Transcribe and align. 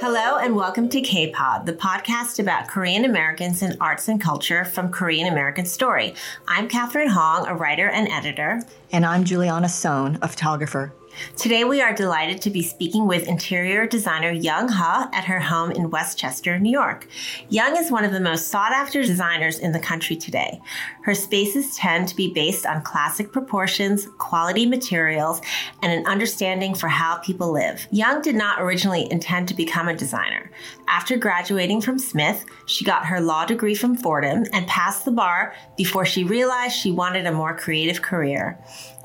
Hello 0.00 0.38
and 0.38 0.56
welcome 0.56 0.88
to 0.88 1.00
K-Pod, 1.00 1.66
the 1.66 1.72
podcast 1.72 2.38
about 2.38 2.68
Korean 2.68 3.04
Americans 3.04 3.62
and 3.62 3.76
arts 3.80 4.08
and 4.08 4.20
culture 4.20 4.64
from 4.64 4.90
Korean 4.90 5.30
American 5.30 5.66
Story. 5.66 6.14
I'm 6.48 6.68
Katherine 6.68 7.10
Hong, 7.10 7.46
a 7.46 7.54
writer 7.54 7.88
and 7.88 8.08
editor. 8.08 8.62
And 8.92 9.04
I'm 9.04 9.24
Juliana 9.24 9.68
Sohn, 9.68 10.18
a 10.22 10.28
photographer. 10.28 10.92
Today, 11.36 11.64
we 11.64 11.80
are 11.80 11.94
delighted 11.94 12.42
to 12.42 12.50
be 12.50 12.62
speaking 12.62 13.06
with 13.06 13.26
interior 13.26 13.86
designer 13.86 14.30
Young 14.30 14.68
Huh 14.68 15.08
at 15.12 15.24
her 15.24 15.40
home 15.40 15.70
in 15.70 15.90
Westchester, 15.90 16.58
New 16.58 16.70
York. 16.70 17.08
Young 17.48 17.76
is 17.76 17.90
one 17.90 18.04
of 18.04 18.12
the 18.12 18.20
most 18.20 18.48
sought 18.48 18.72
after 18.72 19.02
designers 19.02 19.58
in 19.58 19.72
the 19.72 19.78
country 19.78 20.16
today. 20.16 20.60
Her 21.02 21.14
spaces 21.14 21.76
tend 21.76 22.08
to 22.08 22.16
be 22.16 22.32
based 22.32 22.66
on 22.66 22.82
classic 22.82 23.32
proportions, 23.32 24.06
quality 24.18 24.66
materials, 24.66 25.40
and 25.82 25.92
an 25.92 26.06
understanding 26.06 26.74
for 26.74 26.88
how 26.88 27.16
people 27.18 27.52
live. 27.52 27.86
Young 27.90 28.20
did 28.22 28.34
not 28.34 28.60
originally 28.60 29.10
intend 29.10 29.48
to 29.48 29.54
become 29.54 29.88
a 29.88 29.96
designer. 29.96 30.50
After 30.88 31.16
graduating 31.16 31.80
from 31.80 31.98
Smith, 31.98 32.44
she 32.66 32.84
got 32.84 33.06
her 33.06 33.20
law 33.20 33.46
degree 33.46 33.74
from 33.74 33.96
Fordham 33.96 34.44
and 34.52 34.66
passed 34.66 35.04
the 35.04 35.10
bar 35.10 35.54
before 35.76 36.04
she 36.04 36.24
realized 36.24 36.76
she 36.76 36.92
wanted 36.92 37.26
a 37.26 37.32
more 37.32 37.56
creative 37.56 38.02
career. 38.02 38.58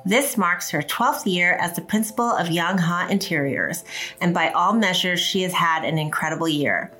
This 0.05 0.37
marks 0.37 0.69
her 0.69 0.83
12th 0.83 1.25
year 1.25 1.53
as 1.53 1.75
the 1.75 1.81
principal 1.81 2.29
of 2.29 2.51
Young 2.51 2.77
Huh 2.77 3.07
Interiors, 3.09 3.83
and 4.21 4.35
by 4.35 4.49
all 4.51 4.73
measures, 4.73 5.19
she 5.19 5.41
has 5.41 5.53
had 5.53 5.83
an 5.83 5.97
incredible 5.97 6.47
year. 6.47 6.91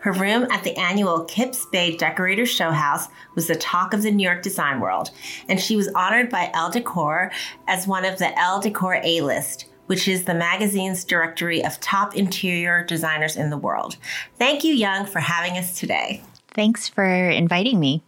Her 0.00 0.12
room 0.12 0.46
at 0.50 0.64
the 0.64 0.76
annual 0.78 1.24
Kips 1.24 1.66
Bay 1.66 1.96
Decorator 1.96 2.46
Show 2.46 2.70
House 2.70 3.08
was 3.34 3.48
the 3.48 3.54
talk 3.54 3.92
of 3.92 4.02
the 4.02 4.10
New 4.10 4.22
York 4.22 4.42
design 4.42 4.80
world, 4.80 5.10
and 5.48 5.60
she 5.60 5.76
was 5.76 5.88
honored 5.88 6.30
by 6.30 6.50
Elle 6.54 6.70
Decor 6.70 7.30
as 7.68 7.86
one 7.86 8.06
of 8.06 8.18
the 8.18 8.38
Elle 8.38 8.60
Decor 8.60 9.00
A 9.02 9.20
list, 9.20 9.66
which 9.86 10.08
is 10.08 10.24
the 10.24 10.34
magazine's 10.34 11.04
directory 11.04 11.62
of 11.62 11.80
top 11.80 12.16
interior 12.16 12.82
designers 12.84 13.36
in 13.36 13.50
the 13.50 13.58
world. 13.58 13.96
Thank 14.38 14.64
you, 14.64 14.72
Young, 14.72 15.04
for 15.04 15.20
having 15.20 15.58
us 15.58 15.78
today. 15.78 16.22
Thanks 16.48 16.88
for 16.88 17.04
inviting 17.04 17.78
me. 17.78 18.02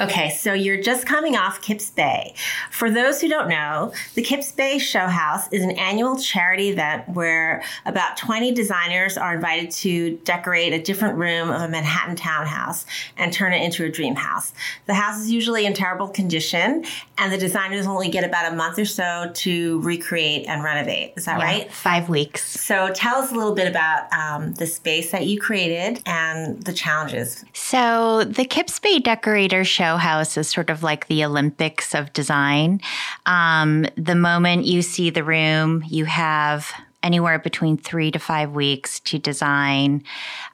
Okay, 0.00 0.30
so 0.30 0.54
you're 0.54 0.80
just 0.80 1.06
coming 1.06 1.36
off 1.36 1.60
Kips 1.60 1.90
Bay. 1.90 2.34
For 2.70 2.90
those 2.90 3.20
who 3.20 3.28
don't 3.28 3.48
know, 3.48 3.92
the 4.14 4.22
Kips 4.22 4.50
Bay 4.50 4.78
Show 4.78 5.06
House 5.06 5.52
is 5.52 5.62
an 5.62 5.72
annual 5.72 6.16
charity 6.16 6.70
event 6.70 7.08
where 7.10 7.62
about 7.84 8.16
20 8.16 8.52
designers 8.52 9.18
are 9.18 9.34
invited 9.34 9.70
to 9.70 10.16
decorate 10.24 10.72
a 10.72 10.80
different 10.80 11.18
room 11.18 11.50
of 11.50 11.60
a 11.60 11.68
Manhattan 11.68 12.16
townhouse 12.16 12.86
and 13.18 13.32
turn 13.32 13.52
it 13.52 13.62
into 13.62 13.84
a 13.84 13.90
dream 13.90 14.14
house. 14.14 14.54
The 14.86 14.94
house 14.94 15.20
is 15.20 15.30
usually 15.30 15.66
in 15.66 15.74
terrible 15.74 16.08
condition, 16.08 16.84
and 17.18 17.32
the 17.32 17.38
designers 17.38 17.86
only 17.86 18.08
get 18.08 18.24
about 18.24 18.50
a 18.50 18.56
month 18.56 18.78
or 18.78 18.86
so 18.86 19.30
to 19.34 19.80
recreate 19.82 20.46
and 20.46 20.64
renovate. 20.64 21.12
Is 21.16 21.26
that 21.26 21.38
yeah, 21.38 21.44
right? 21.44 21.72
Five 21.72 22.08
weeks. 22.08 22.60
So 22.60 22.90
tell 22.94 23.16
us 23.16 23.30
a 23.30 23.34
little 23.34 23.54
bit 23.54 23.68
about 23.68 24.10
um, 24.12 24.54
the 24.54 24.66
space 24.66 25.10
that 25.10 25.26
you 25.26 25.38
created 25.38 26.00
and 26.06 26.62
the 26.62 26.72
challenges. 26.72 27.44
So 27.52 28.24
the 28.24 28.46
Kips 28.46 28.78
Bay 28.78 28.98
Decorator 28.98 29.64
Show 29.64 29.81
show 29.82 29.96
house 29.96 30.36
is 30.36 30.48
sort 30.48 30.70
of 30.70 30.84
like 30.84 31.08
the 31.08 31.24
Olympics 31.24 31.92
of 31.92 32.12
design. 32.12 32.80
Um, 33.26 33.84
the 33.96 34.14
moment 34.14 34.64
you 34.64 34.80
see 34.80 35.10
the 35.10 35.24
room, 35.24 35.82
you 35.88 36.04
have 36.04 36.72
anywhere 37.02 37.40
between 37.40 37.76
three 37.76 38.12
to 38.12 38.20
five 38.20 38.52
weeks 38.52 39.00
to 39.00 39.18
design, 39.18 40.04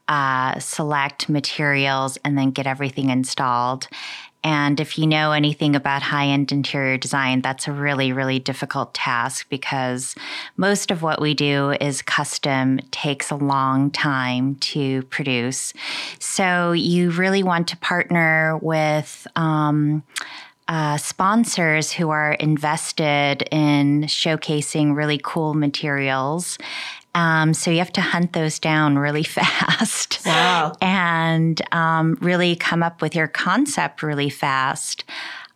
uh, 0.08 0.58
select 0.60 1.28
materials, 1.28 2.16
and 2.24 2.38
then 2.38 2.52
get 2.52 2.66
everything 2.66 3.10
installed. 3.10 3.86
And 4.44 4.78
if 4.78 4.98
you 4.98 5.06
know 5.06 5.32
anything 5.32 5.74
about 5.74 6.02
high 6.02 6.26
end 6.26 6.52
interior 6.52 6.96
design, 6.96 7.42
that's 7.42 7.66
a 7.66 7.72
really, 7.72 8.12
really 8.12 8.38
difficult 8.38 8.94
task 8.94 9.48
because 9.48 10.14
most 10.56 10.90
of 10.90 11.02
what 11.02 11.20
we 11.20 11.34
do 11.34 11.72
is 11.80 12.02
custom, 12.02 12.78
takes 12.90 13.30
a 13.30 13.36
long 13.36 13.90
time 13.90 14.54
to 14.56 15.02
produce. 15.04 15.72
So 16.18 16.72
you 16.72 17.10
really 17.10 17.42
want 17.42 17.68
to 17.68 17.76
partner 17.78 18.58
with, 18.58 19.26
um, 19.36 20.02
uh, 20.68 20.98
sponsors 20.98 21.90
who 21.90 22.10
are 22.10 22.34
invested 22.34 23.42
in 23.50 24.02
showcasing 24.02 24.94
really 24.94 25.18
cool 25.22 25.54
materials 25.54 26.58
um, 27.14 27.54
so 27.54 27.70
you 27.70 27.78
have 27.78 27.92
to 27.92 28.00
hunt 28.00 28.32
those 28.32 28.58
down 28.58 28.98
really 28.98 29.22
fast. 29.24 30.20
Wow. 30.24 30.72
and 30.80 31.60
um, 31.72 32.18
really 32.20 32.56
come 32.56 32.82
up 32.82 33.02
with 33.02 33.14
your 33.14 33.28
concept 33.28 34.02
really 34.02 34.30
fast. 34.30 35.04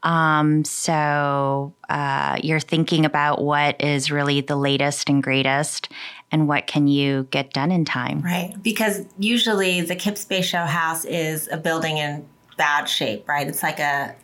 Um, 0.03 0.65
so 0.65 1.75
uh, 1.89 2.39
you're 2.43 2.61
thinking 2.61 3.05
about 3.05 3.41
what 3.41 3.81
is 3.81 4.11
really 4.11 4.41
the 4.41 4.57
latest 4.57 5.09
and 5.09 5.23
greatest 5.23 5.89
and 6.33 6.49
what 6.49 6.67
can 6.67 6.89
you 6.89 7.29
get 7.31 7.53
done 7.53 7.71
in 7.71 7.84
time. 7.84 8.21
Right. 8.21 8.55
Because 8.63 9.05
usually 9.19 9.81
the 9.83 9.95
Kips 9.95 10.25
Bay 10.25 10.43
Show 10.43 10.65
House 10.65 11.05
is 11.05 11.49
a 11.53 11.57
building 11.57 11.99
in 11.99 12.25
bad 12.57 12.87
shape, 12.87 13.29
right? 13.29 13.47
It's 13.47 13.63
like 13.63 13.79
a 13.79 14.15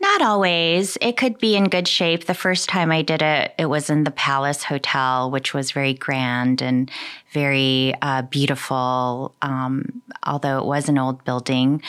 not 0.00 0.22
always. 0.22 0.96
It 1.00 1.16
could 1.16 1.38
be 1.38 1.56
in 1.56 1.64
good 1.64 1.88
shape. 1.88 2.26
The 2.26 2.34
first 2.34 2.68
time 2.68 2.90
I 2.92 3.02
did 3.02 3.22
it, 3.22 3.54
it 3.58 3.66
was 3.66 3.90
in 3.90 4.04
the 4.04 4.10
Palace 4.10 4.62
Hotel, 4.62 5.30
which 5.30 5.54
was 5.54 5.72
very 5.72 5.94
grand 5.94 6.62
and 6.62 6.90
very 7.32 7.94
uh, 8.02 8.22
beautiful, 8.22 9.34
um, 9.42 10.02
although 10.22 10.58
it 10.58 10.64
was 10.64 10.88
an 10.88 10.98
old 10.98 11.24
building. 11.24 11.82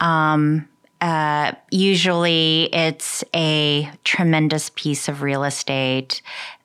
Um, 0.00 0.68
uh, 1.00 1.52
usually, 1.70 2.70
it's 2.72 3.24
a 3.34 3.90
tremendous 4.04 4.70
piece 4.74 5.08
of 5.08 5.22
real 5.22 5.44
estate 5.44 6.22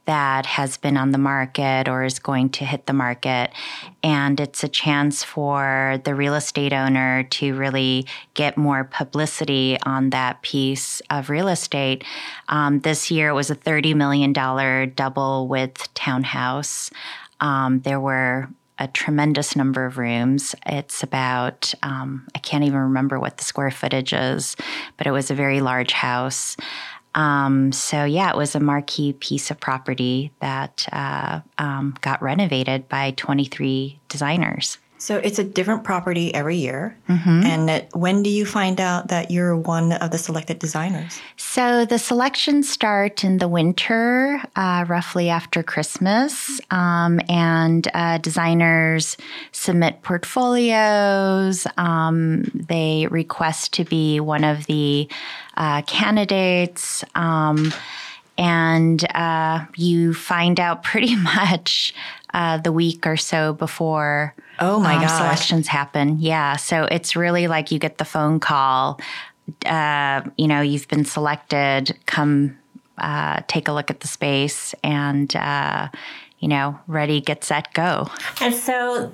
that 0.10 0.48
has 0.48 0.76
been 0.76 0.98
on 0.98 1.12
the 1.12 1.20
market 1.20 1.88
or 1.88 2.04
is 2.04 2.18
going 2.18 2.50
to 2.50 2.66
hit 2.66 2.88
the 2.88 2.94
market. 2.94 3.52
And 4.02 4.40
it's 4.40 4.64
a 4.64 4.68
chance 4.68 5.24
for 5.24 6.02
the 6.04 6.16
real 6.16 6.34
estate 6.34 6.74
owner 6.74 7.28
to 7.30 7.54
really 7.54 8.08
get 8.34 8.58
more 8.58 8.86
publicity 8.86 9.78
on 9.84 10.10
that 10.10 10.42
piece 10.42 11.00
of 11.12 11.30
real 11.30 11.48
estate. 11.48 12.04
Um, 12.48 12.80
this 12.80 13.12
year 13.12 13.30
it 13.30 13.34
was 13.34 13.52
a 13.52 13.56
$30 13.56 13.94
million 13.94 14.34
double 14.34 15.48
width 15.48 15.94
townhouse. 15.94 16.90
Um, 17.40 17.82
there 17.82 18.00
were 18.00 18.50
a 18.80 18.88
tremendous 18.88 19.56
number 19.56 19.86
of 19.86 20.00
rooms. 20.00 20.56
It's 20.66 21.04
about, 21.04 21.72
um, 21.84 22.28
I 22.34 22.40
can't 22.40 22.64
even 22.64 22.80
remember 22.80 23.20
what 23.20 23.38
the 23.38 23.44
square 23.44 23.70
footage 23.70 24.14
is, 24.14 24.56
but 24.98 25.06
it 25.06 25.12
was 25.12 25.30
a 25.30 25.36
very 25.36 25.62
large 25.62 25.92
house. 25.92 26.58
Um, 27.16 27.72
so 27.72 28.04
yeah, 28.04 28.30
it 28.30 28.38
was 28.38 28.56
a 28.56 28.60
marquee 28.60 29.14
piece 29.14 29.52
of 29.52 29.60
property 29.60 30.32
that 30.42 30.88
uh, 30.92 31.42
um, 31.58 31.96
got 32.02 32.22
renovated 32.22 32.88
by 32.90 33.12
23 33.12 34.00
designers. 34.08 34.78
So 35.00 35.16
it's 35.16 35.40
a 35.40 35.46
different 35.46 35.86
property 35.86 36.34
every 36.36 36.58
year. 36.58 36.96
Mm-hmm. 37.08 37.46
And 37.46 37.88
when 37.94 38.22
do 38.22 38.30
you 38.30 38.46
find 38.46 38.82
out 38.82 39.08
that 39.08 39.32
you're 39.32 39.56
one 39.56 39.94
of 39.94 40.12
the 40.12 40.18
selected 40.18 40.60
designers? 40.60 41.22
So 41.38 41.86
the 41.86 41.98
selections 41.98 42.70
start 42.70 43.24
in 43.24 43.38
the 43.38 43.48
winter, 43.48 44.42
uh, 44.58 44.84
roughly 44.90 45.30
after 45.30 45.64
Christmas. 45.64 46.60
Um, 46.70 47.22
and 47.30 47.88
uh, 47.94 48.18
designers 48.18 49.16
submit 49.54 50.02
portfolios. 50.02 51.66
Um, 51.78 52.44
they 52.54 53.08
request 53.10 53.72
to 53.76 53.86
be 53.86 54.20
one 54.20 54.44
of 54.44 54.66
the 54.66 55.08
uh, 55.60 55.84
candidates. 55.84 57.04
Um, 57.14 57.72
and 58.38 59.06
uh, 59.14 59.66
you 59.76 60.14
find 60.14 60.60
out 60.60 60.84
pretty 60.92 61.16
much 61.16 61.94
uh, 62.34 62.58
the 62.58 62.72
week 62.72 63.06
or 63.06 63.18
so 63.18 63.54
before 63.54 64.34
oh 64.60 64.80
my 64.80 64.96
um, 64.96 65.02
gosh. 65.02 65.18
selections 65.18 65.68
happen. 65.68 66.18
Yeah, 66.20 66.56
so 66.56 66.86
it's 66.86 67.16
really 67.16 67.48
like 67.48 67.72
you 67.72 67.80
get 67.80 67.98
the 67.98 68.06
phone 68.06 68.40
call. 68.40 69.00
Uh, 69.66 70.22
you 70.38 70.48
know, 70.48 70.62
you've 70.62 70.88
been 70.88 71.06
selected. 71.06 71.98
Come 72.06 72.58
uh, 72.98 73.42
take 73.48 73.68
a 73.68 73.72
look 73.72 73.90
at 73.90 74.02
the 74.02 74.08
space, 74.08 74.74
and 74.84 75.36
uh, 75.36 75.90
you 76.40 76.48
know, 76.48 76.80
ready, 76.88 77.20
get 77.20 77.44
set, 77.44 77.74
go. 77.74 78.10
And 78.42 78.54
so 78.54 79.12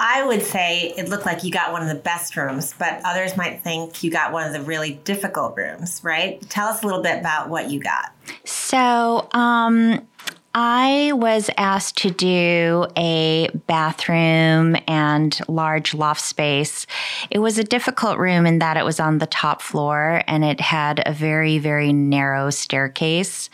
I 0.00 0.24
would 0.24 0.42
say 0.42 0.94
it 0.96 1.08
looked 1.08 1.26
like 1.26 1.42
you 1.42 1.50
got 1.50 1.72
one 1.72 1.82
of 1.82 1.88
the 1.88 2.00
best 2.00 2.36
rooms, 2.36 2.72
but 2.78 3.00
others 3.04 3.36
might 3.36 3.64
think 3.64 4.04
you 4.04 4.12
got 4.12 4.32
one 4.32 4.46
of 4.46 4.52
the 4.52 4.62
really 4.62 4.94
difficult 5.02 5.56
rooms, 5.56 6.00
right? 6.04 6.40
Tell 6.48 6.68
us 6.68 6.84
a 6.84 6.86
little 6.86 7.02
bit 7.02 7.18
about 7.18 7.48
what 7.48 7.68
you 7.68 7.80
got. 7.80 8.12
So, 8.44 9.28
um, 9.32 10.06
I 10.54 11.12
was 11.14 11.50
asked 11.56 11.98
to 11.98 12.10
do 12.10 12.86
a 12.96 13.48
bathroom 13.66 14.76
and 14.86 15.38
large 15.46 15.94
loft 15.94 16.20
space. 16.20 16.86
It 17.30 17.40
was 17.40 17.58
a 17.58 17.64
difficult 17.64 18.18
room 18.18 18.46
in 18.46 18.60
that 18.60 18.76
it 18.76 18.84
was 18.84 18.98
on 18.98 19.18
the 19.18 19.26
top 19.26 19.62
floor 19.62 20.22
and 20.26 20.44
it 20.44 20.60
had 20.60 21.02
a 21.06 21.12
very, 21.12 21.58
very 21.58 21.92
narrow 21.92 22.50
staircase. 22.50 23.50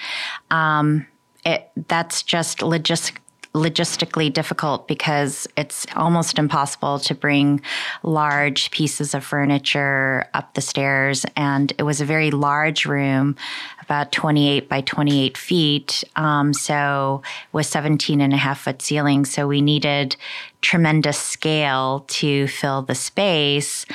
Um, 0.50 1.06
it, 1.44 1.70
that's 1.88 2.22
just 2.22 2.58
logis- 2.60 3.12
logistically 3.54 4.32
difficult 4.32 4.88
because 4.88 5.46
it's 5.56 5.86
almost 5.94 6.38
impossible 6.38 6.98
to 6.98 7.14
bring 7.14 7.60
large 8.02 8.70
pieces 8.72 9.14
of 9.14 9.24
furniture 9.24 10.26
up 10.34 10.54
the 10.54 10.60
stairs. 10.60 11.24
And 11.36 11.72
it 11.78 11.84
was 11.84 12.00
a 12.00 12.04
very 12.04 12.32
large 12.32 12.84
room, 12.84 13.36
about 13.80 14.10
28 14.10 14.68
by 14.68 14.80
28 14.80 15.38
feet. 15.38 16.02
Um, 16.16 16.52
so 16.52 17.22
with 17.52 17.66
17 17.66 18.20
and 18.20 18.32
a 18.32 18.36
half 18.36 18.62
foot 18.62 18.82
ceiling. 18.82 19.24
So 19.24 19.46
we 19.46 19.62
needed 19.62 20.16
tremendous 20.60 21.18
scale 21.18 22.04
to 22.08 22.48
fill 22.48 22.82
the 22.82 22.94
space. 22.96 23.86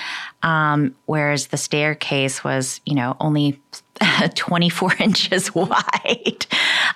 Um, 0.42 0.96
whereas 1.06 1.48
the 1.48 1.58
staircase 1.58 2.44
was, 2.46 2.80
you 2.86 2.96
know, 2.96 3.18
only 3.20 3.60
24 4.36 4.94
inches 5.00 5.54
wide 5.54 6.46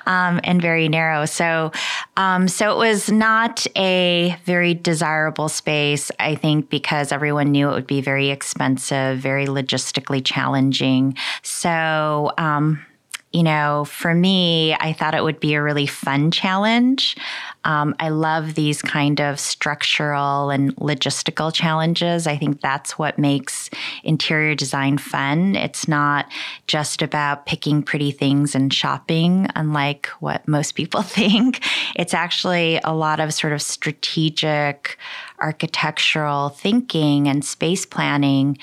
um, 0.06 0.40
and 0.44 0.62
very 0.62 0.88
narrow. 0.90 1.26
So, 1.26 1.72
um, 2.18 2.48
so 2.48 2.72
it 2.72 2.78
was 2.78 3.12
not 3.12 3.66
a 3.76 4.38
very 4.46 4.74
desirable 4.74 5.50
space, 5.50 6.12
I 6.20 6.36
think, 6.36 6.70
because 6.70 7.12
everyone 7.12 7.52
knew 7.52 7.70
it 7.70 7.74
would 7.74 7.88
be 7.88 8.02
very 8.02 8.30
expensive, 8.30 9.20
very 9.20 9.48
logistically 9.48 10.24
challenging. 10.24 11.18
So, 11.42 12.32
um, 12.38 12.86
you 13.34 13.42
know, 13.42 13.86
for 13.86 14.14
me, 14.14 14.76
I 14.76 14.94
thought 14.94 15.16
it 15.16 15.24
would 15.24 15.40
be 15.40 15.56
a 15.56 15.64
really 15.64 15.88
fun 15.88 16.30
challenge. 16.30 17.18
Um, 17.64 17.96
I 18.00 18.10
love 18.10 18.54
these 18.54 18.82
kind 18.84 19.20
of 19.20 19.40
structural 19.40 20.52
and 20.52 20.76
logistical 20.76 21.52
challenges. 21.52 22.28
I 22.28 22.38
think 22.38 22.62
that's 22.62 23.00
what 23.00 23.18
makes 23.18 23.72
interior 24.04 24.54
design 24.54 25.00
fun. 25.00 25.56
It's 25.56 25.88
not 25.88 26.32
just 26.68 27.02
about 27.02 27.48
picking 27.48 27.82
pretty 27.82 28.12
things 28.12 28.54
and 28.54 28.72
shopping, 28.72 29.48
unlike 29.56 30.08
what 30.20 30.48
most 30.48 30.74
people 30.74 31.02
think. 31.04 31.66
It's 31.96 32.14
actually 32.14 32.80
a 32.84 32.94
lot 32.94 33.20
of 33.20 33.34
sort 33.34 33.54
of 33.54 33.64
strategic 33.64 35.00
architectural 35.44 36.50
thinking 36.50 37.28
and 37.28 37.44
space 37.44 37.86
planning 37.86 38.58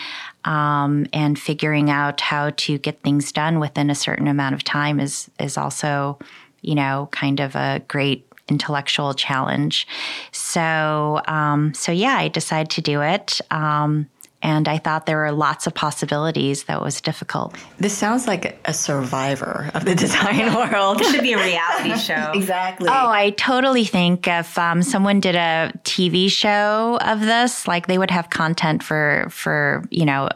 um, 0.44 1.06
and 1.12 1.38
figuring 1.38 1.90
out 1.90 2.20
how 2.20 2.50
to 2.50 2.78
get 2.78 3.00
things 3.02 3.30
done 3.30 3.60
within 3.60 3.90
a 3.90 3.94
certain 3.94 4.26
amount 4.26 4.54
of 4.54 4.64
time 4.64 4.98
is 4.98 5.30
is 5.38 5.56
also, 5.56 6.18
you 6.62 6.74
know, 6.74 7.08
kind 7.12 7.38
of 7.38 7.54
a 7.54 7.82
great 7.86 8.26
intellectual 8.48 9.14
challenge. 9.14 9.86
So, 10.32 11.20
um, 11.26 11.72
so 11.74 11.92
yeah, 11.92 12.16
I 12.16 12.28
decided 12.28 12.70
to 12.70 12.80
do 12.80 13.02
it. 13.02 13.40
Um, 13.50 14.08
and 14.42 14.68
I 14.68 14.78
thought 14.78 15.06
there 15.06 15.18
were 15.18 15.32
lots 15.32 15.66
of 15.66 15.74
possibilities 15.74 16.64
that 16.64 16.80
was 16.80 17.00
difficult. 17.00 17.54
This 17.78 17.96
sounds 17.96 18.26
like 18.26 18.58
a 18.64 18.72
survivor 18.72 19.70
of 19.74 19.84
the 19.84 19.94
design 20.04 20.54
world. 20.54 21.00
It 21.00 21.06
should 21.12 21.22
be 21.22 21.34
a 21.34 21.38
reality 21.38 21.96
show. 22.00 22.32
exactly. 22.34 22.88
Oh, 22.88 23.08
I 23.08 23.30
totally 23.30 23.84
think 23.84 24.26
if 24.26 24.58
um, 24.58 24.82
someone 24.82 25.20
did 25.20 25.36
a 25.36 25.72
TV 25.84 26.30
show 26.30 26.98
of 27.02 27.20
this, 27.20 27.68
like 27.68 27.86
they 27.86 27.98
would 27.98 28.10
have 28.10 28.30
content 28.30 28.82
for 28.82 29.26
for 29.30 29.84
you 29.90 30.04
know 30.06 30.28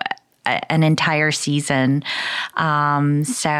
an 0.46 0.82
entire 0.82 1.32
season. 1.32 2.04
Um, 2.56 3.24
so 3.24 3.50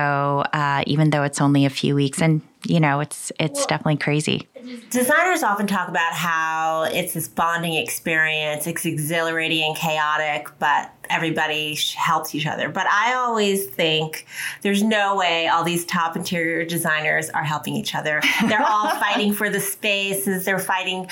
uh, 0.53 0.85
even 0.87 1.11
though 1.11 1.23
it's 1.23 1.41
only 1.41 1.65
a 1.65 1.71
few 1.71 1.95
weeks, 1.95 2.21
and 2.21 2.43
you 2.67 2.81
know, 2.81 3.01
it's 3.01 3.31
it's 3.39 3.61
well, 3.61 3.67
definitely 3.69 3.97
crazy. 3.99 4.49
Designers 4.91 5.43
often 5.43 5.67
talk 5.67 5.89
about 5.89 6.15
how 6.15 6.85
it's 6.85 7.13
this 7.13 7.29
bonding 7.29 7.75
experience. 7.75 8.67
It's 8.67 8.87
exhilarating 8.87 9.63
and 9.63 9.77
chaotic, 9.77 10.49
but 10.59 10.91
everybody 11.11 11.77
helps 11.95 12.35
each 12.35 12.47
other. 12.47 12.71
But 12.71 12.87
I 12.87 13.15
always 13.15 13.67
think 13.67 14.27
there's 14.63 14.83
no 14.83 15.17
way 15.17 15.49
all 15.49 15.65
these 15.65 15.85
top 15.85 16.17
interior 16.17 16.65
designers 16.65 17.29
are 17.31 17.45
helping 17.45 17.75
each 17.75 17.95
other. 17.95 18.23
They're 18.49 18.65
all 18.67 18.89
fighting 18.99 19.35
for 19.35 19.51
the 19.51 19.61
spaces. 19.61 20.47
They're 20.47 20.59
fighting 20.59 21.09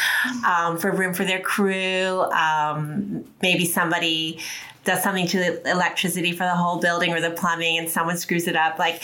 um, 0.46 0.78
for 0.78 0.90
room 0.90 1.12
for 1.12 1.24
their 1.24 1.40
crew. 1.40 2.22
Um, 2.32 3.21
maybe 3.42 3.64
somebody 3.64 4.38
does 4.84 5.02
something 5.02 5.26
to 5.28 5.38
the 5.38 5.70
electricity 5.70 6.32
for 6.32 6.44
the 6.44 6.56
whole 6.56 6.80
building 6.80 7.12
or 7.12 7.20
the 7.20 7.30
plumbing 7.30 7.78
and 7.78 7.88
someone 7.88 8.16
screws 8.16 8.48
it 8.48 8.56
up. 8.56 8.78
Like 8.78 8.96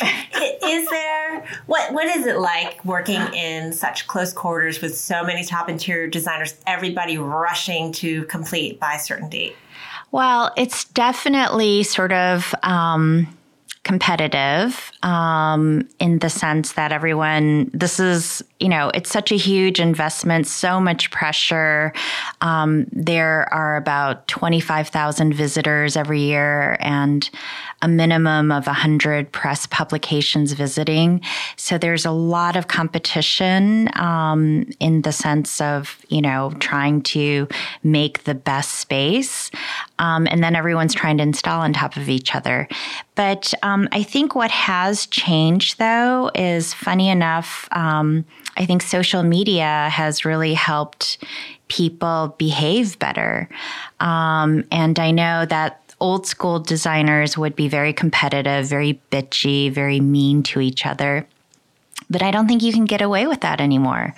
is 0.65 0.89
there 0.89 1.47
what 1.67 1.93
what 1.93 2.07
is 2.07 2.27
it 2.27 2.39
like 2.39 2.85
working 2.85 3.21
in 3.35 3.73
such 3.73 4.07
close 4.07 4.33
quarters 4.33 4.81
with 4.81 4.97
so 4.97 5.23
many 5.23 5.45
top 5.45 5.69
interior 5.69 6.09
designers 6.09 6.55
everybody 6.67 7.17
rushing 7.19 7.93
to 7.93 8.25
complete 8.25 8.81
by 8.81 8.95
a 8.95 8.99
certain 8.99 9.29
date? 9.29 9.55
Well 10.11 10.53
it's 10.57 10.85
definitely 10.85 11.85
sort 11.85 12.13
of 12.13 12.55
um, 12.63 13.29
competitive 13.89 14.93
um, 15.03 15.89
in 15.99 16.19
the 16.19 16.29
sense 16.29 16.75
that 16.75 16.93
everyone, 16.93 17.71
this 17.73 17.99
is, 17.99 18.45
you 18.61 18.69
know, 18.69 18.91
it's 18.93 19.11
such 19.11 19.33
a 19.33 19.35
huge 19.35 19.81
investment, 19.81 20.47
so 20.47 20.79
much 20.79 21.11
pressure. 21.11 21.95
Um, 22.43 22.85
there 22.93 23.51
are 23.51 23.77
about 23.77 24.29
25,000 24.29 25.33
visitors 25.33 25.97
every 25.97 26.21
year 26.21 26.77
and 26.81 27.31
a 27.81 27.89
minimum 27.89 28.51
of 28.51 28.67
100 28.67 29.31
press 29.31 29.67
publications 29.67 30.53
visiting. 30.53 31.21
So 31.57 31.79
there's 31.79 32.05
a 32.05 32.11
lot 32.11 32.57
of 32.57 32.67
competition 32.67 33.89
um, 33.97 34.67
in 34.81 35.03
the 35.03 35.13
sense 35.13 35.61
of, 35.61 36.05
you 36.09 36.21
know, 36.21 36.53
trying 36.59 37.03
to 37.03 37.47
make 37.85 38.25
the 38.25 38.35
best 38.35 38.77
space. 38.77 39.51
Um, 40.01 40.27
and 40.31 40.43
then 40.43 40.57
everyone's 40.57 40.95
trying 40.95 41.19
to 41.19 41.23
install 41.23 41.61
on 41.61 41.73
top 41.73 41.97
of 41.97 42.09
each 42.09 42.35
other. 42.35 42.69
But 43.15 43.55
um, 43.63 43.89
I 43.93 44.03
think 44.03 44.35
what 44.35 44.51
has 44.51 45.07
changed, 45.07 45.79
though, 45.79 46.31
is 46.35 46.75
funny 46.75 47.09
enough, 47.09 47.69
um, 47.73 48.25
I 48.57 48.67
think 48.67 48.83
social 48.83 49.23
media 49.23 49.89
has 49.91 50.25
really 50.25 50.55
helped 50.55 51.19
people 51.69 52.35
behave 52.39 52.99
better. 52.99 53.49
Um, 54.01 54.65
and 54.73 54.99
I 54.99 55.11
know 55.11 55.47
that 55.47 55.88
old 56.01 56.27
school 56.27 56.61
designers 56.61 57.37
would 57.37 57.57
be 57.57 57.69
very 57.69 57.93
competitive, 57.93 58.67
very 58.67 59.01
bitchy, 59.11 59.71
very 59.71 60.01
mean 60.01 60.43
to 60.45 60.61
each 60.61 60.87
other. 60.87 61.27
But 62.11 62.23
I 62.23 62.31
don't 62.31 62.49
think 62.49 62.63
you 62.63 62.73
can 62.73 62.85
get 62.85 63.03
away 63.03 63.27
with 63.27 63.41
that 63.41 63.61
anymore. 63.61 64.15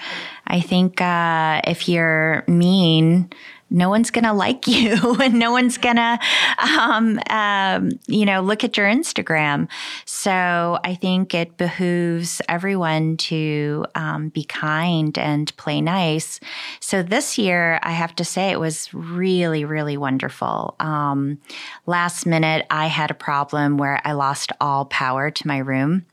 I 0.47 0.61
think 0.61 1.01
uh, 1.01 1.61
if 1.65 1.89
you're 1.89 2.45
mean, 2.47 3.31
no 3.71 3.89
one's 3.89 4.11
going 4.11 4.25
to 4.25 4.33
like 4.33 4.67
you 4.67 5.17
and 5.23 5.39
no 5.39 5.53
one's 5.53 5.79
going 5.79 5.97
to, 5.97 6.19
um, 6.59 7.21
um, 7.31 7.91
you 8.07 8.27
know, 8.27 8.41
look 8.41 8.65
at 8.65 8.77
your 8.77 8.87
Instagram. 8.87 9.69
So 10.05 10.79
I 10.85 10.95
think 10.95 11.35
it 11.35 11.57
behooves 11.57 12.43
everyone 12.49 13.17
to 13.19 13.87
um, 13.95 14.29
be 14.31 14.45
kind 14.45 15.17
and 15.17 15.57
play 15.57 15.81
nice. 15.81 16.41
So 16.81 17.03
this 17.03 17.39
year, 17.39 17.79
I 17.83 17.93
have 17.93 18.15
to 18.17 18.25
say, 18.25 18.51
it 18.51 18.61
was 18.61 18.93
really, 18.93 19.65
really 19.65 19.97
wonderful. 19.97 20.75
Um, 20.81 21.39
last 21.87 22.27
minute, 22.27 22.67
I 22.71 22.87
had 22.87 23.11
a 23.11 23.15
problem 23.15 23.79
where 23.79 24.01
I 24.05 24.13
lost 24.13 24.53
all 24.61 24.85
power 24.87 25.31
to 25.31 25.47
my 25.47 25.59
room. 25.59 26.07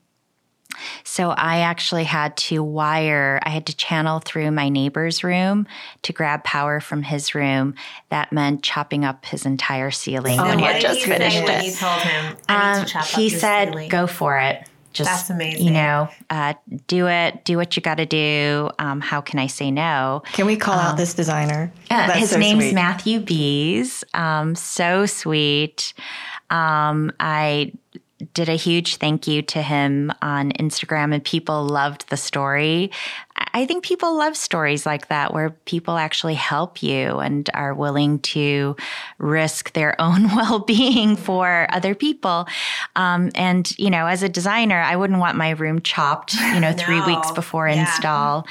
So 1.04 1.30
I 1.30 1.60
actually 1.60 2.04
had 2.04 2.36
to 2.38 2.62
wire, 2.62 3.40
I 3.42 3.50
had 3.50 3.66
to 3.66 3.76
channel 3.76 4.20
through 4.20 4.50
my 4.50 4.68
neighbor's 4.68 5.24
room 5.24 5.66
to 6.02 6.12
grab 6.12 6.44
power 6.44 6.80
from 6.80 7.02
his 7.02 7.34
room. 7.34 7.74
That 8.10 8.32
meant 8.32 8.62
chopping 8.62 9.04
up 9.04 9.24
his 9.24 9.46
entire 9.46 9.90
ceiling. 9.90 10.38
Oh, 10.38 10.44
when 10.44 10.58
he 10.58 10.64
had 10.64 10.80
just 10.80 11.02
finished 11.02 11.36
it. 11.36 11.64
You 11.64 11.72
told 11.72 12.00
him, 12.02 12.36
um, 12.48 12.86
he 13.14 13.28
said, 13.28 13.70
ceiling. 13.70 13.88
go 13.88 14.06
for 14.06 14.38
it. 14.38 14.66
Just, 14.92 15.10
That's 15.10 15.30
amazing. 15.30 15.66
You 15.66 15.72
know, 15.72 16.08
uh, 16.30 16.54
do 16.86 17.06
it, 17.06 17.44
do 17.44 17.56
what 17.56 17.76
you 17.76 17.82
got 17.82 17.96
to 17.96 18.06
do. 18.06 18.70
Um, 18.78 19.00
how 19.00 19.20
can 19.20 19.38
I 19.38 19.46
say 19.46 19.70
no? 19.70 20.22
Can 20.32 20.46
we 20.46 20.56
call 20.56 20.74
um, 20.74 20.80
out 20.80 20.96
this 20.96 21.14
designer? 21.14 21.72
Uh, 21.90 22.10
his 22.12 22.30
so 22.30 22.38
name's 22.38 22.64
sweet. 22.64 22.74
Matthew 22.74 23.20
Bees. 23.20 24.02
Um, 24.14 24.54
so 24.54 25.06
sweet. 25.06 25.92
Um, 26.50 27.12
I 27.20 27.72
did 28.34 28.48
a 28.48 28.56
huge 28.56 28.96
thank 28.96 29.26
you 29.26 29.42
to 29.42 29.62
him 29.62 30.12
on 30.22 30.52
Instagram, 30.52 31.14
and 31.14 31.24
people 31.24 31.64
loved 31.64 32.08
the 32.08 32.16
story. 32.16 32.90
I 33.54 33.66
think 33.66 33.84
people 33.84 34.16
love 34.16 34.36
stories 34.36 34.84
like 34.84 35.08
that 35.08 35.32
where 35.32 35.50
people 35.50 35.96
actually 35.96 36.34
help 36.34 36.82
you 36.82 37.18
and 37.18 37.48
are 37.54 37.74
willing 37.74 38.18
to 38.20 38.76
risk 39.18 39.72
their 39.72 39.98
own 40.00 40.24
well 40.34 40.60
being 40.60 41.16
for 41.16 41.66
other 41.70 41.94
people. 41.94 42.46
Um, 42.96 43.30
and, 43.34 43.72
you 43.78 43.90
know, 43.90 44.06
as 44.06 44.22
a 44.22 44.28
designer, 44.28 44.80
I 44.80 44.96
wouldn't 44.96 45.20
want 45.20 45.36
my 45.36 45.50
room 45.50 45.80
chopped, 45.80 46.34
you 46.34 46.60
know, 46.60 46.72
three 46.72 47.00
no. 47.00 47.06
weeks 47.06 47.30
before 47.30 47.68
yeah. 47.68 47.80
install. 47.80 48.46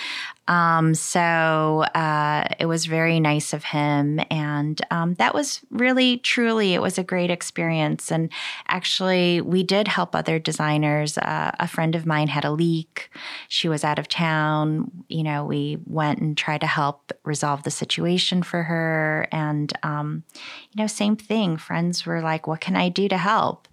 Um, 0.48 0.96
so 0.96 1.84
uh, 1.94 2.48
it 2.60 2.66
was 2.66 2.86
very 2.86 3.20
nice 3.20 3.54
of 3.54 3.64
him. 3.64 4.20
And 4.32 4.82
um, 4.92 5.16
that 5.16 5.34
was 5.34 5.62
really, 5.70 6.18
truly, 6.18 6.74
it 6.74 6.82
was 6.82 6.98
a 6.98 7.04
great 7.04 7.30
experience. 7.30 8.12
And 8.12 8.32
actually, 8.68 9.42
we 9.42 9.64
did 9.64 9.88
help 9.88 10.16
other 10.16 10.40
designers. 10.40 11.18
Uh, 11.18 11.52
a 11.60 11.68
friend 11.68 11.96
of 11.96 12.06
mine 12.06 12.30
had 12.30 12.46
a 12.46 12.52
leak. 12.52 13.10
She 13.50 13.68
was 13.68 13.84
out 13.84 14.00
of 14.00 14.08
town. 14.08 14.92
You 15.10 15.24
know, 15.24 15.46
we 15.46 15.80
went 15.86 16.20
and 16.20 16.38
tried 16.38 16.62
to 16.62 16.68
help 16.68 17.12
resolve 17.24 17.64
the 17.64 17.72
situation 17.72 18.44
for 18.44 18.64
her. 18.64 19.28
And, 19.32 19.74
um, 19.84 20.24
you 20.72 20.82
know, 20.82 20.88
same 20.88 21.16
thing. 21.16 21.58
Friends 21.58 22.06
were 22.06 22.22
like, 22.22 22.48
what 22.48 22.62
can 22.62 22.76
I 22.76 22.90
do 22.90 23.08
to 23.10 23.18
help? 23.18 23.68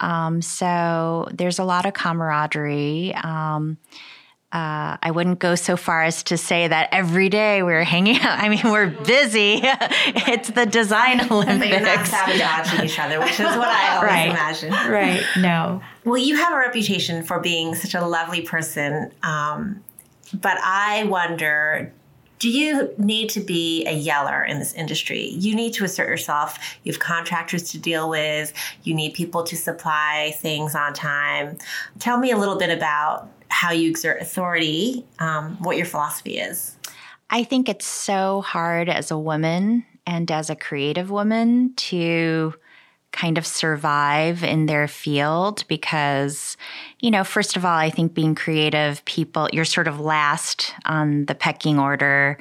Um, 0.00 0.42
so 0.42 1.28
there's 1.32 1.58
a 1.58 1.64
lot 1.64 1.86
of 1.86 1.94
camaraderie. 1.94 3.14
Uh, 4.52 4.98
I 5.02 5.10
wouldn't 5.10 5.38
go 5.38 5.54
so 5.54 5.78
far 5.78 6.02
as 6.02 6.22
to 6.24 6.36
say 6.36 6.68
that 6.68 6.90
every 6.92 7.30
day 7.30 7.62
we're 7.62 7.84
hanging 7.84 8.16
out. 8.20 8.38
I 8.38 8.50
mean, 8.50 8.60
we're 8.70 8.88
busy. 8.90 9.60
it's 9.62 10.50
the 10.50 10.66
design 10.66 11.20
Olympics. 11.30 11.58
But 11.58 11.68
you're 11.70 11.80
not 11.80 12.06
sabotaging 12.06 12.84
each 12.84 12.98
other, 12.98 13.18
which 13.18 13.40
is 13.40 13.46
what 13.56 13.68
I 13.68 13.96
always 13.96 14.10
Right. 14.10 14.28
imagine. 14.28 14.72
right. 14.92 15.22
No. 15.38 15.80
Well, 16.04 16.18
you 16.18 16.36
have 16.36 16.52
a 16.52 16.56
reputation 16.58 17.22
for 17.24 17.40
being 17.40 17.74
such 17.74 17.94
a 17.94 18.04
lovely 18.06 18.42
person, 18.42 19.10
um, 19.22 19.82
but 20.34 20.58
I 20.62 21.04
wonder. 21.04 21.92
Do 22.38 22.50
you 22.50 22.90
need 22.98 23.30
to 23.30 23.40
be 23.40 23.86
a 23.86 23.92
yeller 23.92 24.42
in 24.42 24.58
this 24.58 24.72
industry? 24.74 25.28
You 25.28 25.54
need 25.54 25.74
to 25.74 25.84
assert 25.84 26.08
yourself. 26.08 26.58
You 26.82 26.90
have 26.90 26.98
contractors 26.98 27.70
to 27.70 27.78
deal 27.78 28.10
with. 28.10 28.52
You 28.82 28.94
need 28.94 29.14
people 29.14 29.44
to 29.44 29.54
supply 29.56 30.34
things 30.40 30.74
on 30.74 30.92
time. 30.92 31.56
Tell 32.00 32.18
me 32.18 32.32
a 32.32 32.36
little 32.36 32.56
bit 32.56 32.76
about 32.76 33.28
how 33.52 33.70
you 33.70 33.90
exert 33.90 34.20
authority, 34.20 35.04
um, 35.18 35.56
what 35.60 35.76
your 35.76 35.86
philosophy 35.86 36.38
is. 36.38 36.76
I 37.30 37.44
think 37.44 37.68
it's 37.68 37.86
so 37.86 38.40
hard 38.40 38.88
as 38.88 39.10
a 39.10 39.18
woman 39.18 39.84
and 40.06 40.30
as 40.30 40.50
a 40.50 40.56
creative 40.56 41.10
woman 41.10 41.74
to 41.76 42.54
kind 43.12 43.36
of 43.36 43.46
survive 43.46 44.42
in 44.42 44.66
their 44.66 44.88
field 44.88 45.64
because, 45.68 46.56
you 47.00 47.10
know, 47.10 47.24
first 47.24 47.56
of 47.56 47.64
all, 47.64 47.76
I 47.76 47.90
think 47.90 48.14
being 48.14 48.34
creative, 48.34 49.04
people, 49.04 49.48
you're 49.52 49.66
sort 49.66 49.86
of 49.86 50.00
last 50.00 50.74
on 50.86 51.26
the 51.26 51.34
pecking 51.34 51.78
order. 51.78 52.38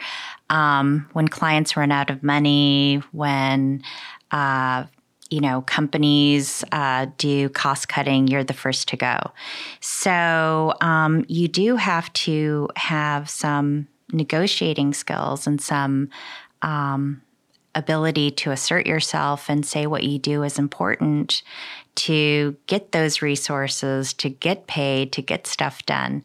Um, 0.50 1.10
when 1.14 1.28
clients 1.28 1.76
run 1.78 1.92
out 1.92 2.10
of 2.10 2.24
money, 2.24 3.02
when, 3.12 3.84
uh, 4.32 4.86
you 5.32 5.40
know, 5.40 5.62
companies 5.62 6.64
uh, 6.74 7.08
do 7.18 7.50
cost 7.50 7.88
cutting, 7.88 8.28
you're 8.28 8.44
the 8.44 8.54
first 8.54 8.90
to 8.90 8.98
go. 8.98 9.18
So 9.80 10.74
um, 10.82 11.26
you 11.28 11.48
do 11.48 11.78
have 11.78 12.12
to 12.14 12.70
have 12.76 13.30
some 13.30 13.88
negotiating 14.12 14.94
skills 14.94 15.48
and 15.48 15.62
some 15.62 16.10
um, 16.62 17.22
ability 17.74 18.32
to 18.32 18.52
assert 18.52 18.86
yourself 18.86 19.50
and 19.50 19.66
say 19.66 19.88
what 19.88 20.04
you 20.04 20.20
do 20.20 20.44
is 20.44 20.60
important 20.60 21.44
to 21.96 22.58
get 22.68 22.92
those 22.92 23.22
resources, 23.22 24.14
to 24.14 24.30
get 24.30 24.68
paid, 24.68 25.14
to 25.14 25.22
get 25.22 25.48
stuff 25.48 25.86
done. 25.86 26.24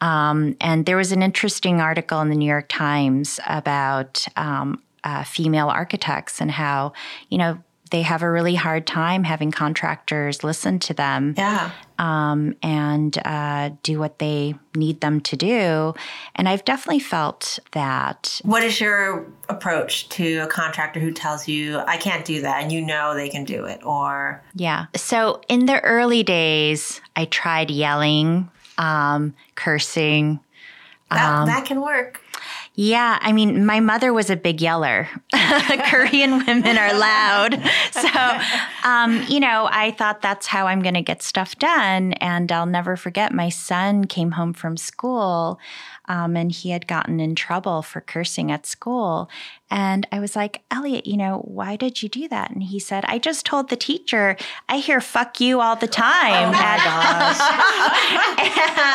Um, 0.00 0.56
and 0.60 0.86
there 0.86 0.96
was 0.96 1.12
an 1.12 1.22
interesting 1.22 1.80
article 1.80 2.20
in 2.20 2.30
the 2.30 2.34
New 2.34 2.48
York 2.48 2.68
Times 2.68 3.38
about 3.46 4.26
um, 4.36 4.82
uh, 5.04 5.22
female 5.22 5.68
architects 5.68 6.40
and 6.40 6.50
how, 6.50 6.94
you 7.28 7.38
know, 7.38 7.58
they 7.90 8.02
have 8.02 8.22
a 8.22 8.30
really 8.30 8.54
hard 8.54 8.86
time 8.86 9.24
having 9.24 9.50
contractors 9.50 10.42
listen 10.44 10.78
to 10.80 10.94
them 10.94 11.34
Yeah. 11.36 11.70
um, 11.98 12.54
and 12.62 13.16
uh, 13.24 13.70
do 13.82 13.98
what 13.98 14.18
they 14.18 14.54
need 14.74 15.00
them 15.00 15.20
to 15.22 15.36
do. 15.36 15.94
And 16.36 16.48
I've 16.48 16.64
definitely 16.64 17.00
felt 17.00 17.58
that. 17.72 18.40
What 18.44 18.62
is 18.62 18.80
your 18.80 19.26
approach 19.48 20.08
to 20.10 20.38
a 20.38 20.46
contractor 20.46 21.00
who 21.00 21.10
tells 21.12 21.48
you, 21.48 21.78
I 21.78 21.96
can't 21.96 22.24
do 22.24 22.42
that, 22.42 22.62
and 22.62 22.70
you 22.72 22.80
know 22.80 23.14
they 23.14 23.28
can 23.28 23.44
do 23.44 23.64
it? 23.64 23.84
Or, 23.84 24.42
Yeah. 24.54 24.86
So 24.96 25.40
in 25.48 25.66
the 25.66 25.80
early 25.80 26.22
days, 26.22 27.00
I 27.16 27.24
tried 27.26 27.70
yelling, 27.70 28.48
um, 28.78 29.34
cursing. 29.56 30.40
that, 31.10 31.46
that 31.46 31.66
can 31.66 31.80
work. 31.80 32.20
Yeah, 32.82 33.18
I 33.20 33.32
mean, 33.32 33.66
my 33.66 33.80
mother 33.80 34.10
was 34.10 34.30
a 34.30 34.36
big 34.36 34.62
yeller. 34.62 35.06
Korean 35.34 36.38
women 36.46 36.78
are 36.78 36.98
loud. 36.98 37.62
So, 37.90 38.40
um, 38.88 39.22
you 39.28 39.38
know, 39.38 39.68
I 39.70 39.90
thought 39.90 40.22
that's 40.22 40.46
how 40.46 40.66
I'm 40.66 40.80
going 40.80 40.94
to 40.94 41.02
get 41.02 41.22
stuff 41.22 41.58
done. 41.58 42.14
And 42.14 42.50
I'll 42.50 42.64
never 42.64 42.96
forget 42.96 43.34
my 43.34 43.50
son 43.50 44.06
came 44.06 44.30
home 44.30 44.54
from 44.54 44.78
school 44.78 45.60
um, 46.10 46.36
and 46.36 46.50
he 46.50 46.70
had 46.70 46.88
gotten 46.88 47.20
in 47.20 47.36
trouble 47.36 47.82
for 47.82 48.00
cursing 48.00 48.50
at 48.50 48.66
school. 48.66 49.30
And 49.70 50.08
I 50.10 50.18
was 50.18 50.34
like, 50.34 50.64
Elliot, 50.68 51.06
you 51.06 51.16
know, 51.16 51.38
why 51.44 51.76
did 51.76 52.02
you 52.02 52.08
do 52.08 52.26
that? 52.26 52.50
And 52.50 52.64
he 52.64 52.80
said, 52.80 53.04
I 53.06 53.20
just 53.20 53.46
told 53.46 53.70
the 53.70 53.76
teacher, 53.76 54.36
I 54.68 54.78
hear 54.78 55.00
fuck 55.00 55.40
you 55.40 55.60
all 55.60 55.76
the 55.76 55.86
time. 55.86 56.52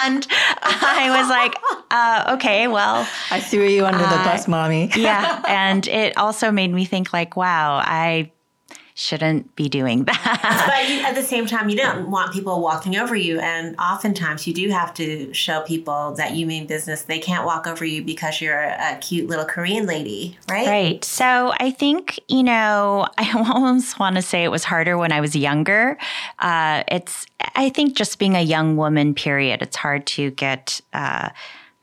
and 0.01 0.27
I 0.61 1.17
was 1.17 1.29
like, 1.29 1.55
uh, 1.89 2.33
okay, 2.35 2.67
well, 2.67 3.07
I 3.31 3.39
threw 3.39 3.65
you 3.65 3.85
under 3.85 4.03
the 4.03 4.21
bus, 4.25 4.49
mommy. 4.49 4.91
yeah. 4.97 5.41
And 5.47 5.87
it 5.87 6.17
also 6.17 6.51
made 6.51 6.73
me 6.73 6.83
think, 6.83 7.13
like, 7.13 7.37
wow, 7.37 7.75
I 7.81 8.29
shouldn't 8.97 9.53
be 9.57 9.67
doing 9.67 10.05
that. 10.05 10.63
But 10.65 10.89
you, 10.89 11.01
at 11.01 11.15
the 11.15 11.21
same 11.21 11.45
time, 11.45 11.67
you 11.69 11.75
don't 11.75 12.09
want 12.09 12.33
people 12.33 12.61
walking 12.61 12.95
over 12.95 13.15
you. 13.15 13.39
And 13.39 13.75
oftentimes, 13.77 14.47
you 14.47 14.53
do 14.53 14.69
have 14.69 14.93
to 14.95 15.33
show 15.33 15.61
people 15.61 16.13
that 16.15 16.35
you 16.35 16.45
mean 16.45 16.65
business. 16.65 17.03
They 17.03 17.19
can't 17.19 17.45
walk 17.45 17.67
over 17.67 17.83
you 17.83 18.03
because 18.03 18.41
you're 18.41 18.57
a, 18.57 18.97
cute 19.01 19.27
little 19.27 19.45
Korean 19.45 19.85
lady, 19.85 20.37
right? 20.49 20.65
Right. 20.65 21.03
So 21.03 21.53
I 21.59 21.71
think, 21.71 22.19
you 22.29 22.41
know, 22.41 23.07
I 23.17 23.31
almost 23.37 23.99
want 23.99 24.15
to 24.15 24.21
say 24.21 24.43
it 24.43 24.51
was 24.51 24.63
harder 24.63 24.97
when 24.97 25.11
I 25.11 25.19
was 25.19 25.35
younger. 25.35 25.97
Uh, 26.39 26.83
it's, 26.87 27.27
I 27.55 27.69
think, 27.69 27.97
just 27.97 28.17
being 28.17 28.35
a 28.35 28.41
young 28.41 28.77
woman, 28.77 29.13
period, 29.13 29.61
it's 29.61 29.75
hard 29.75 30.07
to 30.07 30.31
get. 30.31 30.79
Uh, 30.93 31.29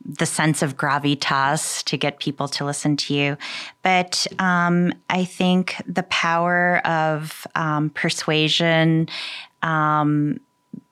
the 0.05 0.27
sense 0.27 0.63
of 0.63 0.77
gravitas 0.77 1.83
to 1.85 1.97
get 1.97 2.19
people 2.19 2.49
to 2.49 2.65
listen 2.65 2.97
to 2.97 3.15
you. 3.15 3.37
But 3.83 4.27
um, 4.39 4.93
I 5.09 5.25
think 5.25 5.77
the 5.87 6.03
power 6.05 6.85
of 6.87 7.47
um, 7.55 7.91
persuasion 7.91 9.09
um, 9.63 10.41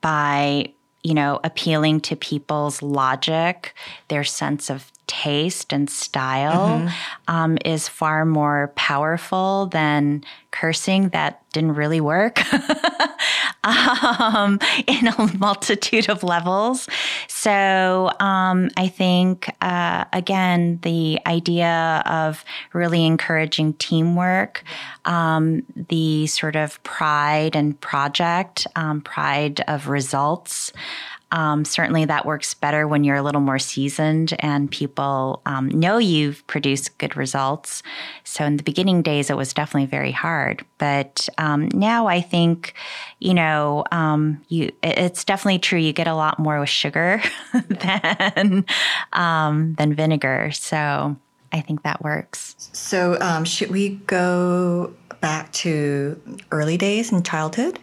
by, 0.01 0.73
you 1.03 1.15
know, 1.15 1.41
appealing 1.43 2.01
to 2.03 2.17
people's 2.17 2.83
logic, 2.83 3.75
their 4.09 4.25
sense 4.25 4.71
of 4.71 4.91
taste 5.11 5.73
and 5.73 5.91
style 5.91 6.89
um, 7.27 7.59
is 7.65 7.89
far 7.89 8.25
more 8.25 8.73
powerful 8.77 9.67
than 9.67 10.23
cursing 10.53 11.09
that 11.09 11.43
didn't 11.53 11.75
really 11.75 12.01
work 12.01 12.41
um, 13.65 14.61
in 14.87 15.09
a 15.09 15.37
multitude 15.37 16.09
of 16.09 16.23
levels. 16.23 16.89
So 17.27 18.13
um, 18.21 18.71
I 18.77 18.87
think, 18.87 19.53
uh, 19.61 20.05
again, 20.13 20.79
the 20.83 21.19
idea 21.27 22.05
of 22.07 22.45
really 22.73 23.05
encouraging 23.05 23.75
teamwork, 23.75 24.63
um, 25.07 25.65
the 25.89 26.29
sort 26.29 26.55
of 26.55 26.81
pride 26.85 27.57
and 27.57 27.79
project, 27.81 28.69
um, 28.77 29.01
pride 29.01 29.61
of 29.67 29.89
results. 29.89 30.73
Um, 31.33 31.65
certainly, 31.65 32.05
that 32.07 32.27
works 32.27 32.55
better 32.55 32.89
when 32.89 33.05
you're 33.05 33.17
a 33.17 33.23
little 33.23 33.41
more 33.41 33.59
seasoned 33.59 34.35
and 34.41 34.71
people 34.71 35.43
um, 35.47 35.69
know 35.69 35.99
you've 35.99 36.47
produced 36.47 36.97
good 36.99 37.17
results. 37.17 37.83
So, 38.25 38.45
in 38.45 38.57
the 38.57 38.63
beginning 38.63 39.03
days, 39.03 39.31
it 39.31 39.37
was 39.37 39.53
definitely 39.53 39.87
very 39.87 40.13
hard. 40.13 40.65
But 40.79 41.29
um, 41.39 41.69
now 41.73 42.07
I 42.07 42.21
think, 42.21 42.75
you 43.19 43.35
know, 43.35 43.85
um, 43.93 44.43
you 44.49 44.73
it's 44.83 45.25
definitely 45.25 45.61
true. 45.61 45.79
You 45.79 45.93
get 45.93 46.09
a 46.09 46.15
lot 46.15 46.39
more 46.39 46.59
with 46.59 46.69
sugar 46.69 47.23
than 47.69 48.65
um, 49.13 49.75
than 49.75 49.95
vinegar. 49.95 50.51
So, 50.53 51.17
I 51.53 51.61
think 51.61 51.83
that 51.83 52.03
works. 52.03 52.55
So, 52.73 53.19
um, 53.21 53.45
should 53.45 53.71
we 53.71 53.91
go 54.07 54.95
back 55.21 55.53
to 55.53 56.21
early 56.51 56.77
days 56.77 57.13
in 57.13 57.23
childhood 57.23 57.79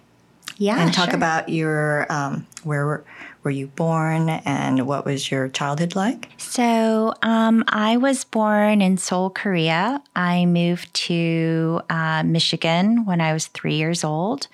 Yeah, 0.58 0.82
and 0.82 0.94
talk 0.94 1.10
sure. 1.10 1.16
about 1.16 1.50
your 1.50 2.12
um, 2.12 2.48
where 2.64 2.86
were, 2.86 3.06
were 3.44 3.52
you 3.52 3.68
born 3.68 4.30
and 4.30 4.88
what 4.88 5.06
was 5.06 5.30
your 5.32 5.50
childhood 5.50 5.96
like? 5.96 6.30
So, 6.38 7.14
um, 7.22 7.64
I 7.68 7.98
was 7.98 8.24
born 8.24 8.82
in 8.82 8.98
Seoul, 8.98 9.30
Korea. 9.30 10.02
I 10.16 10.46
moved 10.46 10.94
to 11.06 11.82
uh, 11.90 12.24
Michigan 12.24 13.06
when 13.06 13.22
I 13.22 13.34
was 13.34 13.48
three 13.48 13.76
years 13.76 14.04
old. 14.04 14.48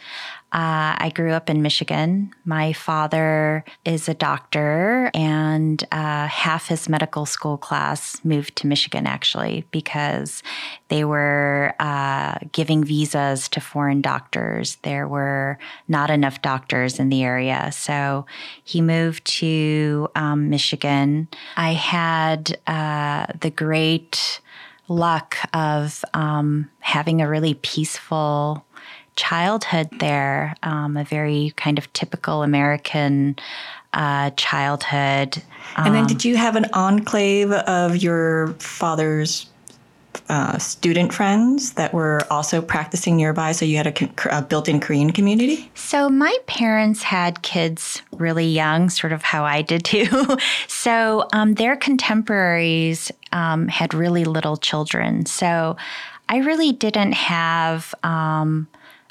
Uh, 0.53 0.93
I 0.99 1.11
grew 1.15 1.31
up 1.31 1.49
in 1.49 1.63
Michigan. 1.63 2.31
My 2.45 2.73
father 2.73 3.65
is 3.85 4.07
a 4.07 4.13
doctor, 4.13 5.09
and 5.15 5.83
uh, 5.91 6.27
half 6.27 6.67
his 6.67 6.87
medical 6.87 7.25
school 7.25 7.57
class 7.57 8.23
moved 8.23 8.55
to 8.57 8.67
Michigan 8.67 9.07
actually 9.07 9.65
because 9.71 10.43
they 10.89 11.05
were 11.05 11.73
uh, 11.79 12.37
giving 12.51 12.83
visas 12.83 13.49
to 13.49 13.59
foreign 13.59 13.99
doctors. 13.99 14.75
There 14.83 15.07
were 15.07 15.57
not 15.87 16.11
enough 16.11 16.43
doctors 16.43 16.99
in 16.99 17.09
the 17.09 17.23
area. 17.23 17.71
So 17.71 18.27
he 18.63 18.79
moved 18.79 19.25
to 19.39 20.07
um, 20.13 20.51
Michigan. 20.51 21.29
I 21.57 21.73
had 21.73 22.59
uh, 22.67 23.25
the 23.41 23.49
great 23.49 24.39
luck 24.87 25.37
of 25.53 26.05
um, 26.13 26.69
having 26.79 27.21
a 27.21 27.29
really 27.29 27.55
peaceful 27.55 28.63
childhood 29.15 29.89
there, 29.99 30.55
um, 30.63 30.97
a 30.97 31.03
very 31.03 31.53
kind 31.55 31.77
of 31.77 31.91
typical 31.93 32.43
American 32.43 33.35
uh, 33.93 34.31
childhood. 34.31 35.41
And 35.77 35.93
then, 35.93 36.05
did 36.05 36.25
you 36.25 36.35
have 36.35 36.55
an 36.55 36.65
enclave 36.73 37.51
of 37.51 37.97
your 37.97 38.49
father's 38.59 39.47
uh, 40.29 40.57
student 40.57 41.13
friends 41.13 41.73
that 41.73 41.93
were 41.93 42.21
also 42.29 42.61
practicing 42.61 43.17
nearby? 43.17 43.51
So 43.51 43.65
you 43.65 43.77
had 43.77 43.87
a, 43.87 44.37
a 44.37 44.41
built 44.41 44.67
in 44.67 44.79
Korean 44.79 45.11
community? 45.11 45.69
So 45.75 46.09
my 46.09 46.35
parents 46.47 47.03
had 47.03 47.41
kids 47.41 48.01
really 48.11 48.47
young, 48.47 48.89
sort 48.89 49.13
of 49.13 49.23
how 49.23 49.45
I 49.45 49.61
did 49.61 49.83
too. 49.85 50.37
so 50.67 51.27
um, 51.33 51.55
their 51.55 51.75
contemporaries 51.75 53.11
um, 53.31 53.67
had 53.67 53.93
really 53.93 54.25
little 54.25 54.57
children. 54.57 55.25
So 55.25 55.77
I 56.29 56.37
really 56.37 56.71
didn't 56.71 57.13
have 57.13 57.93
um, 58.03 58.67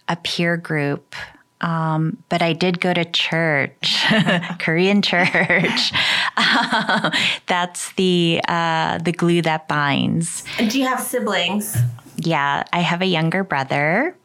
a 0.09 0.17
peer 0.17 0.57
group 0.57 1.15
um, 1.63 2.19
but 2.29 2.43
I 2.43 2.53
did 2.53 2.81
go 2.81 2.93
to 2.93 3.05
church, 3.05 4.05
Korean 4.59 5.01
church. 5.01 5.93
that's 7.47 7.93
the 7.93 8.41
uh, 8.49 8.99
the 8.99 9.13
glue 9.13 9.43
that 9.43 9.69
binds. 9.69 10.45
Do 10.59 10.79
you 10.79 10.87
have 10.87 11.01
siblings? 11.01 11.77
Yeah, 12.17 12.65
I 12.73 12.81
have 12.81 13.01
a 13.01 13.07
younger 13.07 13.45
brother. 13.45 14.17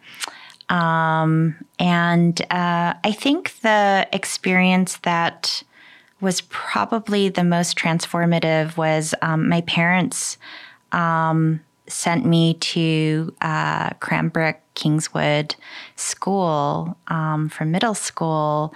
Um, 0.70 1.56
and 1.80 2.42
uh, 2.52 2.96
I 3.04 3.12
think 3.12 3.60
the 3.62 4.08
experience 4.12 4.98
that 5.04 5.64
was 6.20 6.42
probably 6.42 7.30
the 7.30 7.44
most 7.44 7.78
transformative 7.78 8.76
was 8.76 9.14
um, 9.22 9.48
my 9.48 9.62
parents 9.62 10.38
um, 10.92 11.62
sent 11.88 12.26
me 12.26 12.56
to 12.56 13.34
uh, 13.42 13.92
Cranbrook 14.00 14.58
Kingswood 14.76 15.56
School 15.96 16.98
um, 17.08 17.50
for 17.50 17.66
middle 17.66 17.96
school. 17.96 18.74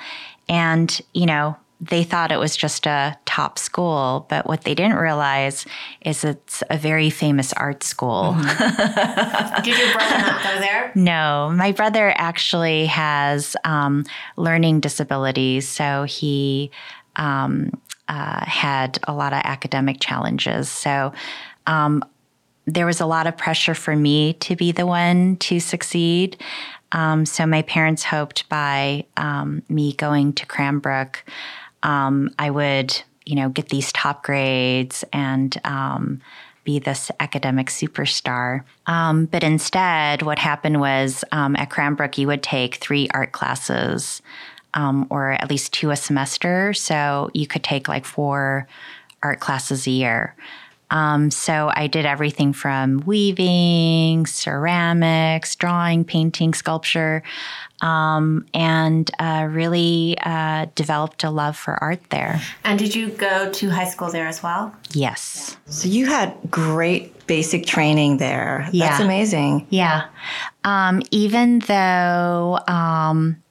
And, 0.47 0.99
you 1.13 1.25
know, 1.25 1.55
they 1.81 2.03
thought 2.03 2.31
it 2.31 2.37
was 2.37 2.55
just 2.55 2.85
a 2.85 3.17
top 3.25 3.57
school, 3.57 4.27
but 4.29 4.45
what 4.45 4.63
they 4.63 4.75
didn't 4.75 4.97
realize 4.97 5.65
is 6.01 6.23
it's 6.23 6.61
a 6.69 6.77
very 6.77 7.09
famous 7.09 7.53
art 7.53 7.83
school. 7.83 8.35
Mm-hmm. 8.37 9.61
Did 9.63 9.77
your 9.79 9.91
brother 9.91 10.17
not 10.19 10.43
go 10.43 10.59
there? 10.59 10.91
No, 10.93 11.51
my 11.55 11.71
brother 11.71 12.13
actually 12.15 12.85
has 12.85 13.55
um, 13.63 14.05
learning 14.37 14.81
disabilities, 14.81 15.67
so 15.67 16.03
he 16.03 16.69
um, 17.15 17.71
uh, 18.07 18.45
had 18.45 18.99
a 19.07 19.13
lot 19.13 19.33
of 19.33 19.41
academic 19.43 19.99
challenges. 19.99 20.69
So 20.69 21.13
um, 21.65 22.03
there 22.65 22.85
was 22.85 23.01
a 23.01 23.05
lot 23.05 23.27
of 23.27 23.37
pressure 23.37 23.73
for 23.73 23.95
me 23.95 24.33
to 24.33 24.55
be 24.55 24.71
the 24.71 24.85
one 24.85 25.35
to 25.37 25.59
succeed. 25.59 26.37
Um, 26.91 27.25
so 27.25 27.45
my 27.45 27.61
parents 27.61 28.03
hoped 28.03 28.47
by 28.49 29.05
um, 29.17 29.63
me 29.69 29.93
going 29.93 30.33
to 30.33 30.45
Cranbrook, 30.45 31.23
um, 31.83 32.29
I 32.37 32.49
would, 32.49 33.01
you 33.25 33.35
know, 33.35 33.49
get 33.49 33.69
these 33.69 33.91
top 33.93 34.23
grades 34.23 35.03
and 35.13 35.59
um, 35.63 36.21
be 36.63 36.79
this 36.79 37.09
academic 37.19 37.67
superstar. 37.67 38.63
Um, 38.85 39.25
but 39.25 39.43
instead, 39.43 40.21
what 40.21 40.37
happened 40.37 40.79
was 40.79 41.23
um, 41.31 41.55
at 41.55 41.69
Cranbrook, 41.69 42.17
you 42.17 42.27
would 42.27 42.43
take 42.43 42.75
three 42.75 43.07
art 43.13 43.31
classes, 43.31 44.21
or 44.75 45.31
at 45.31 45.49
least 45.49 45.73
two 45.73 45.91
a 45.91 45.95
semester. 45.95 46.73
So 46.73 47.29
you 47.33 47.47
could 47.47 47.63
take 47.63 47.87
like 47.87 48.05
four 48.05 48.67
art 49.23 49.39
classes 49.39 49.87
a 49.87 49.91
year. 49.91 50.35
Um, 50.91 51.31
so 51.31 51.71
I 51.73 51.87
did 51.87 52.05
everything 52.05 52.53
from 52.53 53.03
weaving, 53.05 54.25
ceramics, 54.25 55.55
drawing, 55.55 56.03
painting, 56.03 56.53
sculpture, 56.53 57.23
um, 57.81 58.45
and 58.53 59.09
uh, 59.17 59.47
really 59.49 60.17
uh, 60.21 60.67
developed 60.75 61.23
a 61.23 61.29
love 61.29 61.57
for 61.57 61.81
art 61.81 62.01
there. 62.09 62.41
And 62.63 62.77
did 62.77 62.93
you 62.93 63.09
go 63.09 63.51
to 63.51 63.69
high 63.69 63.87
school 63.87 64.11
there 64.11 64.27
as 64.27 64.43
well? 64.43 64.75
Yes. 64.91 65.57
So 65.65 65.87
you 65.87 66.05
had 66.05 66.35
great 66.51 67.25
basic 67.25 67.65
training 67.65 68.17
there. 68.17 68.67
Yeah. 68.73 68.89
That's 68.89 69.01
amazing. 69.01 69.65
Yeah. 69.69 70.07
Um, 70.65 71.01
even 71.11 71.59
though 71.59 72.59
um, 72.67 73.41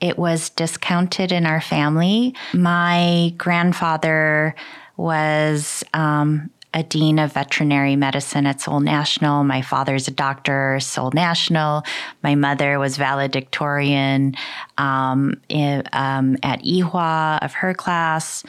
it 0.00 0.18
was 0.18 0.50
discounted 0.50 1.32
in 1.32 1.46
our 1.46 1.62
family, 1.62 2.34
my 2.52 3.32
grandfather 3.38 4.54
was 4.96 5.82
um, 5.94 6.50
a 6.74 6.82
dean 6.82 7.18
of 7.20 7.32
veterinary 7.32 7.94
medicine 7.94 8.46
at 8.46 8.60
Seoul 8.60 8.80
National. 8.80 9.44
My 9.44 9.62
father's 9.62 10.08
a 10.08 10.10
doctor, 10.10 10.80
Seoul 10.80 11.12
National. 11.12 11.84
My 12.22 12.34
mother 12.34 12.78
was 12.80 12.96
valedictorian 12.96 14.34
um, 14.76 15.40
in, 15.48 15.84
um, 15.92 16.36
at 16.42 16.62
Ewha 16.64 17.38
of 17.42 17.54
her 17.54 17.72
class. 17.74 18.44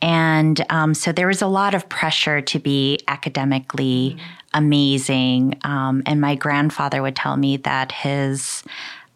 And 0.00 0.64
um, 0.70 0.94
so 0.94 1.12
there 1.12 1.26
was 1.26 1.42
a 1.42 1.46
lot 1.48 1.74
of 1.74 1.88
pressure 1.88 2.40
to 2.40 2.58
be 2.58 3.00
academically 3.08 4.18
amazing. 4.52 5.58
Um, 5.64 6.02
and 6.06 6.20
my 6.20 6.36
grandfather 6.36 7.02
would 7.02 7.16
tell 7.16 7.36
me 7.36 7.56
that 7.58 7.90
his 7.90 8.62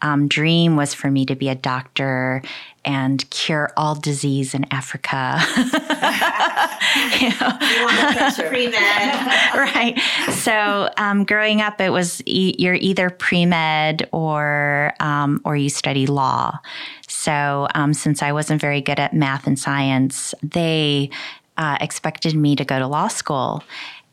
um, 0.03 0.29
dream 0.29 0.77
was 0.77 0.95
for 0.95 1.11
me 1.11 1.27
to 1.27 1.37
be 1.37 1.49
a 1.49 1.55
doctor 1.55 2.43
and 2.89 3.29
cure 3.29 3.71
all 3.77 3.95
disease 3.95 4.55
in 4.55 4.65
Africa. 4.73 5.39
you 7.21 7.31
right. 9.55 9.95
So 10.31 10.89
um, 10.97 11.25
growing 11.25 11.61
up, 11.61 11.83
it 11.83 11.91
was 11.91 12.23
e- 12.25 12.55
you're 12.59 12.75
either 12.75 13.11
pre-med 13.11 14.09
or 14.11 14.95
um, 15.01 15.43
or 15.45 15.55
you 15.55 15.69
study 15.69 16.07
law. 16.07 16.59
So 17.07 17.69
um, 17.75 17.93
since 17.93 18.23
I 18.23 18.33
wasn't 18.33 18.59
very 18.59 18.81
good 18.81 18.99
at 18.99 19.13
math 19.13 19.47
and 19.47 19.59
science, 19.59 20.35
they 20.43 21.11
uh, 21.59 21.77
expected 21.83 22.35
me 22.35 22.57
to 22.57 22.65
go 22.65 22.79
to 22.79 22.87
law 22.87 23.09
school, 23.09 23.63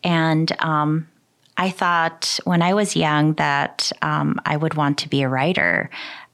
and 0.03 0.51
um, 0.61 1.07
I 1.55 1.69
thought 1.69 2.41
when 2.43 2.61
I 2.61 2.73
was 2.73 2.93
young 2.93 3.35
that 3.35 3.89
um, 4.01 4.41
I 4.45 4.57
would 4.57 4.73
want 4.73 4.97
to 4.99 5.09
be 5.09 5.21
a 5.21 5.29
writer. 5.29 5.89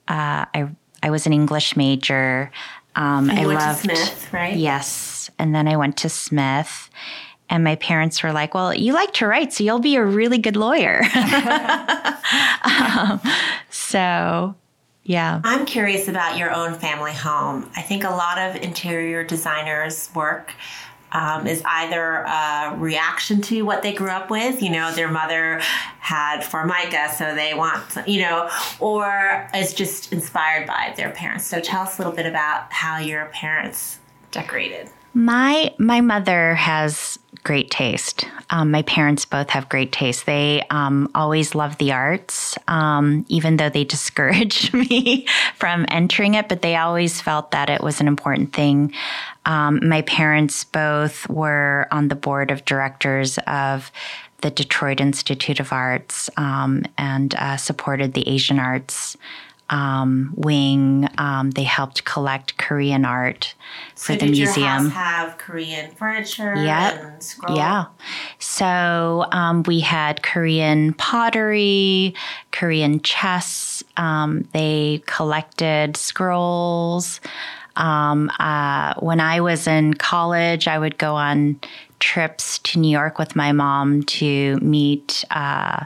Uh, 0.08 0.46
I 0.56 0.70
I 1.04 1.10
was 1.10 1.26
an 1.26 1.34
English 1.34 1.76
major. 1.76 2.52
Um, 2.96 3.30
I 3.30 3.44
loved 3.46 3.80
Smith, 3.80 4.34
right? 4.34 4.56
Yes, 4.56 5.30
and 5.40 5.56
then 5.56 5.68
I 5.68 5.78
went 5.78 5.98
to 5.98 6.10
Smith, 6.10 6.90
and 7.50 7.64
my 7.64 7.76
parents 7.76 8.22
were 8.24 8.32
like, 8.32 8.54
"Well, 8.54 8.74
you 8.74 8.94
like 8.94 9.14
to 9.14 9.28
write, 9.28 9.54
so 9.54 9.64
you'll 9.64 9.80
be 9.80 9.96
a 9.96 10.04
really 10.04 10.38
good 10.38 10.56
lawyer." 10.56 11.02
um, 12.64 13.22
so 13.70 14.56
yeah. 15.04 15.42
I'm 15.44 15.66
curious 15.66 16.08
about 16.08 16.38
your 16.38 16.54
own 16.54 16.76
family 16.76 17.14
home. 17.14 17.70
I 17.76 17.82
think 17.82 18.04
a 18.04 18.10
lot 18.10 18.38
of 18.38 18.56
interior 18.62 19.24
designers 19.24 20.10
work 20.14 20.54
um, 21.12 21.48
is 21.48 21.62
either 21.66 22.24
a 22.24 22.76
reaction 22.78 23.42
to 23.42 23.64
what 23.64 23.82
they 23.82 23.94
grew 23.94 24.10
up 24.10 24.30
with, 24.30 24.62
you 24.62 24.70
know, 24.70 24.94
their 24.94 25.10
mother 25.10 25.60
had 26.00 26.42
formica, 26.44 27.10
so 27.16 27.36
they 27.36 27.54
want, 27.54 27.84
you 28.08 28.22
know, 28.22 28.50
or 28.80 29.48
is 29.56 29.74
just 29.74 30.12
inspired 30.14 30.68
by 30.68 30.94
their 30.98 31.12
parents. 31.12 31.46
So 31.46 31.60
tell 31.60 31.82
us 31.82 31.98
a 31.98 32.02
little 32.02 32.16
bit 32.16 32.26
about 32.26 32.72
how 32.72 32.98
your 32.98 33.26
parents 33.26 34.00
decorated. 34.32 34.90
My 35.14 35.74
my 35.78 36.00
mother 36.00 36.56
has 36.56 37.20
great 37.44 37.72
taste. 37.72 38.26
Um, 38.50 38.72
my 38.72 38.82
parents 38.84 39.26
both 39.26 39.50
have 39.52 39.70
great 39.70 39.92
taste. 39.92 40.26
They 40.26 40.64
um, 40.70 41.10
always 41.16 41.56
love 41.56 41.78
the 41.78 41.92
arts, 41.92 42.58
um, 42.68 43.26
even 43.30 43.58
though 43.58 43.70
they 43.70 43.84
discouraged 43.96 44.74
me 44.74 45.28
from 45.56 45.86
entering 45.90 46.36
it. 46.36 46.50
But 46.50 46.62
they 46.62 46.76
always 46.76 47.22
felt 47.22 47.52
that 47.52 47.70
it 47.70 47.82
was 47.82 48.02
an 48.02 48.08
important 48.08 48.54
thing. 48.54 48.94
Um, 49.46 49.88
my 49.88 50.02
parents 50.04 50.64
both 50.64 51.28
were 51.30 51.88
on 51.92 52.08
the 52.08 52.16
board 52.16 52.52
of 52.52 52.66
directors 52.66 53.38
of 53.48 53.92
the 54.42 54.52
Detroit 54.52 55.00
Institute 55.00 55.60
of 55.60 55.72
Arts 55.72 56.30
um, 56.36 56.84
and 56.98 57.34
uh, 57.36 57.58
supported 57.58 58.14
the 58.14 58.28
Asian 58.28 58.60
arts 58.60 59.18
um, 59.72 60.34
wing. 60.36 61.08
Um, 61.18 61.52
they 61.52 61.64
helped 61.64 62.04
collect 62.04 62.58
Korean 62.58 63.06
art 63.06 63.56
for 63.96 64.14
so 64.14 64.16
the 64.18 64.26
museum. 64.28 64.90
have 64.90 65.38
Korean 65.38 65.92
furniture? 65.92 66.54
Yep. 66.56 67.24
Yeah. 67.50 67.86
So 68.38 69.26
um, 69.32 69.64
we 69.64 69.80
had 69.80 70.22
Korean 70.22 70.94
pottery, 70.94 72.14
Korean 72.52 73.02
chess. 73.02 73.84
Um, 73.98 74.48
they 74.54 75.02
collected 75.08 75.98
scrolls. 75.98 77.22
Um, 77.78 78.30
uh, 78.38 78.94
when 79.00 79.22
I 79.22 79.40
was 79.40 79.66
in 79.66 79.94
college, 79.94 80.68
I 80.68 80.78
would 80.78 80.98
go 80.98 81.16
on 81.16 81.60
trips 82.00 82.60
to 82.60 82.80
New 82.80 82.92
York 82.92 83.18
with 83.18 83.36
my 83.36 83.54
mom 83.54 84.04
to 84.04 84.58
meet. 84.58 85.24
Uh, 85.32 85.86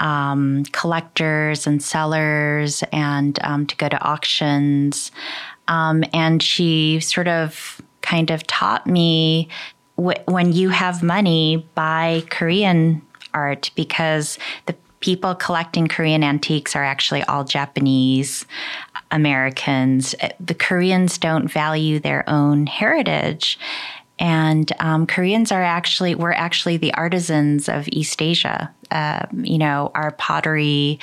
um, 0.00 0.64
collectors 0.72 1.66
and 1.66 1.82
sellers 1.82 2.82
and 2.92 3.38
um, 3.42 3.66
to 3.66 3.76
go 3.76 3.88
to 3.88 4.02
auctions. 4.02 5.10
Um, 5.66 6.04
and 6.12 6.42
she 6.42 7.00
sort 7.00 7.28
of 7.28 7.80
kind 8.02 8.30
of 8.30 8.46
taught 8.46 8.86
me 8.86 9.48
wh- 9.96 10.26
when 10.26 10.52
you 10.52 10.70
have 10.70 11.02
money, 11.02 11.66
buy 11.74 12.22
Korean 12.30 13.02
art 13.34 13.70
because 13.74 14.38
the 14.66 14.74
people 15.00 15.34
collecting 15.34 15.86
Korean 15.86 16.24
antiques 16.24 16.74
are 16.74 16.84
actually 16.84 17.22
all 17.24 17.44
Japanese 17.44 18.46
Americans. 19.10 20.14
The 20.40 20.54
Koreans 20.54 21.18
don't 21.18 21.48
value 21.48 21.98
their 21.98 22.28
own 22.28 22.66
heritage. 22.66 23.58
And 24.18 24.70
um, 24.80 25.06
Koreans 25.06 25.52
are 25.52 25.62
actually 25.62 26.14
we're 26.14 26.32
actually 26.32 26.76
the 26.76 26.92
artisans 26.94 27.68
of 27.68 27.88
East 27.88 28.20
Asia. 28.20 28.72
Uh, 28.90 29.26
you 29.34 29.58
know, 29.58 29.90
our 29.94 30.12
pottery, 30.12 30.98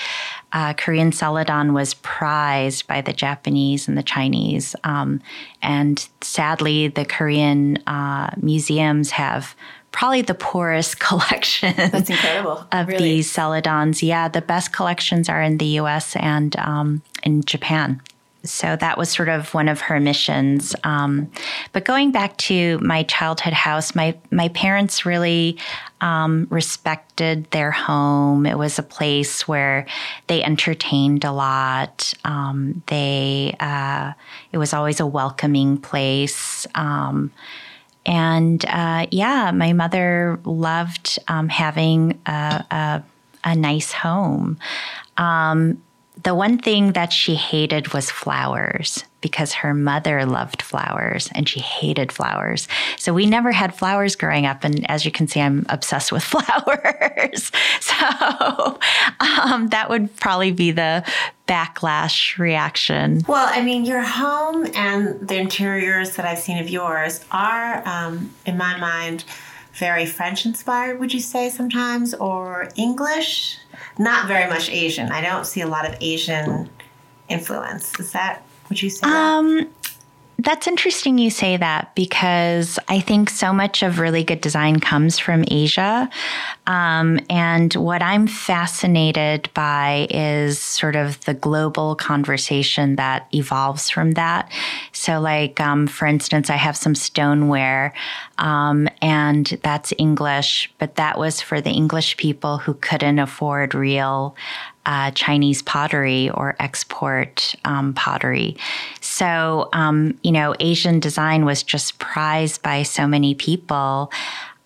uh, 0.53 0.73
Korean 0.73 1.11
celadon 1.11 1.73
was 1.73 1.93
prized 1.95 2.87
by 2.87 3.01
the 3.01 3.13
Japanese 3.13 3.87
and 3.87 3.97
the 3.97 4.03
Chinese, 4.03 4.75
um, 4.83 5.21
and 5.61 6.07
sadly, 6.21 6.87
the 6.87 7.05
Korean 7.05 7.77
uh, 7.87 8.31
museums 8.37 9.11
have 9.11 9.55
probably 9.91 10.21
the 10.21 10.33
poorest 10.33 10.99
collection. 11.07 11.73
That's 11.77 12.09
incredible. 12.09 12.67
Of 12.71 12.87
really? 12.87 13.03
these 13.03 13.33
celadons. 13.33 14.01
Yeah, 14.01 14.27
the 14.27 14.41
best 14.41 14.73
collections 14.73 15.29
are 15.29 15.41
in 15.41 15.57
the 15.57 15.79
US 15.79 16.15
and 16.17 16.55
um, 16.57 17.01
in 17.23 17.43
Japan. 17.43 18.01
So 18.45 18.75
that 18.75 18.97
was 18.97 19.09
sort 19.09 19.29
of 19.29 19.53
one 19.53 19.67
of 19.67 19.81
her 19.81 19.99
missions. 19.99 20.75
Um, 20.83 21.31
but 21.73 21.85
going 21.85 22.11
back 22.11 22.37
to 22.37 22.79
my 22.79 23.03
childhood 23.03 23.53
house, 23.53 23.95
my 23.95 24.15
my 24.31 24.49
parents 24.49 25.05
really 25.05 25.57
um, 26.01 26.47
respected 26.49 27.49
their 27.51 27.71
home. 27.71 28.45
It 28.45 28.57
was 28.57 28.77
a 28.77 28.83
place 28.83 29.47
where 29.47 29.85
they 30.27 30.43
entertained 30.43 31.23
a 31.23 31.31
lot. 31.31 32.13
Um, 32.23 32.83
they 32.87 33.55
uh, 33.59 34.13
it 34.51 34.57
was 34.57 34.73
always 34.73 34.99
a 34.99 35.05
welcoming 35.05 35.77
place. 35.77 36.67
Um, 36.75 37.31
and 38.05 38.63
uh, 38.65 39.07
yeah, 39.11 39.51
my 39.51 39.73
mother 39.73 40.39
loved 40.43 41.17
um, 41.27 41.49
having 41.49 42.19
a, 42.25 42.65
a, 42.69 43.03
a, 43.43 43.55
nice 43.55 43.91
home. 43.91 44.59
Um, 45.17 45.81
the 46.25 46.35
one 46.35 46.57
thing 46.57 46.93
that 46.93 47.13
she 47.13 47.35
hated 47.35 47.93
was 47.93 48.09
flowers 48.09 49.05
because 49.21 49.53
her 49.53 49.75
mother 49.75 50.25
loved 50.25 50.61
flowers 50.61 51.29
and 51.35 51.47
she 51.47 51.59
hated 51.59 52.11
flowers. 52.11 52.67
So 52.97 53.13
we 53.13 53.27
never 53.27 53.51
had 53.51 53.75
flowers 53.75 54.15
growing 54.15 54.47
up. 54.47 54.63
And 54.63 54.89
as 54.89 55.05
you 55.05 55.11
can 55.11 55.27
see, 55.27 55.39
I'm 55.39 55.67
obsessed 55.69 56.11
with 56.11 56.23
flowers. 56.35 57.51
so 57.79 58.79
um, 59.19 59.67
that 59.69 59.87
would 59.89 60.15
probably 60.17 60.51
be 60.51 60.71
the 60.71 61.03
backlash 61.47 62.39
reaction. 62.39 63.21
Well, 63.27 63.47
I 63.47 63.61
mean, 63.63 63.85
your 63.85 64.01
home 64.01 64.67
and 64.73 65.27
the 65.27 65.37
interiors 65.37 66.15
that 66.15 66.25
I've 66.25 66.39
seen 66.39 66.57
of 66.57 66.69
yours 66.69 67.23
are, 67.31 67.87
um, 67.87 68.33
in 68.47 68.57
my 68.57 68.77
mind, 68.79 69.25
very 69.75 70.05
French 70.05 70.45
inspired, 70.45 70.99
would 70.99 71.13
you 71.13 71.19
say 71.19 71.49
sometimes, 71.49 72.13
or 72.13 72.69
English? 72.75 73.57
Not 73.97 74.27
very 74.27 74.49
much 74.49 74.69
Asian. 74.69 75.11
I 75.11 75.21
don't 75.21 75.45
see 75.45 75.61
a 75.61 75.67
lot 75.67 75.87
of 75.87 75.95
Asian 76.01 76.69
influence. 77.29 77.99
Is 77.99 78.11
that 78.13 78.43
what 78.67 78.81
you 78.81 78.89
say? 78.89 79.07
Um, 79.07 79.67
that's 80.45 80.67
interesting 80.67 81.17
you 81.17 81.31
say 81.31 81.57
that 81.57 81.93
because 81.95 82.77
I 82.87 82.99
think 82.99 83.31
so 83.31 83.51
much 83.51 83.81
of 83.81 83.99
really 83.99 84.23
good 84.23 84.41
design 84.41 84.79
comes 84.79 85.17
from 85.17 85.43
Asia. 85.49 86.09
Um, 86.67 87.19
and 87.29 87.73
what 87.73 88.03
I'm 88.03 88.27
fascinated 88.27 89.49
by 89.55 90.07
is 90.11 90.59
sort 90.59 90.95
of 90.95 91.19
the 91.25 91.33
global 91.33 91.95
conversation 91.95 92.95
that 92.95 93.27
evolves 93.33 93.89
from 93.89 94.11
that. 94.11 94.51
So, 94.91 95.19
like, 95.19 95.59
um, 95.59 95.87
for 95.87 96.05
instance, 96.05 96.51
I 96.51 96.55
have 96.55 96.77
some 96.77 96.95
stoneware, 96.95 97.93
um, 98.37 98.87
and 99.01 99.47
that's 99.63 99.93
English, 99.97 100.71
but 100.77 100.95
that 100.95 101.17
was 101.17 101.41
for 101.41 101.59
the 101.59 101.71
English 101.71 102.17
people 102.17 102.59
who 102.59 102.75
couldn't 102.75 103.19
afford 103.19 103.73
real 103.73 104.35
uh, 104.85 105.11
Chinese 105.11 105.61
pottery 105.61 106.29
or 106.29 106.55
export 106.59 107.55
um, 107.65 107.93
pottery. 107.93 108.55
So, 109.01 109.69
um, 109.73 110.17
you 110.23 110.31
know, 110.31 110.55
Asian 110.59 110.99
design 110.99 111.45
was 111.45 111.63
just 111.63 111.97
prized 111.99 112.61
by 112.61 112.83
so 112.83 113.07
many 113.07 113.35
people. 113.35 114.11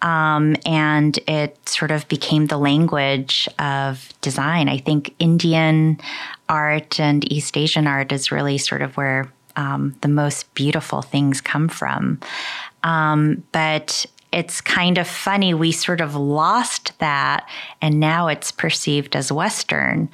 Um, 0.02 0.56
and 0.66 1.18
it 1.28 1.58
sort 1.68 1.92
of 1.92 2.08
became 2.08 2.48
the 2.48 2.58
language 2.58 3.50
of 3.60 4.14
design. 4.22 4.70
I 4.70 4.78
think 4.78 5.14
Indian 5.20 6.00
art 6.48 7.00
and 7.00 7.30
East 7.32 7.58
Asian 7.58 7.86
art 7.86 8.12
is 8.14 8.32
really 8.32 8.58
sort 8.58 8.82
of 8.82 8.96
where 8.96 9.32
um, 9.58 9.96
the 10.02 10.08
most 10.08 10.54
beautiful 10.54 11.02
things 11.02 11.42
come 11.42 11.68
from. 11.68 12.20
Um, 12.84 13.44
but 13.52 14.06
it's 14.32 14.62
kind 14.62 14.98
of 14.98 15.08
funny. 15.08 15.54
We 15.54 15.72
sort 15.72 16.02
of 16.02 16.16
lost 16.16 16.98
that, 17.00 17.48
and 17.82 18.00
now 18.00 18.28
it's 18.28 18.52
perceived 18.52 19.16
as 19.16 19.32
Western. 19.32 20.10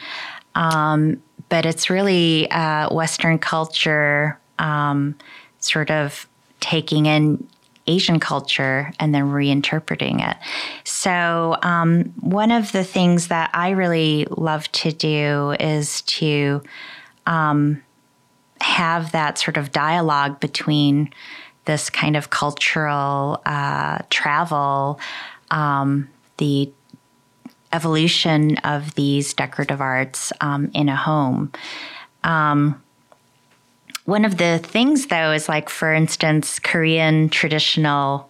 Um, 0.56 1.21
but 1.49 1.65
it's 1.65 1.89
really 1.89 2.49
uh, 2.49 2.93
Western 2.93 3.38
culture 3.39 4.39
um, 4.58 5.15
sort 5.60 5.91
of 5.91 6.28
taking 6.60 7.06
in 7.06 7.45
Asian 7.88 8.19
culture 8.19 8.91
and 8.99 9.13
then 9.13 9.25
reinterpreting 9.25 10.28
it. 10.28 10.38
So, 10.84 11.58
um, 11.62 12.06
one 12.19 12.51
of 12.51 12.71
the 12.71 12.84
things 12.84 13.28
that 13.28 13.51
I 13.54 13.71
really 13.71 14.25
love 14.32 14.71
to 14.71 14.91
do 14.91 15.56
is 15.60 16.01
to 16.04 16.63
um, 17.28 17.84
have 18.62 19.12
that 19.12 19.38
sort 19.38 19.58
of 19.58 19.71
dialogue 19.71 20.39
between 20.39 21.12
this 21.65 21.89
kind 21.89 22.15
of 22.15 22.30
cultural 22.30 23.41
uh, 23.45 23.99
travel, 24.10 24.99
um, 25.51 26.10
the 26.38 26.71
evolution 27.73 28.58
of 28.60 28.95
these 28.95 29.34
decorative 29.34 29.82
arts 29.82 30.32
um, 30.41 30.71
in 30.73 30.88
a 30.89 30.95
home. 30.95 31.51
Um, 32.23 32.82
one 34.06 34.23
of 34.23 34.38
the 34.38 34.60
things, 34.60 35.08
though, 35.08 35.32
is 35.32 35.49
like, 35.49 35.69
for 35.69 35.93
instance, 35.93 36.60
Korean 36.60 37.30
traditional 37.30 38.30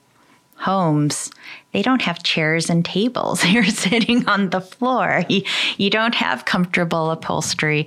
homes, 0.55 1.31
they 1.75 1.81
don't 1.81 2.01
have 2.03 2.23
chairs 2.23 2.69
and 2.69 2.85
tables. 2.85 3.43
You're 3.49 3.65
sitting 3.65 4.25
on 4.27 4.49
the 4.49 4.61
floor. 4.61 5.25
You, 5.27 5.41
you 5.77 5.89
don't 5.89 6.15
have 6.15 6.45
comfortable 6.45 7.11
upholstery. 7.11 7.85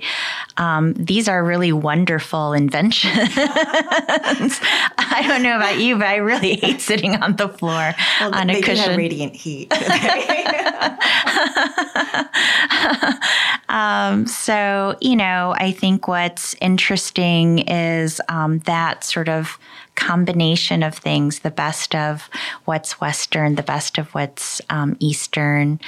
Um, 0.57 0.93
these 0.93 1.27
are 1.27 1.43
really 1.43 1.71
wonderful 1.71 2.53
inventions. 2.53 3.15
I 3.33 5.25
don't 5.27 5.41
know 5.41 5.55
about 5.55 5.79
you, 5.79 5.97
but 5.97 6.05
I 6.05 6.17
really 6.17 6.57
hate 6.57 6.81
sitting 6.81 7.15
on 7.15 7.37
the 7.37 7.49
floor 7.49 7.95
well, 8.21 8.35
on 8.35 8.51
a 8.51 8.61
cushion. 8.61 8.89
have 8.89 8.97
radiant 8.97 9.35
heat. 9.35 9.73
um, 13.69 14.27
so, 14.27 14.95
you 15.01 15.15
know, 15.15 15.55
I 15.57 15.71
think 15.71 16.07
what's 16.07 16.53
interesting 16.61 17.57
is 17.59 18.21
um, 18.29 18.59
that 18.59 19.03
sort 19.03 19.29
of 19.29 19.57
combination 19.99 20.81
of 20.81 20.95
things 20.95 21.39
the 21.39 21.51
best 21.51 21.93
of 21.93 22.29
what's 22.65 23.01
Western, 23.01 23.55
the 23.55 23.63
best 23.63 23.97
of 23.97 24.13
what's 24.15 24.61
um, 24.69 24.95
Eastern, 24.99 25.79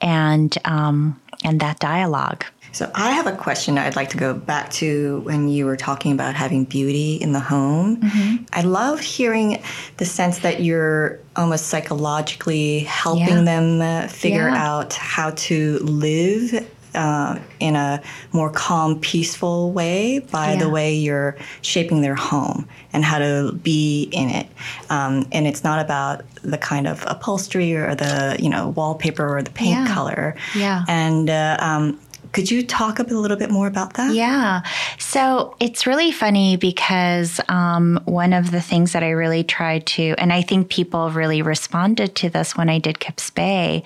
and, 0.00 0.58
um, 0.64 1.20
and 1.44 1.60
that 1.60 1.78
dialogue. 1.78 2.44
So 2.72 2.90
I 2.94 3.12
have 3.12 3.26
a 3.26 3.36
question 3.36 3.76
I'd 3.76 3.96
like 3.96 4.08
to 4.10 4.16
go 4.16 4.32
back 4.32 4.70
to 4.72 5.20
when 5.20 5.48
you 5.48 5.66
were 5.66 5.76
talking 5.76 6.12
about 6.12 6.34
having 6.34 6.64
beauty 6.64 7.16
in 7.16 7.32
the 7.32 7.40
home. 7.40 7.98
Mm-hmm. 7.98 8.44
I 8.54 8.62
love 8.62 8.98
hearing 8.98 9.62
the 9.98 10.06
sense 10.06 10.38
that 10.38 10.62
you're 10.62 11.20
almost 11.36 11.66
psychologically 11.66 12.80
helping 12.80 13.28
yeah. 13.28 13.42
them 13.42 13.80
uh, 13.82 14.08
figure 14.08 14.48
yeah. 14.48 14.66
out 14.66 14.94
how 14.94 15.32
to 15.32 15.78
live 15.80 16.66
uh, 16.94 17.38
in 17.60 17.76
a 17.76 18.02
more 18.32 18.50
calm, 18.50 19.00
peaceful 19.00 19.72
way 19.72 20.18
by 20.18 20.52
yeah. 20.52 20.58
the 20.58 20.68
way 20.68 20.94
you're 20.94 21.36
shaping 21.62 22.02
their 22.02 22.14
home 22.14 22.68
and 22.92 23.04
how 23.04 23.18
to 23.18 23.52
be 23.62 24.04
in 24.12 24.28
it. 24.28 24.46
Um, 24.90 25.26
and 25.32 25.46
it's 25.46 25.64
not 25.64 25.84
about 25.84 26.22
the 26.42 26.58
kind 26.58 26.86
of 26.86 27.04
upholstery 27.06 27.74
or 27.74 27.94
the 27.94 28.36
you 28.38 28.48
know 28.48 28.70
wallpaper 28.70 29.36
or 29.36 29.42
the 29.42 29.50
paint 29.50 29.86
yeah. 29.86 29.94
color. 29.94 30.36
Yeah. 30.54 30.84
And 30.88 31.30
uh, 31.30 31.56
um, 31.60 31.98
could 32.32 32.50
you 32.50 32.66
talk 32.66 32.98
a 32.98 33.02
little 33.02 33.36
bit 33.36 33.50
more 33.50 33.66
about 33.66 33.94
that? 33.94 34.14
Yeah. 34.14 34.62
So 34.98 35.54
it's 35.60 35.86
really 35.86 36.10
funny 36.10 36.56
because 36.56 37.40
um, 37.48 38.00
one 38.06 38.32
of 38.32 38.50
the 38.50 38.60
things 38.60 38.92
that 38.92 39.02
I 39.02 39.10
really 39.10 39.44
tried 39.44 39.86
to, 39.88 40.14
and 40.18 40.32
I 40.32 40.42
think 40.42 40.70
people 40.70 41.10
really 41.10 41.42
responded 41.42 42.14
to 42.16 42.30
this 42.30 42.56
when 42.56 42.70
I 42.70 42.78
did 42.78 43.00
Kips 43.00 43.28
Bay, 43.30 43.84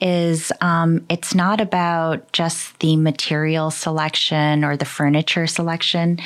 is 0.00 0.52
um, 0.60 1.04
it's 1.08 1.34
not 1.34 1.60
about 1.60 2.30
just 2.32 2.78
the 2.80 2.96
material 2.96 3.70
selection 3.70 4.62
or 4.62 4.76
the 4.76 4.84
furniture 4.84 5.46
selection. 5.46 6.18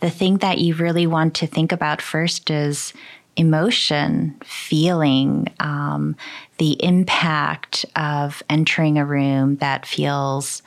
The 0.00 0.10
thing 0.10 0.38
that 0.38 0.58
you 0.58 0.74
really 0.74 1.06
want 1.06 1.34
to 1.36 1.46
think 1.46 1.72
about 1.72 2.02
first 2.02 2.50
is 2.50 2.92
emotion, 3.36 4.36
feeling, 4.44 5.52
um, 5.58 6.16
the 6.58 6.82
impact 6.84 7.84
of 7.96 8.42
entering 8.48 8.98
a 8.98 9.04
room 9.04 9.56
that 9.56 9.86
feels 9.86 10.62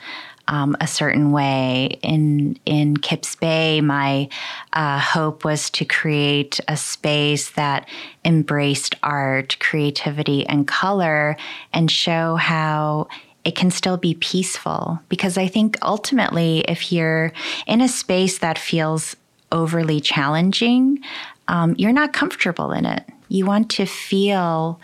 um, 0.47 0.75
a 0.79 0.87
certain 0.87 1.31
way. 1.31 1.99
In 2.01 2.57
in 2.65 2.97
Kips 2.97 3.35
Bay, 3.35 3.81
my 3.81 4.29
uh, 4.73 4.99
hope 4.99 5.43
was 5.43 5.69
to 5.71 5.85
create 5.85 6.59
a 6.67 6.77
space 6.77 7.51
that 7.51 7.87
embraced 8.25 8.95
art, 9.03 9.57
creativity, 9.59 10.45
and 10.47 10.67
color, 10.67 11.37
and 11.73 11.89
show 11.91 12.35
how 12.35 13.07
it 13.43 13.55
can 13.55 13.71
still 13.71 13.97
be 13.97 14.13
peaceful. 14.15 14.99
Because 15.09 15.37
I 15.37 15.47
think 15.47 15.77
ultimately, 15.81 16.59
if 16.67 16.91
you're 16.91 17.31
in 17.65 17.81
a 17.81 17.87
space 17.87 18.39
that 18.39 18.57
feels 18.57 19.15
overly 19.51 20.01
challenging, 20.01 20.99
um, 21.47 21.73
you're 21.77 21.93
not 21.93 22.11
comfortable 22.11 22.71
in 22.71 22.85
it 22.85 23.03
you 23.29 23.45
want 23.45 23.69
to 23.71 23.85
feel 23.85 24.79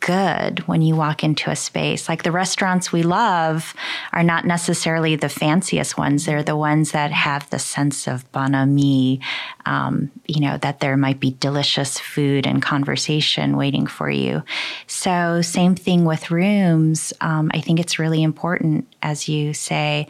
good 0.00 0.60
when 0.68 0.82
you 0.82 0.94
walk 0.94 1.24
into 1.24 1.50
a 1.50 1.56
space. 1.56 2.08
Like 2.08 2.22
the 2.22 2.32
restaurants 2.32 2.92
we 2.92 3.02
love 3.02 3.74
are 4.12 4.22
not 4.22 4.44
necessarily 4.44 5.16
the 5.16 5.28
fanciest 5.28 5.98
ones. 5.98 6.24
They're 6.24 6.42
the 6.42 6.56
ones 6.56 6.92
that 6.92 7.10
have 7.10 7.48
the 7.50 7.58
sense 7.58 8.06
of 8.06 8.30
bonhomie, 8.32 9.20
um, 9.64 10.10
you 10.26 10.40
know, 10.40 10.58
that 10.58 10.80
there 10.80 10.96
might 10.96 11.20
be 11.20 11.36
delicious 11.40 11.98
food 11.98 12.46
and 12.46 12.62
conversation 12.62 13.56
waiting 13.56 13.86
for 13.86 14.08
you. 14.08 14.42
So, 14.86 15.42
same 15.42 15.74
thing 15.74 16.04
with 16.04 16.30
rooms. 16.30 17.12
Um, 17.20 17.50
I 17.52 17.60
think 17.60 17.80
it's 17.80 17.98
really 17.98 18.22
important, 18.22 18.86
as 19.02 19.28
you 19.28 19.54
say, 19.54 20.08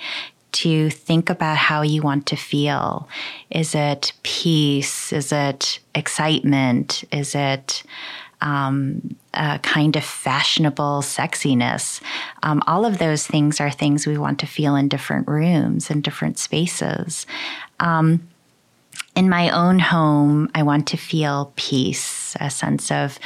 to 0.53 0.89
think 0.89 1.29
about 1.29 1.59
how 1.59 1.83
you 1.83 2.01
want 2.01 2.27
to 2.27 2.37
feel. 2.37 3.09
Is 3.51 3.75
it 3.75 4.13
peace? 4.23 5.13
Is 5.13 5.31
it 5.31 5.81
excitement? 5.95 7.05
Is 7.13 7.35
it 7.35 7.83
um, 8.41 9.17
a 9.35 9.59
kind 9.61 9.97
of 9.97 10.05
fashionable 10.05 11.03
sexiness. 11.03 12.01
Um, 12.43 12.63
all 12.67 12.85
of 12.85 12.99
those 12.99 13.27
things 13.27 13.61
are 13.61 13.71
things 13.71 14.07
we 14.07 14.19
want 14.19 14.39
to 14.41 14.47
feel 14.47 14.77
in 14.77 14.89
different 14.89 15.29
rooms 15.29 15.91
and 15.91 16.03
different 16.03 16.39
spaces. 16.39 17.27
Um, 17.81 18.29
in 19.15 19.31
my 19.31 19.51
own 19.51 19.79
home, 19.79 20.51
I 20.55 20.63
want 20.63 20.87
to 20.89 20.97
feel 20.97 21.53
peace, 21.57 22.37
a 22.39 22.51
sense 22.51 22.91
of 22.91 23.19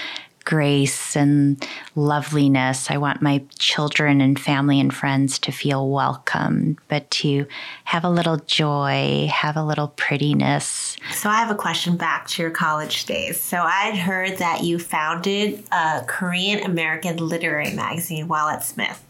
grace 0.51 1.15
and 1.15 1.65
loveliness. 1.95 2.91
I 2.91 2.97
want 2.97 3.23
my 3.23 3.45
children 3.61 4.21
and 4.21 4.37
family 4.39 4.81
and 4.81 4.93
friends 4.93 5.39
to 5.39 5.53
feel 5.53 5.89
welcome, 5.89 6.77
but 6.89 7.09
to 7.23 7.47
have 7.85 8.03
a 8.03 8.11
little 8.11 8.37
joy, 8.37 9.29
have 9.33 9.57
a 9.57 9.63
little 9.63 9.87
prettiness. 9.97 10.97
So, 11.13 11.31
I 11.31 11.37
have 11.37 11.53
a 11.53 11.55
question 11.55 11.97
back 11.97 12.27
to 12.31 12.43
your 12.43 12.51
college 12.51 13.05
days. 13.05 13.39
So, 13.41 13.59
I'd 13.59 13.97
heard 13.97 14.39
that 14.39 14.65
you 14.65 14.81
founded 14.81 15.63
a 15.71 16.03
Korean 16.09 16.65
American 16.65 17.19
literary 17.19 17.73
magazine 17.73 18.27
while 18.27 18.49
at 18.49 18.65
Smith. 18.65 19.05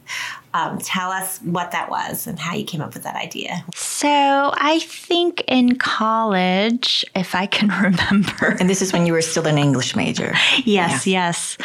Um, 0.52 0.78
tell 0.78 1.10
us 1.10 1.38
what 1.38 1.70
that 1.70 1.90
was 1.90 2.26
and 2.26 2.38
how 2.38 2.54
you 2.54 2.64
came 2.64 2.80
up 2.80 2.94
with 2.94 3.04
that 3.04 3.16
idea. 3.16 3.64
So, 3.74 4.08
I 4.08 4.80
think 4.80 5.44
in 5.46 5.76
college, 5.76 7.04
if 7.14 7.34
I 7.34 7.46
can 7.46 7.68
remember. 7.82 8.56
And 8.58 8.68
this 8.68 8.82
is 8.82 8.92
when 8.92 9.06
you 9.06 9.12
were 9.12 9.22
still 9.22 9.46
an 9.46 9.58
English 9.58 9.94
major. 9.94 10.34
yes, 10.64 11.06
yeah. 11.06 11.28
yes. 11.28 11.56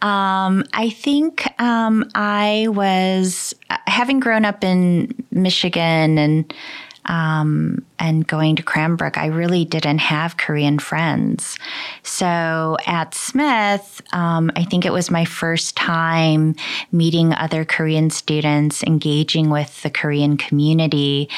Um, 0.00 0.64
I 0.72 0.90
think 0.90 1.48
um, 1.60 2.10
I 2.14 2.66
was, 2.68 3.54
uh, 3.70 3.76
having 3.86 4.20
grown 4.20 4.44
up 4.44 4.64
in 4.64 5.14
Michigan 5.30 6.18
and 6.18 6.52
um, 7.06 7.84
and 7.98 8.26
going 8.26 8.56
to 8.56 8.62
Cranbrook, 8.62 9.18
I 9.18 9.26
really 9.26 9.64
didn't 9.64 9.98
have 9.98 10.36
Korean 10.36 10.78
friends. 10.78 11.58
So 12.02 12.76
at 12.86 13.14
Smith, 13.14 14.00
um, 14.12 14.50
I 14.56 14.64
think 14.64 14.84
it 14.84 14.92
was 14.92 15.10
my 15.10 15.24
first 15.24 15.76
time 15.76 16.54
meeting 16.90 17.32
other 17.34 17.64
Korean 17.64 18.10
students, 18.10 18.82
engaging 18.84 19.50
with 19.50 19.82
the 19.82 19.90
Korean 19.90 20.36
community, 20.36 21.28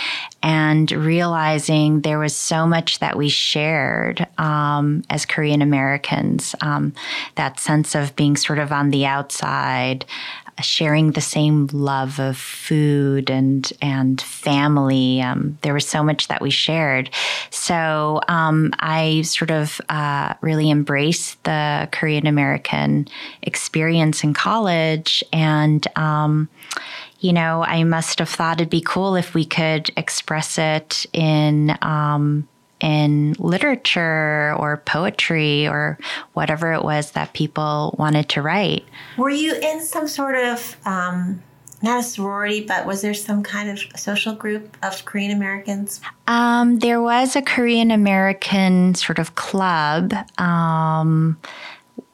and 0.43 0.91
realizing 0.93 2.01
there 2.01 2.19
was 2.19 2.37
so 2.37 2.67
much 2.67 2.99
that 2.99 3.17
we 3.17 3.29
shared 3.29 4.27
um, 4.39 5.03
as 5.09 5.25
Korean 5.25 5.63
Americans. 5.63 6.55
Um, 6.61 6.93
that 7.37 7.59
sense 7.59 7.95
of 7.95 8.15
being 8.17 8.37
sort 8.37 8.59
of 8.59 8.73
on 8.73 8.91
the 8.91 9.07
outside, 9.07 10.05
sharing 10.63 11.13
the 11.13 11.21
same 11.21 11.69
love 11.73 12.19
of 12.21 12.37
food 12.37 13.31
and 13.31 13.73
and 13.83 14.21
family. 14.21 15.21
Um, 15.21 15.59
there 15.63 15.75
was 15.75 15.87
so 15.87 16.03
much 16.03 16.29
that 16.29 16.41
we 16.41 16.51
shared. 16.51 17.11
So 17.51 18.21
um, 18.29 18.73
I 18.79 19.23
sort 19.23 19.51
of 19.51 19.81
uh, 19.89 20.35
really 20.41 20.71
embraced 20.71 21.43
the 21.45 21.89
Korean 21.93 22.27
American 22.27 23.09
experience 23.43 24.23
in 24.25 24.35
college, 24.35 25.25
and 25.33 25.87
um, 25.97 26.49
you 27.21 27.33
know, 27.33 27.65
I 27.65 27.85
must 27.85 28.19
have 28.19 28.29
thought 28.29 28.61
it'd 28.61 28.71
be 28.71 28.83
cool 28.83 29.17
if 29.17 29.35
we 29.35 29.47
could 29.47 29.91
express 29.97 30.59
it 30.59 31.07
in 31.13 31.77
um, 31.81 32.47
in 32.85 33.35
literature 33.39 34.55
or 34.59 34.83
poetry 34.85 35.67
or 35.67 35.99
whatever 36.35 36.75
it 36.75 36.85
was 36.85 37.13
that 37.13 37.33
people 37.33 37.95
wanted 37.99 38.29
to 38.29 38.43
write. 38.43 38.85
Were 39.17 39.31
you 39.31 39.55
in 39.55 39.81
some 39.81 40.07
sort 40.07 40.37
of 40.37 40.77
um, 40.85 41.43
not 41.83 42.01
a 42.01 42.03
sorority, 42.03 42.61
but 42.61 42.85
was 42.85 43.01
there 43.01 43.15
some 43.15 43.43
kind 43.43 43.71
of 43.71 43.79
social 43.97 44.35
group 44.35 44.77
of 44.83 45.03
Korean 45.07 45.31
Americans? 45.31 46.03
Um, 46.27 46.79
there 46.81 47.01
was 47.01 47.37
a 47.37 47.43
Korean 47.43 47.91
American 47.91 48.95
sort 48.95 49.19
of 49.19 49.35
club. 49.35 50.13
Um, 50.39 51.39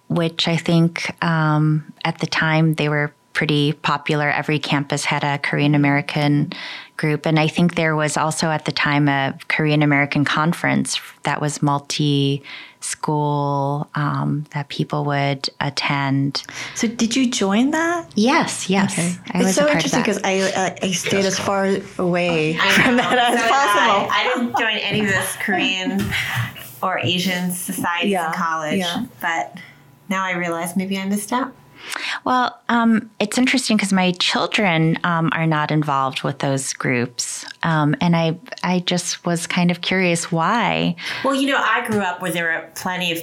which 0.09 0.48
I 0.48 0.56
think 0.56 1.14
um, 1.24 1.92
at 2.04 2.18
the 2.18 2.26
time 2.26 2.74
they 2.74 2.88
were 2.88 3.14
pretty 3.33 3.73
popular. 3.73 4.29
Every 4.31 4.59
campus 4.59 5.05
had 5.05 5.25
a 5.25 5.38
Korean 5.38 5.75
American 5.75 6.53
group. 7.01 7.27
And 7.27 7.38
I 7.40 7.49
think 7.49 7.75
there 7.75 7.97
was 7.97 8.16
also 8.16 8.49
at 8.49 8.66
the 8.66 8.73
time 8.73 9.09
a 9.09 9.37
Korean 9.49 9.83
American 9.83 10.25
conference 10.25 11.01
that 11.23 11.40
was 11.40 11.62
multi 11.62 12.43
school 12.81 13.88
um, 13.95 14.45
that 14.53 14.69
people 14.69 15.05
would 15.05 15.49
attend. 15.61 16.43
So, 16.75 16.87
did 16.88 17.16
you 17.16 17.31
join 17.31 17.71
that? 17.71 18.11
Yes, 18.14 18.69
yes. 18.69 18.99
Okay. 18.99 19.40
it's 19.40 19.55
so 19.55 19.69
interesting 19.69 20.01
because 20.01 20.21
I, 20.25 20.40
uh, 20.40 20.77
I 20.83 20.90
stayed 20.93 21.25
as 21.25 21.38
far 21.38 21.77
away 21.99 22.55
from 22.55 22.97
that 22.97 23.19
as 23.19 23.40
so 23.40 23.49
possible. 23.49 24.11
I, 24.11 24.21
I, 24.21 24.25
didn't 24.35 24.59
join 24.59 24.77
any 24.79 25.01
of 25.01 25.07
this 25.07 25.37
Korean 25.37 26.03
or 26.83 26.99
Asian 26.99 27.51
societies 27.51 28.12
yeah, 28.12 28.29
in 28.29 28.35
college, 28.35 28.79
yeah. 28.79 29.07
but 29.21 29.59
now 30.09 30.25
I 30.25 30.33
realize 30.33 30.77
maybe 30.77 30.99
I 30.99 31.07
missed 31.07 31.33
out. 31.33 31.55
Well, 32.25 32.59
um, 32.68 33.11
it's 33.20 33.38
interesting 33.38 33.77
because 33.77 33.92
my 33.92 34.12
children 34.12 34.99
um, 35.05 35.31
are 35.33 35.46
not 35.46 35.70
involved 35.70 36.23
with 36.23 36.38
those 36.38 36.73
groups, 36.73 37.44
um, 37.62 37.94
and 38.01 38.16
I 38.16 38.38
I 38.62 38.81
just 38.81 39.25
was 39.25 39.46
kind 39.46 39.70
of 39.70 39.81
curious 39.81 40.31
why. 40.31 40.96
Well, 41.25 41.35
you 41.35 41.49
know, 41.49 41.59
I 41.59 41.87
grew 41.87 42.01
up 42.01 42.20
where 42.23 42.33
there 42.33 42.44
were 42.44 42.68
plenty 42.75 43.12
of 43.12 43.23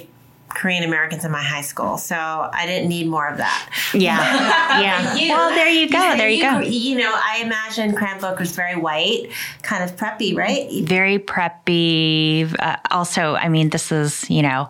Korean 0.58 0.82
Americans 0.82 1.24
in 1.24 1.30
my 1.30 1.42
high 1.42 1.62
school, 1.62 1.98
so 1.98 2.16
I 2.16 2.66
didn't 2.66 2.88
need 2.88 3.06
more 3.06 3.28
of 3.28 3.38
that. 3.38 3.70
Yeah, 3.94 4.18
yeah. 4.80 5.14
you, 5.14 5.28
well, 5.28 5.50
there 5.50 5.68
you 5.68 5.88
go. 5.88 6.16
There 6.16 6.28
you, 6.28 6.36
you, 6.36 6.42
go. 6.42 6.58
You 6.58 6.98
know, 6.98 7.12
I 7.14 7.42
imagine 7.44 7.94
Cranbrook 7.94 8.40
was 8.40 8.56
very 8.56 8.74
white, 8.74 9.30
kind 9.62 9.84
of 9.84 9.96
preppy, 9.96 10.36
right? 10.36 10.68
Very 10.82 11.20
preppy. 11.20 12.52
Uh, 12.58 12.76
also, 12.90 13.36
I 13.36 13.48
mean, 13.48 13.70
this 13.70 13.92
is 13.92 14.28
you 14.28 14.42
know 14.42 14.68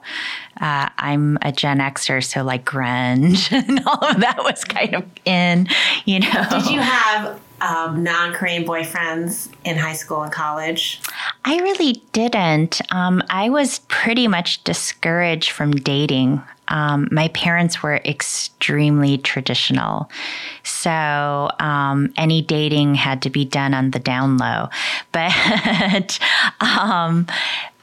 uh, 0.60 0.88
I'm 0.98 1.38
a 1.42 1.52
Gen 1.52 1.78
Xer, 1.78 2.22
so 2.22 2.42
like 2.42 2.64
grunge 2.64 3.50
and 3.68 3.80
all 3.86 4.04
of 4.04 4.20
that 4.20 4.38
was 4.44 4.64
kind 4.64 4.94
of 4.94 5.04
in, 5.24 5.68
you 6.04 6.20
know. 6.20 6.46
Did 6.50 6.66
you 6.70 6.80
have 6.80 7.40
um, 7.60 8.02
non 8.02 8.32
Korean 8.32 8.64
boyfriends 8.64 9.48
in 9.64 9.76
high 9.76 9.94
school 9.94 10.22
and 10.22 10.32
college? 10.32 11.00
I 11.44 11.58
really 11.58 12.02
didn't. 12.12 12.80
Um, 12.92 13.22
I 13.30 13.48
was 13.48 13.80
pretty 13.88 14.28
much 14.28 14.62
discouraged 14.64 15.50
from 15.50 15.72
dating. 15.72 16.42
Um, 16.68 17.08
my 17.10 17.28
parents 17.28 17.82
were 17.82 17.96
extremely 18.04 19.18
traditional. 19.18 20.10
So 20.62 21.50
um, 21.58 22.12
any 22.16 22.42
dating 22.42 22.94
had 22.94 23.22
to 23.22 23.30
be 23.30 23.44
done 23.44 23.74
on 23.74 23.90
the 23.90 23.98
down 23.98 24.38
low. 24.38 24.68
But 25.12 26.18
um, 26.60 27.26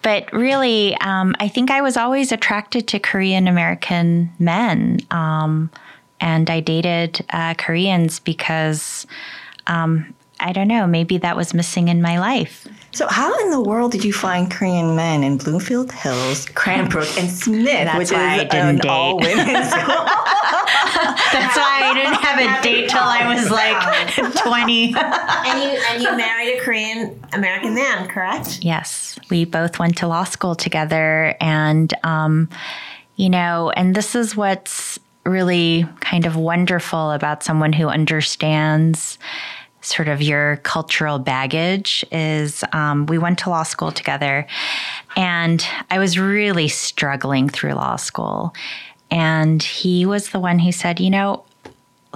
but 0.03 0.31
really, 0.31 0.95
um, 0.97 1.35
I 1.39 1.47
think 1.47 1.71
I 1.71 1.81
was 1.81 1.97
always 1.97 2.31
attracted 2.31 2.87
to 2.89 2.99
Korean 2.99 3.47
American 3.47 4.29
men. 4.37 4.99
Um, 5.09 5.71
and 6.21 6.47
I 6.49 6.59
dated 6.59 7.25
uh, 7.31 7.55
Koreans 7.55 8.19
because 8.19 9.07
um, 9.67 10.13
I 10.39 10.51
don't 10.51 10.67
know, 10.67 10.85
maybe 10.85 11.17
that 11.19 11.37
was 11.37 11.53
missing 11.53 11.87
in 11.87 12.01
my 12.01 12.19
life. 12.19 12.67
So, 12.91 13.07
how 13.07 13.33
in 13.39 13.51
the 13.51 13.61
world 13.61 13.91
did 13.91 14.03
you 14.03 14.13
find 14.13 14.49
Korean 14.51 14.95
men 14.95 15.23
in 15.23 15.37
Bloomfield 15.37 15.91
Hills, 15.91 16.45
Cranbrook, 16.49 17.07
and 17.17 17.29
Smith, 17.29 17.65
That's 17.65 17.97
which 17.97 18.11
why 18.11 18.35
is 18.35 18.41
I 18.41 18.43
didn't 18.45 18.67
an 18.67 18.75
date. 18.77 18.89
all 18.89 19.17
women's 19.17 19.69
school? 19.69 20.05
That's 21.33 21.57
why 21.57 21.79
I 21.83 21.91
didn't 21.93 22.21
have 22.21 22.39
a 22.39 22.63
date 22.63 22.89
till 22.89 22.99
I 23.01 23.33
was 23.35 23.49
like 23.51 24.35
20. 24.43 24.95
and 24.95 25.63
you 25.63 25.79
and 25.89 26.01
you 26.03 26.15
married 26.15 26.57
a 26.57 26.61
Korean 26.61 27.19
American 27.33 27.75
man, 27.75 28.07
correct? 28.07 28.59
Yes, 28.61 29.17
we 29.29 29.45
both 29.45 29.77
went 29.79 29.97
to 29.97 30.07
law 30.07 30.23
school 30.23 30.55
together, 30.55 31.35
and 31.41 31.93
um, 32.03 32.49
you 33.17 33.29
know, 33.29 33.71
and 33.75 33.95
this 33.95 34.15
is 34.15 34.35
what's 34.35 34.99
really 35.25 35.85
kind 35.99 36.25
of 36.25 36.35
wonderful 36.35 37.11
about 37.11 37.43
someone 37.43 37.73
who 37.73 37.87
understands 37.87 39.17
sort 39.81 40.07
of 40.07 40.21
your 40.21 40.57
cultural 40.57 41.19
baggage 41.19 42.03
is 42.11 42.63
um, 42.73 43.05
we 43.05 43.17
went 43.17 43.37
to 43.39 43.49
law 43.49 43.63
school 43.63 43.91
together 43.91 44.47
and 45.15 45.65
I 45.91 45.99
was 45.99 46.17
really 46.17 46.67
struggling 46.67 47.49
through 47.49 47.73
law 47.73 47.95
school. 47.95 48.53
And 49.11 49.61
he 49.61 50.05
was 50.05 50.29
the 50.29 50.39
one 50.39 50.59
who 50.59 50.71
said, 50.71 50.99
you 50.99 51.11
know, 51.11 51.45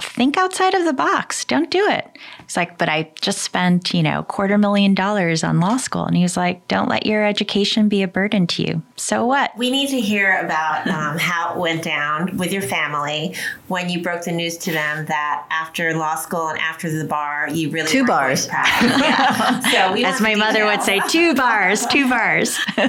think 0.00 0.36
outside 0.36 0.74
of 0.74 0.84
the 0.84 0.92
box. 0.92 1.44
Don't 1.44 1.70
do 1.70 1.86
it. 1.88 2.08
It's 2.40 2.56
like, 2.56 2.78
but 2.78 2.88
I 2.88 3.10
just 3.20 3.42
spent, 3.42 3.94
you 3.94 4.02
know, 4.02 4.24
quarter 4.24 4.58
million 4.58 4.94
dollars 4.94 5.44
on 5.44 5.60
law 5.60 5.76
school. 5.76 6.04
And 6.04 6.16
he 6.16 6.22
was 6.22 6.36
like, 6.36 6.66
don't 6.68 6.88
let 6.88 7.06
your 7.06 7.24
education 7.24 7.88
be 7.88 8.02
a 8.02 8.08
burden 8.08 8.46
to 8.48 8.62
you. 8.62 8.82
So 8.96 9.24
what? 9.24 9.56
We 9.56 9.70
need 9.70 9.88
to 9.90 10.00
hear 10.00 10.40
about 10.40 10.86
um, 10.88 11.18
how 11.18 11.54
it 11.54 11.58
went 11.58 11.84
down 11.84 12.36
with 12.36 12.52
your 12.52 12.62
family 12.62 13.34
when 13.68 13.88
you 13.88 14.02
broke 14.02 14.24
the 14.24 14.32
news 14.32 14.58
to 14.58 14.72
them 14.72 15.06
that 15.06 15.46
after 15.50 15.94
law 15.94 16.16
school 16.16 16.48
and 16.48 16.58
after 16.58 16.90
the 16.90 17.04
bar, 17.04 17.48
you 17.50 17.70
really 17.70 17.88
two 17.88 18.04
bars. 18.04 18.46
yeah. 18.48 19.60
So 19.70 19.92
we 19.92 20.04
as 20.04 20.20
my 20.20 20.34
mother 20.34 20.66
would 20.66 20.82
say, 20.82 21.00
two 21.08 21.34
bars, 21.34 21.86
two 21.86 22.08
bars. 22.08 22.58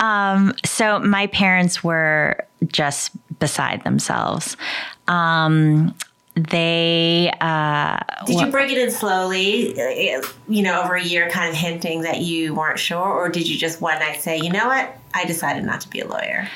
um, 0.00 0.54
so 0.64 1.00
my 1.00 1.26
parents 1.26 1.82
were 1.82 2.46
just 2.66 3.12
beside 3.38 3.84
themselves. 3.84 4.56
Um, 5.08 5.94
they 6.34 7.32
uh, 7.40 7.98
did 8.26 8.40
you 8.40 8.50
break 8.50 8.70
it 8.70 8.76
in 8.76 8.90
slowly 8.90 9.74
you 10.48 10.62
know 10.62 10.82
over 10.82 10.94
a 10.94 11.02
year 11.02 11.30
kind 11.30 11.48
of 11.48 11.56
hinting 11.56 12.02
that 12.02 12.20
you 12.20 12.54
weren't 12.54 12.78
sure? 12.78 12.98
Or 12.98 13.30
did 13.30 13.48
you 13.48 13.56
just 13.56 13.80
one 13.80 13.98
night 14.00 14.20
say 14.20 14.36
you 14.36 14.50
know 14.50 14.66
what? 14.66 14.98
I 15.14 15.24
decided 15.24 15.64
not 15.64 15.80
to 15.82 15.88
be 15.88 16.00
a 16.00 16.06
lawyer 16.06 16.48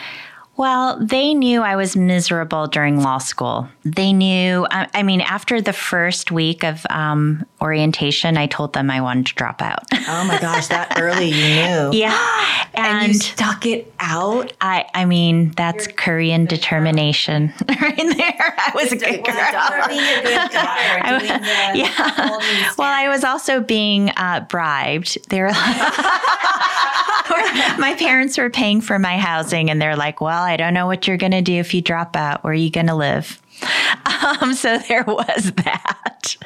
well, 0.56 0.98
they 1.00 1.32
knew 1.32 1.62
I 1.62 1.76
was 1.76 1.96
miserable 1.96 2.66
during 2.66 3.00
law 3.00 3.16
school. 3.16 3.66
They 3.82 4.12
knew, 4.12 4.66
I, 4.70 5.02
mean, 5.02 5.22
after 5.22 5.62
the 5.62 5.72
first 5.72 6.30
week 6.30 6.64
of 6.64 6.84
um, 6.90 7.46
orientation, 7.62 8.36
I 8.36 8.46
told 8.46 8.74
them 8.74 8.90
I 8.90 9.00
wanted 9.00 9.28
to 9.28 9.34
drop 9.36 9.62
out. 9.62 9.84
Oh 10.06 10.24
my 10.24 10.38
gosh, 10.38 10.66
that 10.66 10.92
early 11.00 11.28
you 11.28 11.34
knew. 11.34 11.98
Yeah. 11.98 12.66
And, 12.74 12.76
and 13.04 13.14
you 13.14 13.20
stuck 13.20 13.64
it 13.64 13.90
out? 14.00 14.52
I, 14.60 14.84
I 14.92 15.06
mean, 15.06 15.52
that's 15.52 15.86
You're 15.86 15.94
Korean 15.94 16.44
determination 16.44 17.54
right 17.68 17.96
there. 17.96 18.54
I 18.58 18.72
was 18.74 18.92
a 18.92 18.96
good 18.96 19.24
girl. 19.24 19.26
yeah. 21.74 22.38
Well, 22.76 22.92
I 22.92 23.08
was 23.08 23.24
also 23.24 23.60
being 23.60 24.10
uh, 24.10 24.44
bribed. 24.48 25.30
They 25.30 25.40
were 25.40 25.52
like, 25.52 25.92
my 27.78 27.94
parents 27.98 28.36
were 28.36 28.50
paying 28.50 28.80
for 28.80 28.98
my 28.98 29.16
housing, 29.16 29.70
and 29.70 29.80
they're 29.80 29.96
like, 29.96 30.20
well, 30.20 30.42
I 30.50 30.56
don't 30.56 30.74
know 30.74 30.86
what 30.86 31.06
you're 31.06 31.16
going 31.16 31.32
to 31.32 31.42
do 31.42 31.54
if 31.54 31.72
you 31.72 31.80
drop 31.80 32.16
out. 32.16 32.42
Where 32.42 32.52
are 32.52 32.56
you 32.56 32.70
going 32.70 32.88
to 32.88 32.94
live? 32.94 33.40
Um, 34.42 34.52
so 34.54 34.76
there 34.78 35.04
was 35.04 35.52
that. 35.52 36.36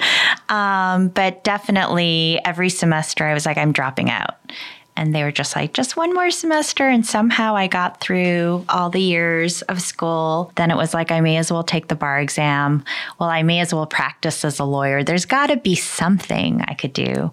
Um, 0.48 1.08
but 1.08 1.42
definitely 1.42 2.40
every 2.44 2.68
semester 2.68 3.24
I 3.24 3.34
was 3.34 3.46
like, 3.46 3.56
I'm 3.56 3.72
dropping 3.72 4.10
out. 4.10 4.36
And 4.96 5.14
they 5.14 5.24
were 5.24 5.32
just 5.32 5.56
like, 5.56 5.72
just 5.74 5.96
one 5.96 6.14
more 6.14 6.30
semester. 6.30 6.88
And 6.88 7.04
somehow 7.04 7.56
I 7.56 7.66
got 7.66 8.00
through 8.00 8.64
all 8.68 8.90
the 8.90 9.00
years 9.00 9.62
of 9.62 9.82
school. 9.82 10.52
Then 10.54 10.70
it 10.70 10.76
was 10.76 10.94
like, 10.94 11.10
I 11.10 11.20
may 11.20 11.36
as 11.36 11.50
well 11.50 11.64
take 11.64 11.88
the 11.88 11.96
bar 11.96 12.20
exam. 12.20 12.84
Well, 13.18 13.28
I 13.28 13.42
may 13.42 13.58
as 13.58 13.74
well 13.74 13.86
practice 13.86 14.44
as 14.44 14.60
a 14.60 14.64
lawyer. 14.64 15.02
There's 15.02 15.26
got 15.26 15.48
to 15.48 15.56
be 15.56 15.74
something 15.74 16.62
I 16.62 16.74
could 16.74 16.92
do. 16.92 17.32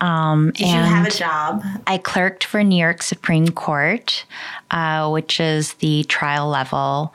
Um, 0.00 0.52
Did 0.52 0.68
you 0.68 0.74
have 0.74 1.06
a 1.06 1.10
job? 1.10 1.62
I 1.86 1.98
clerked 1.98 2.44
for 2.44 2.62
New 2.62 2.78
York 2.78 3.02
Supreme 3.02 3.48
Court, 3.48 4.24
uh, 4.70 5.10
which 5.10 5.40
is 5.40 5.74
the 5.74 6.04
trial 6.04 6.48
level. 6.48 7.14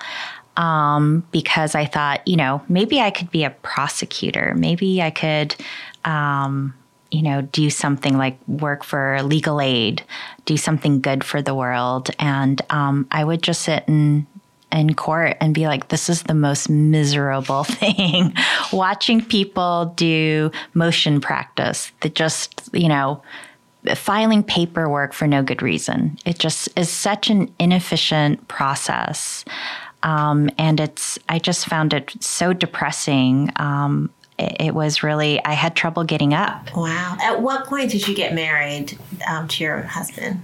Um, 0.55 1.25
because 1.31 1.73
I 1.73 1.85
thought, 1.85 2.27
you 2.27 2.35
know, 2.35 2.61
maybe 2.69 2.99
I 2.99 3.09
could 3.09 3.31
be 3.31 3.43
a 3.43 3.49
prosecutor. 3.49 4.53
Maybe 4.55 5.01
I 5.01 5.09
could, 5.09 5.55
um, 6.05 6.75
you 7.09 7.23
know, 7.23 7.41
do 7.41 7.71
something 7.71 8.17
like 8.19 8.37
work 8.47 8.83
for 8.83 9.19
legal 9.23 9.59
aid, 9.59 10.03
do 10.45 10.55
something 10.55 11.01
good 11.01 11.23
for 11.23 11.41
the 11.41 11.55
world. 11.55 12.11
And 12.19 12.61
um, 12.69 13.07
I 13.09 13.23
would 13.23 13.41
just 13.41 13.61
sit 13.61 13.87
and 13.87 14.27
in 14.73 14.95
court 14.95 15.37
and 15.39 15.53
be 15.53 15.67
like, 15.67 15.89
this 15.89 16.09
is 16.09 16.23
the 16.23 16.33
most 16.33 16.69
miserable 16.69 17.63
thing. 17.63 18.33
Watching 18.71 19.23
people 19.23 19.93
do 19.95 20.51
motion 20.73 21.21
practice 21.21 21.91
that 22.01 22.15
just, 22.15 22.69
you 22.73 22.89
know, 22.89 23.21
filing 23.95 24.43
paperwork 24.43 25.13
for 25.13 25.27
no 25.27 25.43
good 25.43 25.61
reason. 25.61 26.17
It 26.25 26.39
just 26.39 26.69
is 26.77 26.89
such 26.89 27.29
an 27.29 27.53
inefficient 27.59 28.47
process. 28.47 29.45
Um, 30.03 30.49
and 30.57 30.79
it's, 30.79 31.19
I 31.29 31.39
just 31.39 31.65
found 31.65 31.93
it 31.93 32.13
so 32.21 32.53
depressing. 32.53 33.51
Um, 33.57 34.09
it, 34.37 34.73
was 34.73 35.03
really 35.03 35.43
I 35.43 35.53
had 35.53 35.75
trouble 35.75 36.03
getting 36.03 36.33
up. 36.33 36.75
Wow! 36.75 37.17
At 37.21 37.41
what 37.41 37.65
point 37.65 37.91
did 37.91 38.07
you 38.07 38.15
get 38.15 38.33
married 38.33 38.97
um, 39.27 39.47
to 39.49 39.63
your 39.63 39.81
husband? 39.83 40.43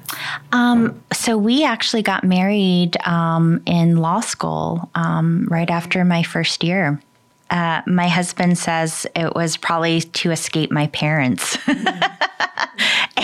Um, 0.52 1.02
so 1.12 1.38
we 1.38 1.64
actually 1.64 2.04
got 2.04 2.24
married 2.24 2.98
um, 3.06 3.62
in 3.66 3.98
law 3.98 4.20
school 4.20 4.90
um, 4.96 5.48
right 5.50 5.70
after 5.70 6.06
my 6.06 6.24
first 6.24 6.64
year. 6.64 7.02
Uh, 7.50 7.82
my 7.88 8.08
husband 8.08 8.58
says 8.58 9.08
it 9.16 9.36
was 9.36 9.58
probably 9.58 10.02
to 10.02 10.32
escape 10.32 10.72
my 10.72 10.88
parents. 10.88 11.58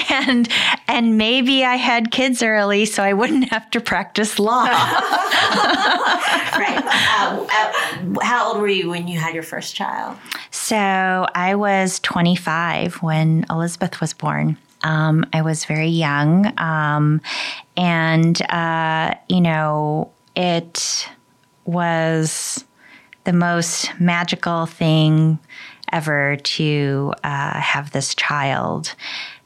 and 0.10 0.50
and 0.88 1.18
maybe 1.18 1.64
I 1.64 1.76
had 1.76 2.12
kids 2.12 2.42
early 2.42 2.86
so 2.86 3.04
I 3.04 3.14
wouldn't 3.14 3.50
have 3.50 3.70
to 3.72 3.82
practice 3.82 4.40
law. 4.40 4.64
right. 4.64 4.84
Uh, 6.86 7.46
uh, 7.50 8.20
how 8.22 8.50
old 8.50 8.62
were 8.62 8.68
you 8.68 8.90
when 8.90 9.08
you 9.08 9.20
had 9.20 9.34
your 9.34 9.44
first 9.44 9.76
child? 9.76 10.18
So 10.52 10.76
I 10.76 11.56
was 11.56 12.00
25 12.00 12.96
when 12.96 13.46
Elizabeth 13.50 14.02
was 14.02 14.14
born. 14.14 14.58
Um, 14.84 15.26
I 15.34 15.42
was 15.42 15.66
very 15.66 15.90
young. 15.90 16.58
Um, 16.60 17.22
and, 17.76 18.40
uh, 18.52 19.16
you 19.28 19.42
know, 19.42 20.12
it 20.36 21.10
was 21.66 22.64
the 23.26 23.34
most 23.34 23.92
magical 24.00 24.66
thing 24.66 25.38
ever 25.92 26.38
to 26.38 27.14
uh, 27.24 27.60
have 27.60 27.92
this 27.92 28.16
child. 28.16 28.96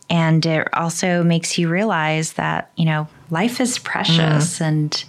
And 0.09 0.45
it 0.45 0.67
also 0.73 1.23
makes 1.23 1.57
you 1.57 1.69
realize 1.69 2.33
that, 2.33 2.71
you 2.75 2.85
know, 2.85 3.07
life 3.29 3.59
is 3.59 3.77
precious 3.77 4.59
mm. 4.59 4.61
and 4.61 5.05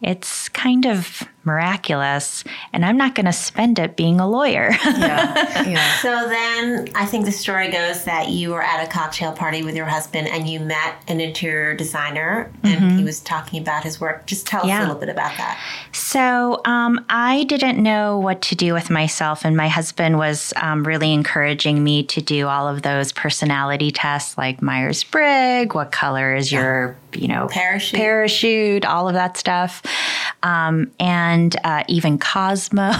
it's 0.00 0.48
kind 0.50 0.86
of 0.86 1.22
miraculous 1.44 2.44
and 2.72 2.84
I'm 2.84 2.96
not 2.96 3.14
going 3.14 3.26
to 3.26 3.32
spend 3.32 3.78
it 3.78 3.96
being 3.96 4.20
a 4.20 4.28
lawyer. 4.28 4.70
yeah. 4.84 5.68
yeah. 5.68 5.96
So 5.98 6.28
then 6.28 6.88
I 6.94 7.06
think 7.06 7.24
the 7.24 7.32
story 7.32 7.70
goes 7.70 8.04
that 8.04 8.28
you 8.28 8.50
were 8.50 8.62
at 8.62 8.86
a 8.86 8.90
cocktail 8.90 9.32
party 9.32 9.62
with 9.62 9.74
your 9.74 9.86
husband 9.86 10.28
and 10.28 10.48
you 10.48 10.60
met 10.60 11.02
an 11.08 11.20
interior 11.20 11.74
designer 11.74 12.50
and 12.62 12.80
mm-hmm. 12.80 12.98
he 12.98 13.04
was 13.04 13.20
talking 13.20 13.60
about 13.60 13.84
his 13.84 14.00
work. 14.00 14.26
Just 14.26 14.46
tell 14.46 14.66
yeah. 14.66 14.78
us 14.78 14.84
a 14.84 14.86
little 14.88 15.00
bit 15.00 15.08
about 15.08 15.36
that. 15.38 15.58
So 15.92 16.60
um, 16.64 17.04
I 17.08 17.44
didn't 17.44 17.82
know 17.82 18.18
what 18.18 18.42
to 18.42 18.54
do 18.54 18.72
with 18.72 18.90
myself, 18.90 19.44
and 19.44 19.56
my 19.56 19.68
husband 19.68 20.18
was 20.18 20.52
um, 20.56 20.86
really 20.86 21.12
encouraging 21.12 21.82
me 21.82 22.02
to 22.04 22.20
do 22.20 22.46
all 22.46 22.68
of 22.68 22.82
those 22.82 23.12
personality 23.12 23.90
tests 23.90 24.36
like 24.36 24.62
Myers 24.62 25.04
Briggs, 25.04 25.74
what 25.74 25.92
color 25.92 26.34
is 26.34 26.52
yeah. 26.52 26.60
your 26.60 26.96
you 27.14 27.26
know 27.26 27.48
parachute 27.50 27.98
parachute 27.98 28.84
all 28.84 29.08
of 29.08 29.14
that 29.14 29.36
stuff 29.36 29.82
um, 30.42 30.90
and 31.00 31.56
uh, 31.64 31.84
even 31.88 32.18
Cosmo. 32.18 32.90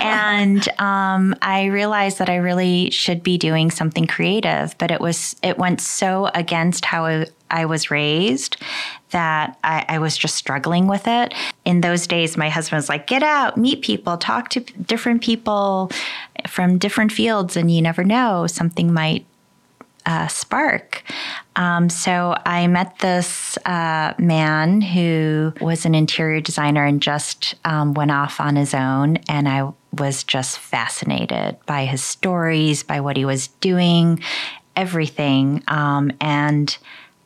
and 0.00 0.68
um, 0.78 1.34
I 1.42 1.66
realized 1.70 2.18
that 2.18 2.28
I 2.28 2.36
really 2.36 2.90
should 2.90 3.22
be 3.22 3.38
doing 3.38 3.70
something 3.70 4.06
creative, 4.06 4.76
but 4.78 4.90
it 4.90 5.00
was 5.00 5.36
it 5.42 5.58
went 5.58 5.80
so 5.80 6.30
against 6.34 6.84
how 6.84 7.24
I 7.50 7.64
was 7.66 7.90
raised 7.90 8.56
that 9.10 9.58
I, 9.62 9.84
I, 9.90 9.98
was 9.98 10.16
just 10.16 10.36
struggling 10.36 10.86
with 10.86 11.06
it. 11.06 11.34
In 11.66 11.82
those 11.82 12.06
days, 12.06 12.38
my 12.38 12.48
husband 12.48 12.78
was 12.78 12.88
like, 12.88 13.06
get 13.06 13.22
out, 13.22 13.58
meet 13.58 13.82
people, 13.82 14.16
talk 14.16 14.48
to 14.50 14.60
different 14.60 15.20
people 15.20 15.90
from 16.46 16.78
different 16.78 17.12
fields, 17.12 17.54
and 17.54 17.70
you 17.70 17.82
never 17.82 18.04
know, 18.04 18.46
something 18.46 18.90
might 18.92 19.26
uh, 20.06 20.28
spark. 20.28 21.02
Um, 21.56 21.90
so 21.90 22.34
I 22.46 22.66
met 22.66 22.98
this 22.98 23.58
uh, 23.66 24.14
man 24.18 24.80
who 24.80 25.52
was 25.60 25.84
an 25.84 25.94
interior 25.94 26.40
designer 26.40 26.84
and 26.84 27.02
just 27.02 27.54
um, 27.64 27.94
went 27.94 28.10
off 28.10 28.40
on 28.40 28.56
his 28.56 28.74
own. 28.74 29.18
And 29.28 29.48
I 29.48 29.70
was 29.96 30.24
just 30.24 30.58
fascinated 30.58 31.58
by 31.66 31.84
his 31.84 32.02
stories, 32.02 32.82
by 32.82 33.00
what 33.00 33.16
he 33.16 33.24
was 33.24 33.48
doing, 33.48 34.20
everything. 34.74 35.62
Um, 35.68 36.12
and 36.20 36.76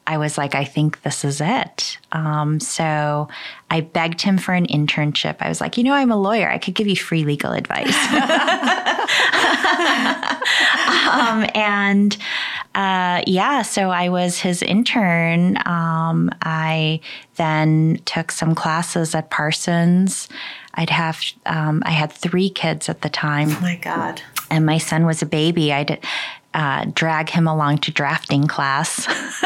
I 0.08 0.18
was 0.18 0.38
like, 0.38 0.54
I 0.54 0.64
think 0.64 1.02
this 1.02 1.24
is 1.24 1.40
it. 1.40 1.98
Um, 2.12 2.60
so 2.60 3.28
I 3.70 3.80
begged 3.80 4.22
him 4.22 4.38
for 4.38 4.54
an 4.54 4.66
internship. 4.66 5.36
I 5.40 5.48
was 5.48 5.60
like, 5.60 5.76
you 5.76 5.84
know, 5.84 5.94
I'm 5.94 6.12
a 6.12 6.16
lawyer. 6.16 6.48
I 6.48 6.58
could 6.58 6.74
give 6.74 6.86
you 6.86 6.96
free 6.96 7.24
legal 7.24 7.52
advice. 7.52 7.88
um, 11.10 11.46
and 11.54 12.16
uh, 12.76 13.22
yeah, 13.26 13.62
so 13.62 13.88
I 13.88 14.10
was 14.10 14.38
his 14.38 14.62
intern. 14.62 15.56
Um, 15.66 16.30
I 16.42 17.00
then 17.36 18.02
took 18.04 18.30
some 18.30 18.54
classes 18.54 19.14
at 19.14 19.30
Parsons. 19.30 20.28
I'd 20.74 20.90
have, 20.90 21.18
um, 21.46 21.82
I 21.86 21.92
had 21.92 22.12
three 22.12 22.50
kids 22.50 22.90
at 22.90 23.00
the 23.00 23.08
time. 23.08 23.48
Oh 23.50 23.60
my 23.62 23.76
God. 23.76 24.20
And 24.50 24.66
my 24.66 24.76
son 24.76 25.06
was 25.06 25.22
a 25.22 25.26
baby. 25.26 25.72
I'd 25.72 26.04
uh, 26.52 26.84
drag 26.92 27.30
him 27.30 27.48
along 27.48 27.78
to 27.78 27.90
drafting 27.90 28.46
class. 28.46 29.08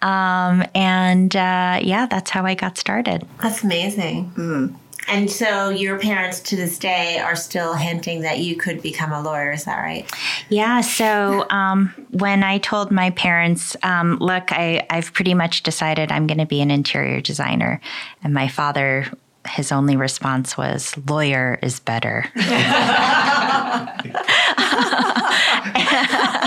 um, 0.00 0.64
and 0.76 1.34
uh, 1.34 1.80
yeah, 1.82 2.06
that's 2.08 2.30
how 2.30 2.46
I 2.46 2.54
got 2.54 2.78
started. 2.78 3.26
That's 3.42 3.64
amazing. 3.64 4.30
Mm. 4.36 4.76
And 5.08 5.30
so 5.30 5.70
your 5.70 5.98
parents 5.98 6.40
to 6.40 6.56
this 6.56 6.78
day 6.78 7.18
are 7.18 7.36
still 7.36 7.74
hinting 7.74 8.22
that 8.22 8.40
you 8.40 8.56
could 8.56 8.82
become 8.82 9.12
a 9.12 9.22
lawyer. 9.22 9.52
Is 9.52 9.64
that 9.64 9.78
right? 9.78 10.10
Yeah. 10.48 10.80
So 10.80 11.48
um, 11.50 11.94
when 12.10 12.42
I 12.42 12.58
told 12.58 12.90
my 12.90 13.10
parents, 13.10 13.76
um, 13.82 14.18
look, 14.18 14.52
I, 14.52 14.86
I've 14.90 15.12
pretty 15.12 15.34
much 15.34 15.62
decided 15.62 16.10
I'm 16.10 16.26
going 16.26 16.38
to 16.38 16.46
be 16.46 16.60
an 16.60 16.70
interior 16.70 17.20
designer, 17.20 17.80
and 18.22 18.34
my 18.34 18.48
father 18.48 19.06
his 19.48 19.70
only 19.70 19.96
response 19.96 20.58
was, 20.58 20.98
lawyer 21.06 21.56
is 21.62 21.78
better. 21.78 22.28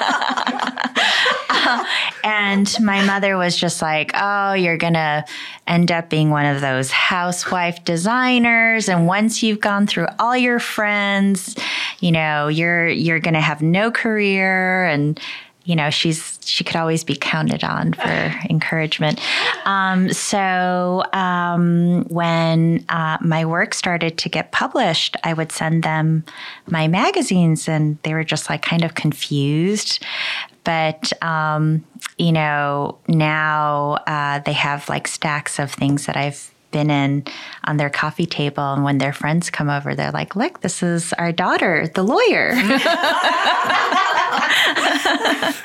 and 2.25 2.75
my 2.81 3.05
mother 3.05 3.37
was 3.37 3.57
just 3.57 3.83
like, 3.83 4.12
"Oh, 4.14 4.53
you're 4.53 4.77
going 4.77 4.95
to 4.95 5.25
end 5.71 5.93
up 5.93 6.11
being 6.11 6.31
one 6.31 6.47
of 6.47 6.61
those 6.61 6.91
housewife 6.91 7.85
designers. 7.85 8.89
And 8.89 9.07
once 9.07 9.43
you've 9.43 9.61
gone 9.61 9.87
through 9.87 10.09
all 10.18 10.37
your 10.37 10.59
friends, 10.59 11.57
you 12.01 12.12
know, 12.12 12.49
you're 12.49 12.89
you're 12.89 13.21
going 13.21 13.35
to 13.35 13.41
have 13.41 13.62
no 13.62 13.91
career. 13.91 14.85
And 14.87 15.18
you 15.64 15.77
know 15.77 15.91
she's 15.91 16.39
she 16.45 16.64
could 16.64 16.75
always 16.75 17.05
be 17.05 17.14
counted 17.14 17.62
on 17.62 17.93
for 17.93 18.35
encouragement. 18.51 19.21
Um, 19.66 20.12
so 20.12 21.05
um, 21.12 22.05
when 22.09 22.85
uh, 22.89 23.18
my 23.21 23.45
work 23.45 23.75
started 23.75 24.18
to 24.18 24.29
get 24.29 24.53
published 24.53 25.16
i 25.23 25.33
would 25.33 25.53
send 25.53 25.83
them 25.83 26.25
my 26.66 26.89
magazines 26.89 27.68
and 27.68 27.99
they 28.03 28.14
were 28.14 28.25
just 28.25 28.51
like 28.51 28.62
kind 28.62 28.85
of 28.85 28.95
confused 28.95 30.03
but 30.65 31.13
um, 31.23 31.85
you 32.19 32.33
know 32.33 32.99
now 33.09 33.99
uh, 34.07 34.39
they 34.41 34.53
have 34.53 34.89
like 34.89 35.09
stacks 35.09 35.59
of 35.59 35.73
things 35.73 36.07
that 36.07 36.17
i've 36.17 36.53
been 36.71 36.89
in 36.89 37.25
on 37.65 37.79
their 37.79 37.91
coffee 37.91 38.27
table. 38.27 38.73
And 38.73 38.85
when 38.85 38.99
their 38.99 39.13
friends 39.13 39.51
come 39.51 39.69
over 39.69 39.95
they're 39.95 40.13
like 40.13 40.37
look 40.37 40.61
this 40.61 40.85
is 40.85 41.13
our 41.15 41.33
daughter 41.33 41.89
the 41.95 42.05
lawyer. 42.05 42.55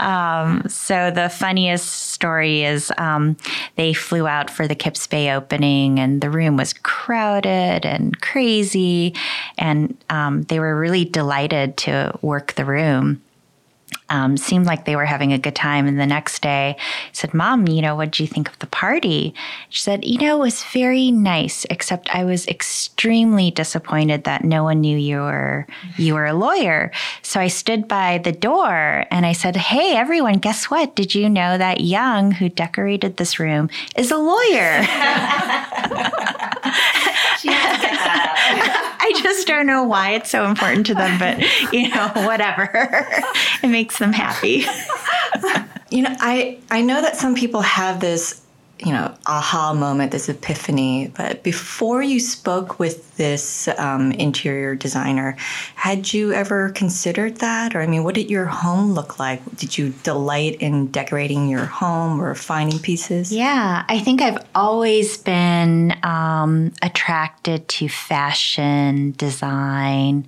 Um, 0.00 0.62
so 0.66 1.10
the 1.10 1.28
funniest 1.28 1.86
story 1.86 2.64
is 2.64 2.90
um, 2.96 3.36
they 3.76 3.92
flew 3.92 4.26
out 4.26 4.48
for 4.48 4.66
the 4.66 4.74
Kips 4.74 5.06
Bay 5.06 5.30
opening, 5.30 6.00
and 6.00 6.20
the 6.20 6.30
room 6.30 6.56
was 6.56 6.72
crowded 6.72 7.84
and 7.84 8.18
crazy, 8.20 9.14
and 9.58 9.96
um, 10.08 10.42
they 10.44 10.58
were 10.58 10.78
really 10.78 11.04
delighted 11.04 11.76
to 11.78 12.18
work 12.22 12.54
the 12.54 12.64
room 12.64 13.22
um, 14.10 14.36
seemed 14.36 14.66
like 14.66 14.84
they 14.84 14.96
were 14.96 15.06
having 15.06 15.32
a 15.32 15.38
good 15.38 15.54
time. 15.54 15.86
And 15.86 15.98
the 15.98 16.06
next 16.06 16.42
day, 16.42 16.76
I 16.78 17.10
said, 17.12 17.32
Mom, 17.32 17.68
you 17.68 17.80
know, 17.80 17.94
what 17.94 18.10
did 18.10 18.20
you 18.20 18.26
think 18.26 18.48
of 18.48 18.58
the 18.58 18.66
party? 18.66 19.34
She 19.68 19.80
said, 19.80 20.04
You 20.04 20.18
know, 20.18 20.36
it 20.36 20.40
was 20.40 20.64
very 20.64 21.10
nice, 21.10 21.64
except 21.70 22.14
I 22.14 22.24
was 22.24 22.46
extremely 22.48 23.50
disappointed 23.50 24.24
that 24.24 24.44
no 24.44 24.64
one 24.64 24.80
knew 24.80 24.98
you 24.98 25.18
were 25.18 25.66
you 25.96 26.14
were 26.14 26.26
a 26.26 26.34
lawyer. 26.34 26.90
So 27.22 27.40
I 27.40 27.48
stood 27.48 27.88
by 27.88 28.18
the 28.18 28.32
door 28.32 29.04
and 29.10 29.24
I 29.24 29.32
said, 29.32 29.56
Hey, 29.56 29.96
everyone, 29.96 30.38
guess 30.38 30.66
what? 30.66 30.96
Did 30.96 31.14
you 31.14 31.28
know 31.28 31.56
that 31.56 31.80
Young, 31.80 32.32
who 32.32 32.48
decorated 32.48 33.16
this 33.16 33.38
room, 33.38 33.70
is 33.96 34.10
a 34.10 34.18
lawyer? 34.18 34.86
I 39.02 39.12
just 39.22 39.46
don't 39.46 39.66
know 39.66 39.82
why 39.82 40.10
it's 40.10 40.30
so 40.30 40.44
important 40.44 40.86
to 40.86 40.94
them, 40.94 41.18
but 41.18 41.38
you 41.72 41.88
know, 41.88 42.08
whatever. 42.26 42.68
it 43.62 43.68
makes 43.68 43.98
them 43.98 44.12
happy. 44.12 44.64
you 45.90 46.02
know, 46.02 46.14
I 46.20 46.58
I 46.70 46.82
know 46.82 47.00
that 47.00 47.16
some 47.16 47.34
people 47.34 47.62
have 47.62 48.00
this 48.00 48.39
you 48.84 48.92
know, 48.92 49.14
aha 49.26 49.74
moment, 49.74 50.12
this 50.12 50.28
epiphany. 50.28 51.12
But 51.16 51.42
before 51.42 52.02
you 52.02 52.20
spoke 52.20 52.78
with 52.78 53.16
this 53.16 53.68
um, 53.78 54.12
interior 54.12 54.74
designer, 54.74 55.36
had 55.74 56.12
you 56.12 56.32
ever 56.32 56.70
considered 56.70 57.36
that? 57.36 57.74
Or, 57.74 57.82
I 57.82 57.86
mean, 57.86 58.04
what 58.04 58.14
did 58.14 58.30
your 58.30 58.46
home 58.46 58.92
look 58.92 59.18
like? 59.18 59.42
Did 59.56 59.76
you 59.76 59.90
delight 60.02 60.56
in 60.60 60.86
decorating 60.88 61.48
your 61.48 61.66
home 61.66 62.20
or 62.20 62.34
finding 62.34 62.78
pieces? 62.78 63.32
Yeah, 63.32 63.84
I 63.88 63.98
think 63.98 64.22
I've 64.22 64.44
always 64.54 65.18
been 65.18 65.94
um, 66.02 66.72
attracted 66.82 67.68
to 67.68 67.88
fashion, 67.88 69.12
design, 69.12 70.26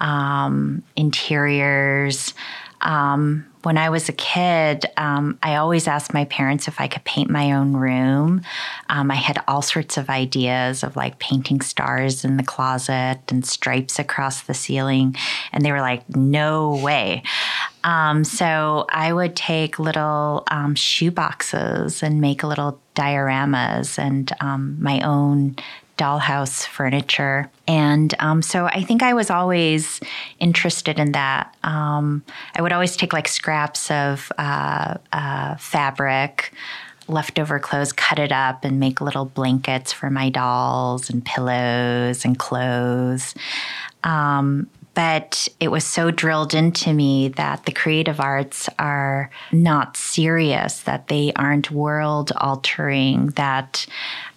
um, 0.00 0.82
interiors. 0.96 2.34
Um, 2.80 3.49
when 3.62 3.76
I 3.76 3.90
was 3.90 4.08
a 4.08 4.12
kid, 4.12 4.86
um, 4.96 5.38
I 5.42 5.56
always 5.56 5.86
asked 5.86 6.14
my 6.14 6.24
parents 6.26 6.66
if 6.66 6.80
I 6.80 6.88
could 6.88 7.04
paint 7.04 7.30
my 7.30 7.52
own 7.52 7.74
room. 7.74 8.42
Um, 8.88 9.10
I 9.10 9.16
had 9.16 9.42
all 9.46 9.62
sorts 9.62 9.96
of 9.96 10.08
ideas 10.08 10.82
of 10.82 10.96
like 10.96 11.18
painting 11.18 11.60
stars 11.60 12.24
in 12.24 12.36
the 12.36 12.42
closet 12.42 13.20
and 13.28 13.44
stripes 13.44 13.98
across 13.98 14.42
the 14.42 14.54
ceiling. 14.54 15.16
And 15.52 15.64
they 15.64 15.72
were 15.72 15.80
like, 15.80 16.08
no 16.14 16.80
way. 16.82 17.22
Um, 17.84 18.24
so 18.24 18.86
I 18.90 19.12
would 19.12 19.36
take 19.36 19.78
little 19.78 20.44
um, 20.50 20.74
shoe 20.74 21.10
boxes 21.10 22.02
and 22.02 22.20
make 22.20 22.42
little 22.42 22.80
dioramas 22.94 23.98
and 23.98 24.32
um, 24.40 24.76
my 24.80 25.00
own 25.00 25.56
dollhouse 26.00 26.66
furniture. 26.66 27.50
And 27.68 28.14
um, 28.20 28.40
so 28.40 28.66
I 28.66 28.82
think 28.82 29.02
I 29.02 29.12
was 29.12 29.30
always 29.30 30.00
interested 30.38 30.98
in 30.98 31.12
that. 31.12 31.54
Um, 31.62 32.24
I 32.56 32.62
would 32.62 32.72
always 32.72 32.96
take 32.96 33.12
like 33.12 33.28
scraps 33.28 33.90
of 33.90 34.32
uh, 34.38 34.96
uh, 35.12 35.56
fabric, 35.56 36.52
leftover 37.06 37.58
clothes, 37.58 37.92
cut 37.92 38.18
it 38.18 38.32
up, 38.32 38.64
and 38.64 38.80
make 38.80 39.02
little 39.02 39.26
blankets 39.26 39.92
for 39.92 40.08
my 40.08 40.30
dolls 40.30 41.10
and 41.10 41.22
pillows 41.22 42.24
and 42.24 42.38
clothes. 42.38 43.34
Um, 44.02 44.70
but 44.94 45.48
it 45.60 45.68
was 45.68 45.84
so 45.84 46.10
drilled 46.10 46.52
into 46.52 46.92
me 46.92 47.28
that 47.28 47.64
the 47.64 47.72
creative 47.72 48.20
arts 48.20 48.68
are 48.78 49.30
not 49.52 49.96
serious, 49.96 50.80
that 50.80 51.08
they 51.08 51.32
aren't 51.36 51.70
world 51.70 52.32
altering, 52.36 53.28
that 53.36 53.86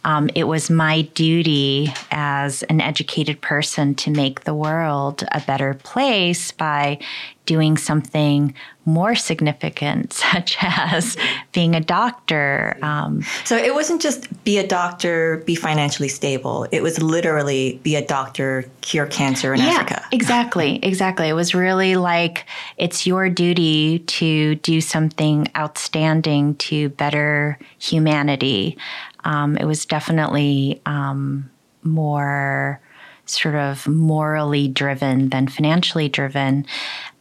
um, 0.05 0.29
it 0.35 0.45
was 0.45 0.69
my 0.69 1.03
duty 1.13 1.93
as 2.11 2.63
an 2.63 2.81
educated 2.81 3.41
person 3.41 3.95
to 3.95 4.11
make 4.11 4.43
the 4.43 4.53
world 4.53 5.23
a 5.31 5.41
better 5.41 5.73
place 5.75 6.51
by 6.51 6.99
doing 7.45 7.75
something 7.75 8.53
more 8.85 9.15
significant, 9.15 10.13
such 10.31 10.57
as 10.61 11.17
being 11.51 11.75
a 11.75 11.79
doctor. 11.79 12.77
Um, 12.81 13.23
so 13.43 13.55
it 13.55 13.73
wasn't 13.73 14.01
just 14.01 14.43
be 14.43 14.57
a 14.57 14.67
doctor, 14.67 15.37
be 15.45 15.55
financially 15.55 16.09
stable. 16.09 16.67
It 16.71 16.81
was 16.81 17.01
literally 17.01 17.79
be 17.83 17.95
a 17.95 18.05
doctor, 18.05 18.65
cure 18.81 19.05
cancer 19.05 19.53
in 19.53 19.59
yeah, 19.59 19.67
Africa. 19.67 20.05
Exactly, 20.13 20.79
exactly. 20.83 21.27
It 21.27 21.33
was 21.33 21.55
really 21.55 21.95
like 21.95 22.45
it's 22.77 23.05
your 23.05 23.29
duty 23.29 23.99
to 23.99 24.55
do 24.55 24.79
something 24.79 25.47
outstanding 25.57 26.55
to 26.55 26.89
better 26.89 27.57
humanity. 27.79 28.77
Um, 29.24 29.57
it 29.57 29.65
was 29.65 29.86
definitely 29.86 30.82
um, 30.86 31.49
more 31.84 32.80
sort 33.26 33.55
of 33.55 33.88
morally 33.88 34.67
driven 34.67 35.30
than 35.30 35.47
financially 35.47 36.09
driven. 36.09 36.65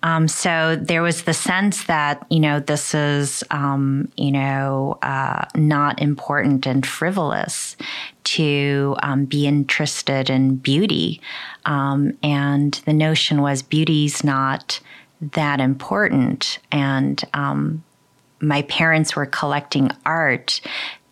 Um, 0.03 0.27
so 0.27 0.75
there 0.75 1.03
was 1.03 1.23
the 1.23 1.35
sense 1.35 1.85
that, 1.85 2.27
you 2.29 2.41
know, 2.41 2.59
this 2.59 2.93
is, 2.93 3.45
um, 3.53 4.11
you 4.17 4.33
know, 4.33 4.99
uh, 5.03 5.45
not 5.55 6.03
important 6.03 6.67
and 6.67 6.85
frivolous 6.85 7.77
to 8.25 8.97
um, 9.03 9.27
be 9.27 9.47
interested 9.47 10.29
in 10.29 10.57
beauty. 10.57 11.21
Um, 11.67 12.19
and 12.23 12.75
the 12.85 12.93
notion 12.93 13.41
was 13.41 13.63
beauty's 13.63 14.25
not 14.25 14.81
that 15.21 15.61
important. 15.61 16.59
And 16.73 17.23
um, 17.33 17.85
my 18.41 18.63
parents 18.63 19.15
were 19.15 19.27
collecting 19.27 19.93
art 20.05 20.61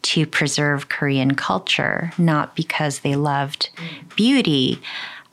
to 0.03 0.27
preserve 0.27 0.89
Korean 0.89 1.35
culture, 1.35 2.13
not 2.19 2.57
because 2.57 3.01
they 3.01 3.17
loved 3.17 3.71
beauty. 4.17 4.81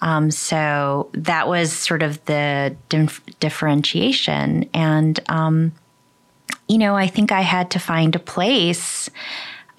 Um, 0.02 0.30
so 0.30 1.10
that 1.14 1.48
was 1.48 1.74
sort 1.74 2.04
of 2.04 2.24
the 2.26 2.76
dif- 2.90 3.22
differentiation. 3.40 4.70
And, 4.74 5.20
um, 5.30 5.72
you 6.68 6.78
know, 6.78 6.96
I 6.96 7.08
think 7.08 7.32
I 7.32 7.42
had 7.42 7.72
to 7.72 7.80
find 7.80 8.16
a 8.16 8.20
place 8.20 9.10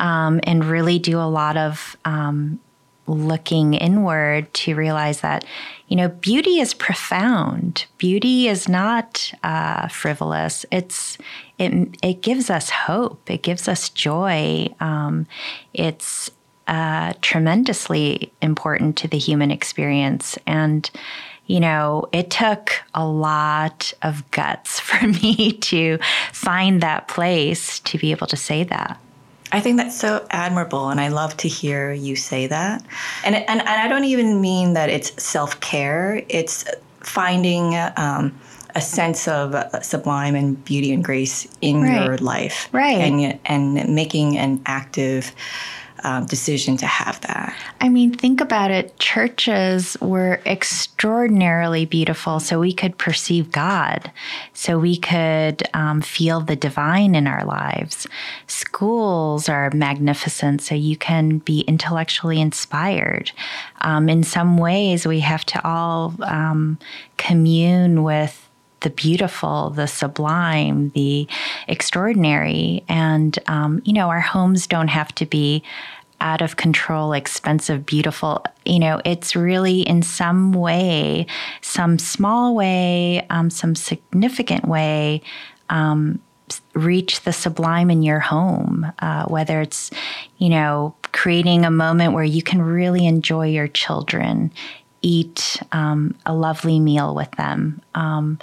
um, 0.00 0.40
and 0.42 0.64
really 0.64 0.98
do 0.98 1.18
a 1.18 1.28
lot 1.28 1.56
of 1.56 1.96
um, 2.04 2.58
looking 3.06 3.74
inward 3.74 4.52
to 4.54 4.74
realize 4.74 5.20
that, 5.20 5.44
you 5.88 5.96
know, 5.96 6.08
beauty 6.08 6.60
is 6.60 6.74
profound. 6.74 7.86
Beauty 7.98 8.48
is 8.48 8.68
not 8.68 9.32
uh, 9.42 9.88
frivolous. 9.88 10.66
It's 10.70 11.18
it 11.58 11.96
it 12.02 12.22
gives 12.22 12.50
us 12.50 12.70
hope. 12.70 13.30
It 13.30 13.42
gives 13.42 13.68
us 13.68 13.88
joy. 13.88 14.68
Um, 14.80 15.26
it's 15.74 16.30
uh, 16.66 17.14
tremendously 17.20 18.32
important 18.42 18.96
to 18.98 19.08
the 19.08 19.18
human 19.18 19.50
experience 19.50 20.38
and. 20.46 20.90
You 21.50 21.60
know, 21.60 22.04
it 22.12 22.28
took 22.30 22.74
a 22.92 23.06
lot 23.06 23.94
of 24.02 24.30
guts 24.32 24.78
for 24.80 25.08
me 25.08 25.52
to 25.52 25.98
find 26.30 26.82
that 26.82 27.08
place 27.08 27.80
to 27.80 27.96
be 27.96 28.10
able 28.10 28.26
to 28.26 28.36
say 28.36 28.64
that. 28.64 29.00
I 29.50 29.60
think 29.60 29.78
that's 29.78 29.98
so 29.98 30.26
admirable, 30.30 30.90
and 30.90 31.00
I 31.00 31.08
love 31.08 31.36
to 31.38 31.48
hear 31.48 31.90
you 31.92 32.16
say 32.16 32.48
that. 32.48 32.84
And 33.24 33.34
and, 33.34 33.48
and 33.48 33.62
I 33.62 33.88
don't 33.88 34.04
even 34.04 34.42
mean 34.42 34.74
that 34.74 34.90
it's 34.90 35.22
self 35.22 35.58
care. 35.60 36.22
It's 36.28 36.66
finding 37.00 37.74
um, 37.96 38.38
a 38.74 38.80
sense 38.80 39.26
of 39.28 39.54
sublime 39.82 40.34
and 40.34 40.62
beauty 40.64 40.92
and 40.92 41.04
grace 41.04 41.48
in 41.60 41.82
right. 41.82 42.04
your 42.04 42.18
life, 42.18 42.68
right? 42.72 42.98
And 42.98 43.38
and 43.46 43.94
making 43.94 44.38
an 44.38 44.60
active 44.66 45.34
um, 46.04 46.26
decision 46.26 46.76
to 46.76 46.86
have 46.86 47.20
that. 47.22 47.56
I 47.80 47.88
mean, 47.88 48.12
think 48.12 48.40
about 48.40 48.70
it. 48.70 48.98
Churches 48.98 49.96
were 50.00 50.40
extraordinarily 50.46 51.86
beautiful, 51.86 52.38
so 52.38 52.60
we 52.60 52.72
could 52.72 52.98
perceive 52.98 53.50
God, 53.50 54.12
so 54.52 54.78
we 54.78 54.96
could 54.96 55.62
um, 55.74 56.00
feel 56.00 56.40
the 56.40 56.56
divine 56.56 57.14
in 57.14 57.26
our 57.26 57.44
lives. 57.44 58.06
Schools 58.46 59.48
are 59.48 59.70
magnificent, 59.72 60.62
so 60.62 60.74
you 60.74 60.96
can 60.96 61.38
be 61.38 61.60
intellectually 61.62 62.40
inspired. 62.40 63.32
Um, 63.80 64.08
in 64.08 64.22
some 64.22 64.56
ways, 64.56 65.06
we 65.06 65.20
have 65.20 65.44
to 65.46 65.66
all 65.66 66.14
um, 66.22 66.78
commune 67.16 68.04
with 68.04 68.47
the 68.80 68.90
beautiful, 68.90 69.70
the 69.70 69.86
sublime, 69.86 70.90
the 70.94 71.26
extraordinary. 71.66 72.84
And, 72.88 73.38
um, 73.46 73.82
you 73.84 73.92
know, 73.92 74.08
our 74.08 74.20
homes 74.20 74.66
don't 74.66 74.88
have 74.88 75.14
to 75.16 75.26
be 75.26 75.62
out 76.20 76.42
of 76.42 76.56
control, 76.56 77.12
expensive, 77.12 77.86
beautiful. 77.86 78.44
You 78.64 78.80
know, 78.80 79.00
it's 79.04 79.36
really 79.36 79.82
in 79.82 80.02
some 80.02 80.52
way, 80.52 81.26
some 81.60 81.98
small 81.98 82.54
way, 82.54 83.24
um, 83.30 83.50
some 83.50 83.74
significant 83.74 84.66
way, 84.66 85.22
um, 85.70 86.20
reach 86.74 87.22
the 87.22 87.32
sublime 87.32 87.90
in 87.90 88.02
your 88.02 88.20
home, 88.20 88.90
uh, 89.00 89.26
whether 89.26 89.60
it's, 89.60 89.90
you 90.38 90.48
know, 90.48 90.94
creating 91.12 91.64
a 91.64 91.70
moment 91.70 92.14
where 92.14 92.24
you 92.24 92.42
can 92.42 92.62
really 92.62 93.06
enjoy 93.06 93.46
your 93.46 93.68
children, 93.68 94.50
eat 95.02 95.62
um, 95.72 96.16
a 96.26 96.34
lovely 96.34 96.80
meal 96.80 97.14
with 97.14 97.30
them. 97.32 97.80
Um, 97.94 98.38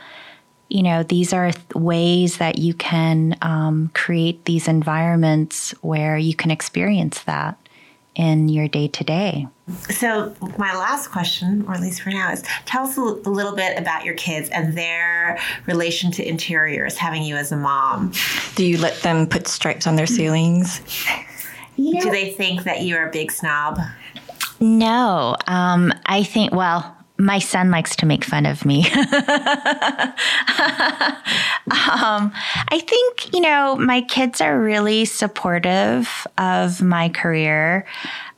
you 0.69 0.83
know, 0.83 1.03
these 1.03 1.33
are 1.33 1.51
th- 1.51 1.75
ways 1.75 2.37
that 2.37 2.57
you 2.57 2.73
can 2.73 3.37
um, 3.41 3.91
create 3.93 4.45
these 4.45 4.67
environments 4.67 5.71
where 5.81 6.17
you 6.17 6.35
can 6.35 6.51
experience 6.51 7.21
that 7.23 7.57
in 8.15 8.49
your 8.49 8.67
day 8.67 8.87
to 8.87 9.03
day. 9.03 9.47
So, 9.89 10.33
my 10.57 10.75
last 10.75 11.09
question, 11.09 11.65
or 11.67 11.73
at 11.73 11.81
least 11.81 12.01
for 12.01 12.11
now, 12.11 12.31
is 12.31 12.43
tell 12.65 12.83
us 12.83 12.97
a 12.97 13.01
little 13.01 13.55
bit 13.55 13.77
about 13.77 14.05
your 14.05 14.13
kids 14.15 14.49
and 14.49 14.77
their 14.77 15.39
relation 15.65 16.11
to 16.11 16.27
interiors, 16.27 16.97
having 16.97 17.23
you 17.23 17.35
as 17.35 17.51
a 17.51 17.57
mom. 17.57 18.13
Do 18.55 18.65
you 18.65 18.77
let 18.77 19.01
them 19.01 19.27
put 19.27 19.47
stripes 19.47 19.85
on 19.87 19.95
their 19.95 20.07
ceilings? 20.07 20.81
You 21.77 21.95
know, 21.95 22.01
Do 22.01 22.11
they 22.11 22.31
think 22.31 22.63
that 22.63 22.83
you're 22.83 23.07
a 23.07 23.11
big 23.11 23.31
snob? 23.31 23.79
No. 24.59 25.35
Um, 25.47 25.93
I 26.05 26.23
think, 26.23 26.53
well, 26.53 26.94
my 27.17 27.39
son 27.39 27.71
likes 27.71 27.95
to 27.97 28.05
make 28.05 28.23
fun 28.23 28.45
of 28.45 28.65
me. 28.65 28.85
um, 28.91 28.91
I 32.69 32.83
think, 32.85 33.33
you 33.33 33.41
know, 33.41 33.75
my 33.77 34.01
kids 34.01 34.41
are 34.41 34.59
really 34.59 35.05
supportive 35.05 36.27
of 36.37 36.81
my 36.81 37.09
career. 37.09 37.85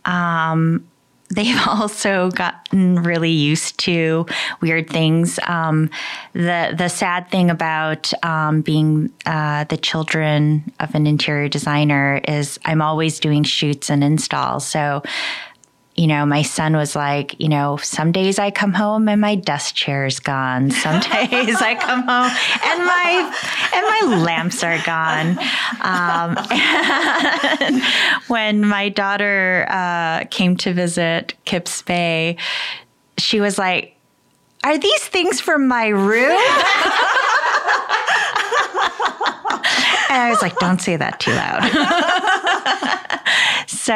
Um, 0.05 0.87
they've 1.29 1.59
also 1.67 2.29
gotten 2.31 3.01
really 3.03 3.31
used 3.31 3.79
to 3.79 4.25
weird 4.61 4.89
things. 4.89 5.39
Um, 5.45 5.89
the 6.33 6.73
the 6.77 6.87
sad 6.87 7.29
thing 7.29 7.49
about 7.49 8.11
um, 8.23 8.61
being 8.61 9.11
uh, 9.25 9.65
the 9.65 9.77
children 9.77 10.71
of 10.79 10.95
an 10.95 11.07
interior 11.07 11.49
designer 11.49 12.21
is 12.27 12.59
I'm 12.65 12.81
always 12.81 13.19
doing 13.19 13.43
shoots 13.43 13.89
and 13.89 14.03
installs. 14.03 14.65
So 14.65 15.03
you 15.97 16.05
know, 16.05 16.27
my 16.27 16.43
son 16.43 16.75
was 16.75 16.95
like, 16.95 17.35
you 17.39 17.49
know, 17.49 17.77
some 17.77 18.11
days 18.11 18.37
I 18.37 18.51
come 18.51 18.71
home 18.71 19.09
and 19.09 19.19
my 19.19 19.33
desk 19.33 19.73
chair 19.73 20.05
is 20.05 20.19
gone. 20.19 20.69
Some 20.69 21.01
days 21.01 21.59
I 21.59 21.73
come 21.73 22.03
home 22.03 22.31
and 22.63 22.85
my 22.85 23.33
and 23.73 23.83
my 23.83 24.23
lamps 24.23 24.63
are 24.63 24.77
gone. 24.85 25.39
Um, 25.81 26.37
when 28.27 28.63
my 28.63 28.89
daughter 28.89 29.65
uh, 29.69 30.25
came 30.29 30.55
to 30.57 30.71
visit 30.71 31.33
Kips 31.45 31.81
Bay, 31.81 32.37
she 33.17 33.41
was 33.41 33.57
like, 33.57 33.97
"Are 34.63 34.77
these 34.77 35.03
things 35.05 35.41
from 35.41 35.67
my 35.67 35.87
room?" 35.87 36.37
and 40.09 40.21
I 40.21 40.29
was 40.29 40.41
like, 40.41 40.57
don't 40.57 40.79
say 40.79 40.95
that 40.95 41.19
too 41.19 41.31
loud. 41.31 41.63
so 43.67 43.93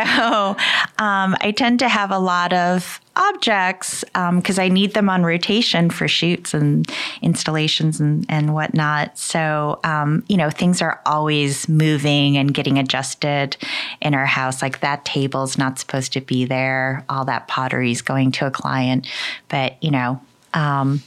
um, 1.00 1.36
I 1.42 1.54
tend 1.56 1.80
to 1.80 1.90
have 1.90 2.12
a 2.12 2.20
lot 2.20 2.54
of 2.54 3.00
objects 3.16 4.04
because 4.04 4.60
um, 4.60 4.64
I 4.64 4.68
need 4.68 4.94
them 4.94 5.10
on 5.10 5.24
rotation 5.24 5.90
for 5.90 6.08
shoots 6.08 6.54
and 6.54 6.90
installations 7.22 8.00
and, 8.00 8.26
and 8.30 8.54
whatnot. 8.54 9.18
So, 9.18 9.80
um, 9.84 10.24
you 10.28 10.38
know, 10.38 10.50
things 10.50 10.82
are 10.82 11.02
always 11.06 11.68
moving 11.68 12.38
and 12.38 12.54
getting 12.54 12.78
adjusted 12.78 13.58
in 14.02 14.14
our 14.14 14.26
house. 14.26 14.62
Like 14.62 14.82
that 14.82 15.04
table's 15.06 15.58
not 15.58 15.80
supposed 15.80 16.14
to 16.14 16.22
be 16.22 16.46
there, 16.46 17.04
all 17.10 17.26
that 17.26 17.48
pottery 17.48 17.92
is 17.92 18.02
going 18.02 18.32
to 18.34 18.48
a 18.48 18.52
client. 18.52 19.08
But, 19.50 19.82
you 19.84 19.92
know, 19.92 20.22
um, 20.54 21.02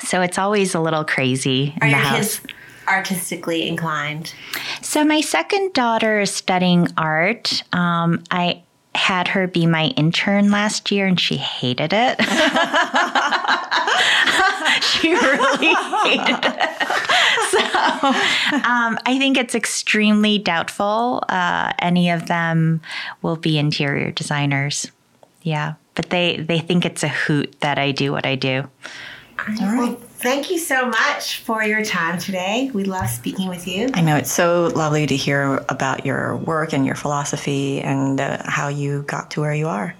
so 0.00 0.20
it's 0.20 0.38
always 0.38 0.74
a 0.74 0.80
little 0.80 1.04
crazy 1.04 1.74
in 1.76 1.82
are 1.82 1.90
the 1.90 1.96
house. 1.96 2.40
Kids- 2.40 2.54
artistically 2.86 3.68
inclined? 3.68 4.34
So, 4.82 5.04
my 5.04 5.20
second 5.20 5.72
daughter 5.72 6.20
is 6.20 6.30
studying 6.30 6.88
art. 6.96 7.62
Um, 7.72 8.22
I 8.30 8.62
had 8.94 9.28
her 9.28 9.46
be 9.46 9.66
my 9.66 9.86
intern 9.96 10.50
last 10.50 10.90
year 10.90 11.06
and 11.06 11.18
she 11.18 11.36
hated 11.36 11.92
it. 11.92 12.20
she 14.82 15.12
really 15.12 15.74
hated 16.04 16.44
it. 16.44 16.70
So 17.50 17.58
um, 17.58 18.98
I 19.06 19.16
think 19.18 19.36
it's 19.36 19.54
extremely 19.54 20.38
doubtful 20.38 21.22
uh, 21.28 21.72
any 21.78 22.10
of 22.10 22.26
them 22.26 22.80
will 23.22 23.36
be 23.36 23.58
interior 23.58 24.10
designers. 24.10 24.90
Yeah, 25.42 25.74
but 25.94 26.10
they, 26.10 26.38
they 26.38 26.58
think 26.58 26.84
it's 26.84 27.02
a 27.02 27.08
hoot 27.08 27.60
that 27.60 27.78
I 27.78 27.92
do 27.92 28.12
what 28.12 28.26
I 28.26 28.34
do. 28.34 28.68
All 29.38 29.54
right. 29.54 29.78
Well, 29.78 30.00
thank 30.24 30.50
you 30.50 30.58
so 30.58 30.86
much 30.86 31.40
for 31.40 31.62
your 31.62 31.84
time 31.84 32.18
today. 32.18 32.70
We 32.72 32.84
love 32.84 33.10
speaking 33.10 33.46
with 33.46 33.68
you. 33.68 33.90
I 33.92 34.00
know 34.00 34.16
it's 34.16 34.32
so 34.32 34.72
lovely 34.74 35.06
to 35.06 35.14
hear 35.14 35.62
about 35.68 36.06
your 36.06 36.36
work 36.36 36.72
and 36.72 36.86
your 36.86 36.94
philosophy 36.94 37.82
and 37.82 38.18
uh, 38.18 38.42
how 38.46 38.68
you 38.68 39.02
got 39.02 39.30
to 39.32 39.42
where 39.42 39.54
you 39.54 39.68
are. 39.68 39.94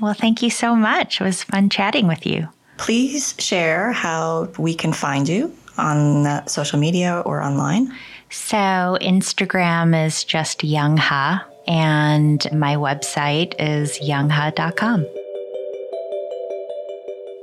Well, 0.00 0.14
thank 0.14 0.40
you 0.40 0.50
so 0.50 0.76
much. 0.76 1.20
It 1.20 1.24
was 1.24 1.42
fun 1.42 1.68
chatting 1.68 2.06
with 2.06 2.24
you. 2.24 2.48
Please 2.78 3.34
share 3.38 3.90
how 3.90 4.48
we 4.56 4.72
can 4.72 4.92
find 4.92 5.28
you 5.28 5.52
on 5.76 6.26
uh, 6.26 6.46
social 6.46 6.78
media 6.78 7.20
or 7.26 7.42
online. 7.42 7.92
So, 8.30 8.56
Instagram 9.02 10.06
is 10.06 10.22
just 10.22 10.60
Younghuh, 10.60 11.42
and 11.66 12.46
my 12.52 12.76
website 12.76 13.54
is 13.58 13.98
younghuh.com. 13.98 15.06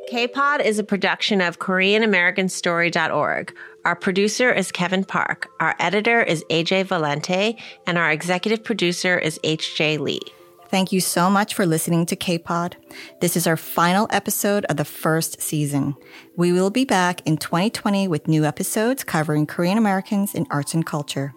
K-Pod 0.08 0.62
is 0.62 0.80
a 0.80 0.86
production 0.86 1.42
of 1.42 1.60
KoreanAmericanStory.org. 1.60 3.54
Our 3.84 3.96
producer 3.96 4.54
is 4.54 4.72
Kevin 4.72 5.04
Park. 5.04 5.50
Our 5.60 5.76
editor 5.80 6.24
is 6.24 6.46
AJ 6.50 6.86
Valente, 6.86 7.60
and 7.86 7.98
our 7.98 8.10
executive 8.10 8.64
producer 8.64 9.18
is 9.18 9.38
HJ 9.44 10.00
Lee. 10.00 10.22
Thank 10.70 10.94
you 10.94 11.02
so 11.02 11.30
much 11.30 11.54
for 11.54 11.66
listening 11.66 12.06
to 12.06 12.16
K-Pod. 12.16 12.78
This 13.20 13.36
is 13.36 13.46
our 13.48 13.58
final 13.58 14.08
episode 14.10 14.64
of 14.70 14.78
the 14.78 14.86
first 14.86 15.42
season. 15.42 15.98
We 16.38 16.54
will 16.54 16.70
be 16.70 16.86
back 16.86 17.20
in 17.28 17.36
2020 17.36 18.08
with 18.08 18.30
new 18.30 18.46
episodes 18.46 19.04
covering 19.04 19.46
Korean 19.46 19.78
Americans 19.78 20.34
in 20.34 20.48
arts 20.50 20.74
and 20.74 20.86
culture. 20.86 21.34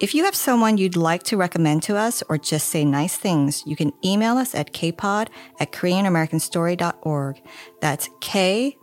If 0.00 0.14
you 0.14 0.24
have 0.24 0.34
someone 0.34 0.78
you'd 0.78 0.96
like 0.96 1.22
to 1.24 1.36
recommend 1.36 1.82
to 1.84 1.96
us 1.96 2.22
or 2.28 2.38
just 2.38 2.68
say 2.68 2.84
nice 2.84 3.16
things, 3.16 3.62
you 3.66 3.76
can 3.76 3.92
email 4.04 4.36
us 4.36 4.54
at 4.54 4.72
kpod 4.72 5.28
at 5.60 5.72
koreanamericanstory.org. 5.72 7.42
That's 7.80 8.08
k-pod 8.20 8.78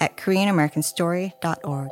at 0.00 0.16
koreanamericanstory.org. 0.16 1.90